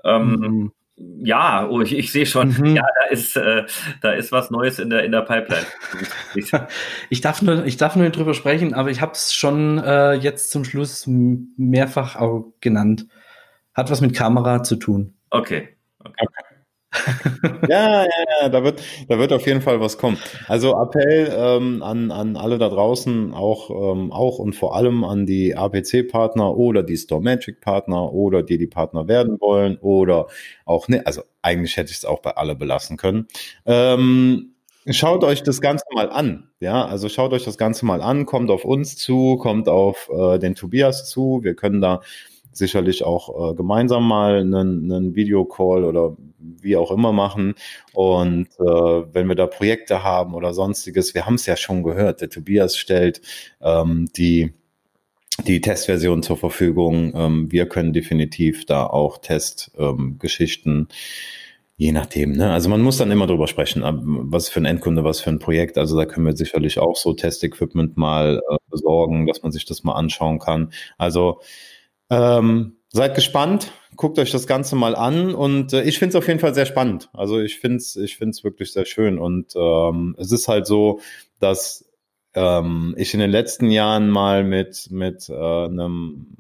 Ähm, 0.04 0.32
mhm. 0.32 0.72
Ja, 1.24 1.68
oh, 1.68 1.82
ich, 1.82 1.96
ich 1.96 2.12
sehe 2.12 2.26
schon, 2.26 2.50
mhm. 2.50 2.76
ja, 2.76 2.84
da 3.00 3.10
ist, 3.12 3.38
äh, 3.38 3.64
da 4.02 4.12
ist 4.12 4.32
was 4.32 4.50
Neues 4.50 4.80
in 4.80 4.90
der, 4.90 5.04
in 5.04 5.12
der 5.12 5.22
Pipeline. 5.22 5.66
ich, 7.10 7.22
darf 7.22 7.42
nur, 7.42 7.66
ich 7.66 7.78
darf 7.78 7.96
nur 7.96 8.10
drüber 8.10 8.34
sprechen, 8.34 8.74
aber 8.74 8.90
ich 8.90 9.02
habe 9.02 9.14
es 9.14 9.34
schon 9.34 9.78
äh, 9.80 10.14
jetzt 10.14 10.52
zum 10.52 10.64
Schluss 10.64 11.06
mehrfach 11.08 12.16
auch 12.16 12.54
genannt. 12.60 13.08
Hat 13.74 13.90
was 13.90 14.02
mit 14.02 14.16
Kamera 14.16 14.64
zu 14.64 14.76
tun. 14.76 15.14
Okay. 15.30 15.70
okay. 16.00 16.26
Ja, 17.70 18.04
ja, 18.04 18.08
ja, 18.42 18.50
da 18.50 18.64
wird, 18.64 18.82
da 19.08 19.18
wird 19.18 19.32
auf 19.34 19.46
jeden 19.48 19.62
Fall 19.62 19.80
was 19.80 19.98
kommen. 19.98 20.18
Also 20.48 20.74
Appell 20.74 21.32
ähm, 21.36 21.82
an, 21.84 22.12
an 22.12 22.36
alle 22.36 22.58
da 22.58 22.70
draußen, 22.70 23.34
auch, 23.34 23.70
ähm, 23.70 24.12
auch 24.12 24.40
und 24.40 24.56
vor 24.56 24.76
allem 24.76 25.04
an 25.04 25.26
die 25.26 25.56
APC-Partner 25.56 26.56
oder 26.56 26.84
die 26.84 26.98
Store 26.98 27.22
Magic-Partner 27.22 28.12
oder 28.12 28.44
die, 28.44 28.58
die 28.58 28.68
Partner 28.68 29.08
werden 29.08 29.40
wollen 29.40 29.78
oder 29.78 30.28
auch, 30.66 30.88
ne, 30.90 31.02
also 31.06 31.22
eigentlich 31.42 31.78
hätte 31.78 31.92
ich 31.92 31.98
es 31.98 32.06
auch 32.06 32.20
bei 32.22 32.32
alle 32.32 32.56
belassen 32.56 32.98
können. 32.98 33.28
Ähm, 33.66 34.48
Schaut 34.90 35.24
euch 35.24 35.44
das 35.44 35.62
Ganze 35.62 35.86
mal 35.94 36.10
an. 36.10 36.50
Ja, 36.60 36.86
also 36.86 37.08
schaut 37.08 37.34
euch 37.34 37.44
das 37.44 37.60
Ganze 37.60 37.86
mal 37.86 38.02
an, 38.02 38.26
kommt 38.26 38.50
auf 38.50 38.66
uns 38.66 38.98
zu, 38.98 39.38
kommt 39.38 39.70
auf 39.70 40.10
äh, 40.12 40.40
den 40.40 40.56
Tobias 40.56 41.08
zu. 41.08 41.42
Wir 41.44 41.54
können 41.54 41.82
da 41.82 42.02
sicherlich 42.52 43.04
auch 43.04 43.52
äh, 43.52 43.56
gemeinsam 43.56 44.08
mal 44.08 44.40
einen, 44.40 44.92
einen 44.92 45.16
Videocall 45.16 45.84
oder 45.84 46.16
wie 46.40 46.76
auch 46.76 46.92
immer 46.92 47.12
machen. 47.12 47.56
Und 47.94 48.48
äh, 48.60 48.64
wenn 48.64 49.28
wir 49.28 49.36
da 49.36 49.48
Projekte 49.48 50.04
haben 50.04 50.34
oder 50.34 50.54
sonstiges, 50.54 51.14
wir 51.14 51.26
haben 51.26 51.36
es 51.36 51.46
ja 51.46 51.56
schon 51.56 51.84
gehört, 51.84 52.22
der 52.22 52.30
Tobias 52.30 52.78
stellt 52.78 53.22
ähm, 53.62 54.10
die 54.16 54.54
die 55.48 55.62
Testversion 55.62 56.24
zur 56.24 56.38
Verfügung. 56.38 57.14
Ähm, 57.16 57.52
wir 57.52 57.68
können 57.68 57.94
definitiv 57.94 58.66
da 58.66 58.86
auch 58.86 59.18
Testgeschichten 59.18 60.74
ähm, 60.82 60.88
Je 61.82 61.92
nachdem, 61.92 62.34
ne? 62.34 62.52
Also 62.52 62.70
man 62.70 62.82
muss 62.82 63.00
dann 63.00 63.10
immer 63.10 63.26
drüber 63.26 63.48
sprechen, 63.48 63.82
was 63.84 64.50
für 64.50 64.60
ein 64.60 64.66
Endkunde, 64.66 65.04
was 65.04 65.20
für 65.20 65.32
ein 65.32 65.40
Projekt. 65.40 65.80
Also 65.80 65.98
da 65.98 66.06
können 66.06 66.28
wir 66.28 66.38
sicherlich 66.38 66.78
auch 66.78 66.96
so 66.96 67.14
Testequipment 67.14 67.98
mal 67.98 68.40
äh, 68.48 68.58
besorgen, 68.70 69.26
dass 69.26 69.42
man 69.42 69.52
sich 69.52 69.66
das 69.66 69.84
mal 69.84 69.94
anschauen 69.94 70.38
kann. 70.38 70.72
Also 71.00 71.40
ähm, 72.12 72.76
seid 72.90 73.16
gespannt, 73.16 73.72
guckt 73.96 74.20
euch 74.20 74.32
das 74.32 74.46
Ganze 74.46 74.76
mal 74.76 74.96
an 74.96 75.34
und 75.34 75.74
äh, 75.74 75.84
ich 75.84 75.98
finde 75.98 76.10
es 76.10 76.16
auf 76.16 76.28
jeden 76.28 76.40
Fall 76.40 76.54
sehr 76.54 76.66
spannend. 76.68 77.10
Also 77.14 77.40
ich 77.40 77.60
finde 77.60 77.78
es 77.78 77.96
ich 77.96 78.18
find's 78.18 78.44
wirklich 78.44 78.74
sehr 78.74 78.86
schön 78.86 79.18
und 79.18 79.54
ähm, 79.56 80.16
es 80.20 80.32
ist 80.32 80.48
halt 80.48 80.68
so, 80.68 81.00
dass 81.40 81.90
ähm, 82.34 82.94
ich 82.98 83.14
in 83.14 83.20
den 83.20 83.32
letzten 83.32 83.72
Jahren 83.72 84.10
mal 84.10 84.44
mit, 84.44 84.90
mit 84.92 85.30
äh, 85.30 85.34
einem 85.34 86.38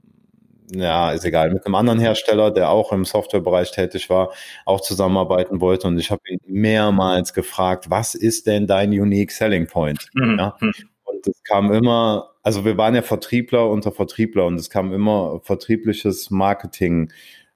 ja, 0.73 1.11
ist 1.11 1.25
egal, 1.25 1.51
mit 1.51 1.65
einem 1.65 1.75
anderen 1.75 1.99
Hersteller, 1.99 2.49
der 2.49 2.69
auch 2.69 2.93
im 2.93 3.03
Softwarebereich 3.03 3.71
tätig 3.71 4.09
war, 4.09 4.31
auch 4.65 4.79
zusammenarbeiten 4.79 5.59
wollte. 5.59 5.87
Und 5.87 5.99
ich 5.99 6.11
habe 6.11 6.21
ihn 6.29 6.39
mehrmals 6.45 7.33
gefragt, 7.33 7.89
was 7.89 8.15
ist 8.15 8.47
denn 8.47 8.67
dein 8.67 8.91
Unique 8.91 9.31
Selling 9.31 9.67
Point? 9.67 10.07
Mhm. 10.13 10.39
Ja? 10.39 10.57
Und 11.03 11.27
es 11.27 11.43
kam 11.43 11.73
immer, 11.73 12.30
also 12.43 12.65
wir 12.65 12.77
waren 12.77 12.95
ja 12.95 13.01
Vertriebler 13.01 13.69
unter 13.69 13.91
Vertriebler 13.91 14.45
und 14.45 14.55
es 14.55 14.69
kam 14.69 14.93
immer 14.93 15.39
vertriebliches 15.43 16.31
Marketing, 16.31 17.11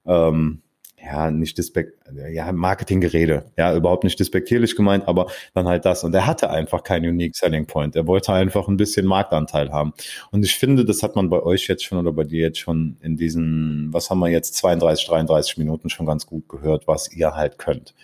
ähm, 0.06 0.62
ja, 1.02 1.30
nicht 1.30 1.56
dispekt, 1.58 1.98
ja, 2.30 2.50
Marketinggerede, 2.52 3.52
ja, 3.56 3.74
überhaupt 3.76 4.04
nicht 4.04 4.18
despektierlich 4.18 4.74
gemeint, 4.74 5.06
aber 5.06 5.26
dann 5.54 5.66
halt 5.66 5.84
das. 5.84 6.02
Und 6.04 6.14
er 6.14 6.26
hatte 6.26 6.50
einfach 6.50 6.82
keinen 6.82 7.08
Unique 7.08 7.36
Selling 7.36 7.66
Point. 7.66 7.94
Er 7.94 8.06
wollte 8.06 8.32
einfach 8.32 8.66
ein 8.66 8.76
bisschen 8.76 9.06
Marktanteil 9.06 9.70
haben. 9.70 9.92
Und 10.30 10.44
ich 10.44 10.56
finde, 10.56 10.84
das 10.84 11.02
hat 11.02 11.14
man 11.14 11.28
bei 11.28 11.40
euch 11.42 11.68
jetzt 11.68 11.84
schon 11.84 11.98
oder 11.98 12.12
bei 12.12 12.24
dir 12.24 12.40
jetzt 12.40 12.58
schon 12.58 12.96
in 13.02 13.16
diesen, 13.16 13.92
was 13.92 14.10
haben 14.10 14.18
wir 14.18 14.28
jetzt, 14.28 14.54
32, 14.56 15.06
33 15.06 15.58
Minuten 15.58 15.90
schon 15.90 16.06
ganz 16.06 16.26
gut 16.26 16.48
gehört, 16.48 16.88
was 16.88 17.12
ihr 17.12 17.34
halt 17.34 17.58
könnt. 17.58 17.94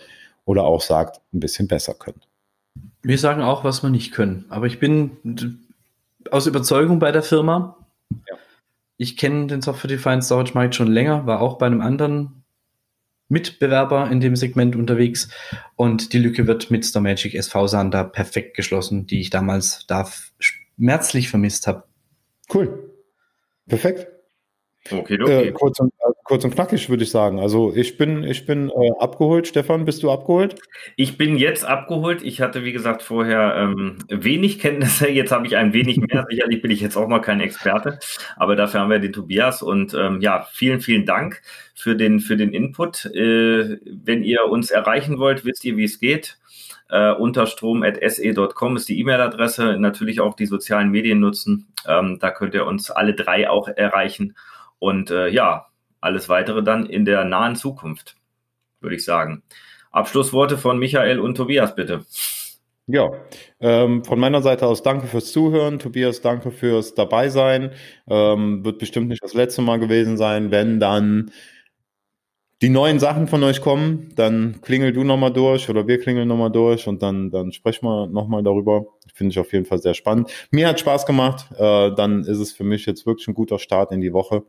Oder 0.44 0.64
auch 0.64 0.80
sagt, 0.80 1.20
ein 1.32 1.40
bisschen 1.40 1.68
besser 1.68 1.94
könnt. 1.94 2.28
Wir 3.02 3.18
sagen 3.18 3.42
auch, 3.42 3.64
was 3.64 3.82
wir 3.82 3.90
nicht 3.90 4.12
können. 4.12 4.44
Aber 4.48 4.66
ich 4.66 4.78
bin 4.78 5.10
aus 6.30 6.46
Überzeugung 6.46 6.98
bei 6.98 7.12
der 7.12 7.22
Firma. 7.22 7.86
Ja. 8.10 8.36
Ich 8.96 9.16
kenne 9.16 9.46
den 9.46 9.62
Software-Defined 9.62 10.24
Storage 10.24 10.54
Markt 10.54 10.74
schon 10.74 10.86
länger, 10.86 11.26
war 11.26 11.40
auch 11.40 11.58
bei 11.58 11.66
einem 11.66 11.80
anderen 11.80 12.44
Mitbewerber 13.28 14.10
in 14.10 14.20
dem 14.20 14.36
Segment 14.36 14.76
unterwegs 14.76 15.28
und 15.74 16.12
die 16.12 16.18
Lücke 16.18 16.46
wird 16.46 16.70
mit 16.70 16.84
StoreMagic 16.84 17.34
SV 17.34 17.66
Sander 17.66 18.04
perfekt 18.04 18.54
geschlossen, 18.54 19.06
die 19.06 19.20
ich 19.20 19.30
damals 19.30 19.86
da 19.86 20.06
schmerzlich 20.38 21.30
vermisst 21.30 21.66
habe. 21.66 21.84
Cool. 22.52 22.90
Perfekt. 23.66 24.06
Okay, 24.90 25.18
okay. 25.20 25.48
Äh, 25.48 25.52
kurz, 25.52 25.80
und, 25.80 25.92
äh, 25.98 26.11
kurz 26.24 26.44
und 26.44 26.54
knackig 26.54 26.88
würde 26.88 27.04
ich 27.04 27.10
sagen. 27.10 27.40
Also 27.40 27.72
ich 27.74 27.96
bin, 27.96 28.24
ich 28.24 28.46
bin 28.46 28.70
äh, 28.70 28.90
abgeholt. 28.98 29.48
Stefan, 29.48 29.84
bist 29.84 30.02
du 30.02 30.10
abgeholt? 30.10 30.56
Ich 30.96 31.18
bin 31.18 31.36
jetzt 31.36 31.64
abgeholt. 31.64 32.22
Ich 32.22 32.40
hatte, 32.40 32.64
wie 32.64 32.72
gesagt, 32.72 33.02
vorher 33.02 33.56
ähm, 33.56 33.98
wenig 34.08 34.58
Kenntnisse. 34.58 35.08
Jetzt 35.08 35.32
habe 35.32 35.46
ich 35.46 35.56
ein 35.56 35.72
wenig 35.72 35.98
mehr. 35.98 36.24
Sicherlich 36.30 36.62
bin 36.62 36.70
ich 36.70 36.80
jetzt 36.80 36.96
auch 36.96 37.08
noch 37.08 37.20
kein 37.20 37.40
Experte, 37.40 37.98
aber 38.36 38.56
dafür 38.56 38.80
haben 38.80 38.90
wir 38.90 38.98
den 38.98 39.12
Tobias. 39.12 39.62
Und 39.62 39.94
ähm, 39.94 40.20
ja, 40.20 40.46
vielen, 40.52 40.80
vielen 40.80 41.06
Dank 41.06 41.42
für 41.74 41.96
den, 41.96 42.20
für 42.20 42.36
den 42.36 42.52
Input. 42.52 43.06
Äh, 43.06 43.78
wenn 43.84 44.22
ihr 44.22 44.46
uns 44.46 44.70
erreichen 44.70 45.18
wollt, 45.18 45.44
wisst 45.44 45.64
ihr, 45.64 45.76
wie 45.76 45.84
es 45.84 45.98
geht. 45.98 46.38
Uh, 46.94 47.14
unterstrom.se.com 47.18 48.76
ist 48.76 48.86
die 48.86 49.00
E-Mail-Adresse. 49.00 49.78
Natürlich 49.78 50.20
auch 50.20 50.34
die 50.34 50.44
sozialen 50.44 50.90
Medien 50.90 51.20
nutzen. 51.20 51.72
Ähm, 51.88 52.18
da 52.20 52.30
könnt 52.30 52.52
ihr 52.52 52.66
uns 52.66 52.90
alle 52.90 53.14
drei 53.14 53.48
auch 53.48 53.66
erreichen. 53.66 54.36
Und 54.78 55.10
äh, 55.10 55.28
ja, 55.28 55.68
alles 56.02 56.28
weitere 56.28 56.62
dann 56.62 56.84
in 56.86 57.06
der 57.06 57.24
nahen 57.24 57.56
Zukunft, 57.56 58.16
würde 58.80 58.96
ich 58.96 59.04
sagen. 59.04 59.42
Abschlussworte 59.90 60.58
von 60.58 60.78
Michael 60.78 61.18
und 61.20 61.36
Tobias, 61.36 61.74
bitte. 61.74 62.04
Ja, 62.88 63.12
ähm, 63.60 64.04
von 64.04 64.18
meiner 64.18 64.42
Seite 64.42 64.66
aus 64.66 64.82
danke 64.82 65.06
fürs 65.06 65.30
Zuhören. 65.30 65.78
Tobias, 65.78 66.20
danke 66.20 66.50
fürs 66.50 66.94
Dabeisein. 66.94 67.70
Ähm, 68.08 68.64
wird 68.64 68.78
bestimmt 68.78 69.08
nicht 69.08 69.22
das 69.22 69.34
letzte 69.34 69.62
Mal 69.62 69.78
gewesen 69.78 70.16
sein. 70.16 70.50
Wenn 70.50 70.80
dann 70.80 71.30
die 72.60 72.68
neuen 72.68 72.98
Sachen 72.98 73.28
von 73.28 73.42
euch 73.44 73.60
kommen, 73.60 74.12
dann 74.16 74.60
klingel 74.62 74.92
du 74.92 75.04
nochmal 75.04 75.32
durch 75.32 75.68
oder 75.68 75.86
wir 75.86 76.00
klingeln 76.00 76.28
nochmal 76.28 76.50
durch 76.50 76.88
und 76.88 77.02
dann, 77.02 77.30
dann 77.30 77.52
sprechen 77.52 77.86
wir 77.86 78.08
nochmal 78.08 78.42
darüber. 78.42 78.86
Finde 79.14 79.32
ich 79.32 79.38
auf 79.38 79.52
jeden 79.52 79.64
Fall 79.64 79.78
sehr 79.78 79.94
spannend. 79.94 80.30
Mir 80.50 80.68
hat 80.68 80.80
Spaß 80.80 81.06
gemacht. 81.06 81.46
Äh, 81.58 81.94
dann 81.94 82.20
ist 82.20 82.38
es 82.38 82.52
für 82.52 82.64
mich 82.64 82.86
jetzt 82.86 83.06
wirklich 83.06 83.28
ein 83.28 83.34
guter 83.34 83.58
Start 83.58 83.92
in 83.92 84.00
die 84.00 84.12
Woche. 84.12 84.44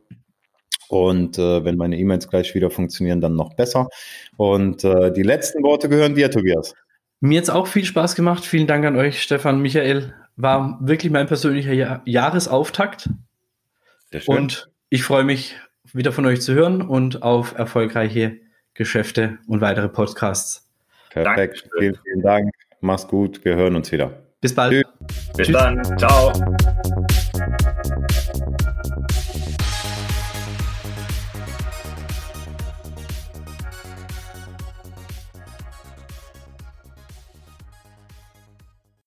Und 0.88 1.38
äh, 1.38 1.64
wenn 1.64 1.76
meine 1.76 1.96
E-Mails 1.96 2.28
gleich 2.28 2.54
wieder 2.54 2.70
funktionieren, 2.70 3.20
dann 3.20 3.34
noch 3.34 3.54
besser. 3.54 3.88
Und 4.36 4.84
äh, 4.84 5.12
die 5.12 5.22
letzten 5.22 5.62
Worte 5.62 5.88
gehören 5.88 6.14
dir, 6.14 6.30
Tobias. 6.30 6.74
Mir 7.20 7.38
hat 7.38 7.44
es 7.44 7.50
auch 7.50 7.66
viel 7.66 7.84
Spaß 7.84 8.14
gemacht. 8.14 8.44
Vielen 8.44 8.66
Dank 8.66 8.84
an 8.84 8.96
euch, 8.96 9.22
Stefan, 9.22 9.60
Michael. 9.60 10.14
War 10.36 10.78
wirklich 10.80 11.10
mein 11.12 11.26
persönlicher 11.26 11.72
Jahr 11.72 12.02
Jahresauftakt. 12.04 13.08
Sehr 14.10 14.20
schön. 14.20 14.36
Und 14.36 14.68
ich 14.90 15.04
freue 15.04 15.24
mich, 15.24 15.56
wieder 15.92 16.12
von 16.12 16.26
euch 16.26 16.42
zu 16.42 16.54
hören 16.54 16.82
und 16.82 17.22
auf 17.22 17.56
erfolgreiche 17.56 18.38
Geschäfte 18.74 19.38
und 19.46 19.60
weitere 19.60 19.88
Podcasts. 19.88 20.68
Perfekt. 21.10 21.62
Danke. 21.62 21.78
Vielen, 21.78 21.98
vielen 22.02 22.22
Dank. 22.22 22.50
Mach's 22.80 23.06
gut. 23.06 23.44
Wir 23.44 23.54
hören 23.54 23.76
uns 23.76 23.90
wieder. 23.92 24.12
Bis 24.40 24.54
bald. 24.54 24.72
Tschüss. 24.72 24.84
Bis 25.36 25.46
Tschüss. 25.46 25.56
dann. 25.56 25.98
Ciao. 25.98 26.32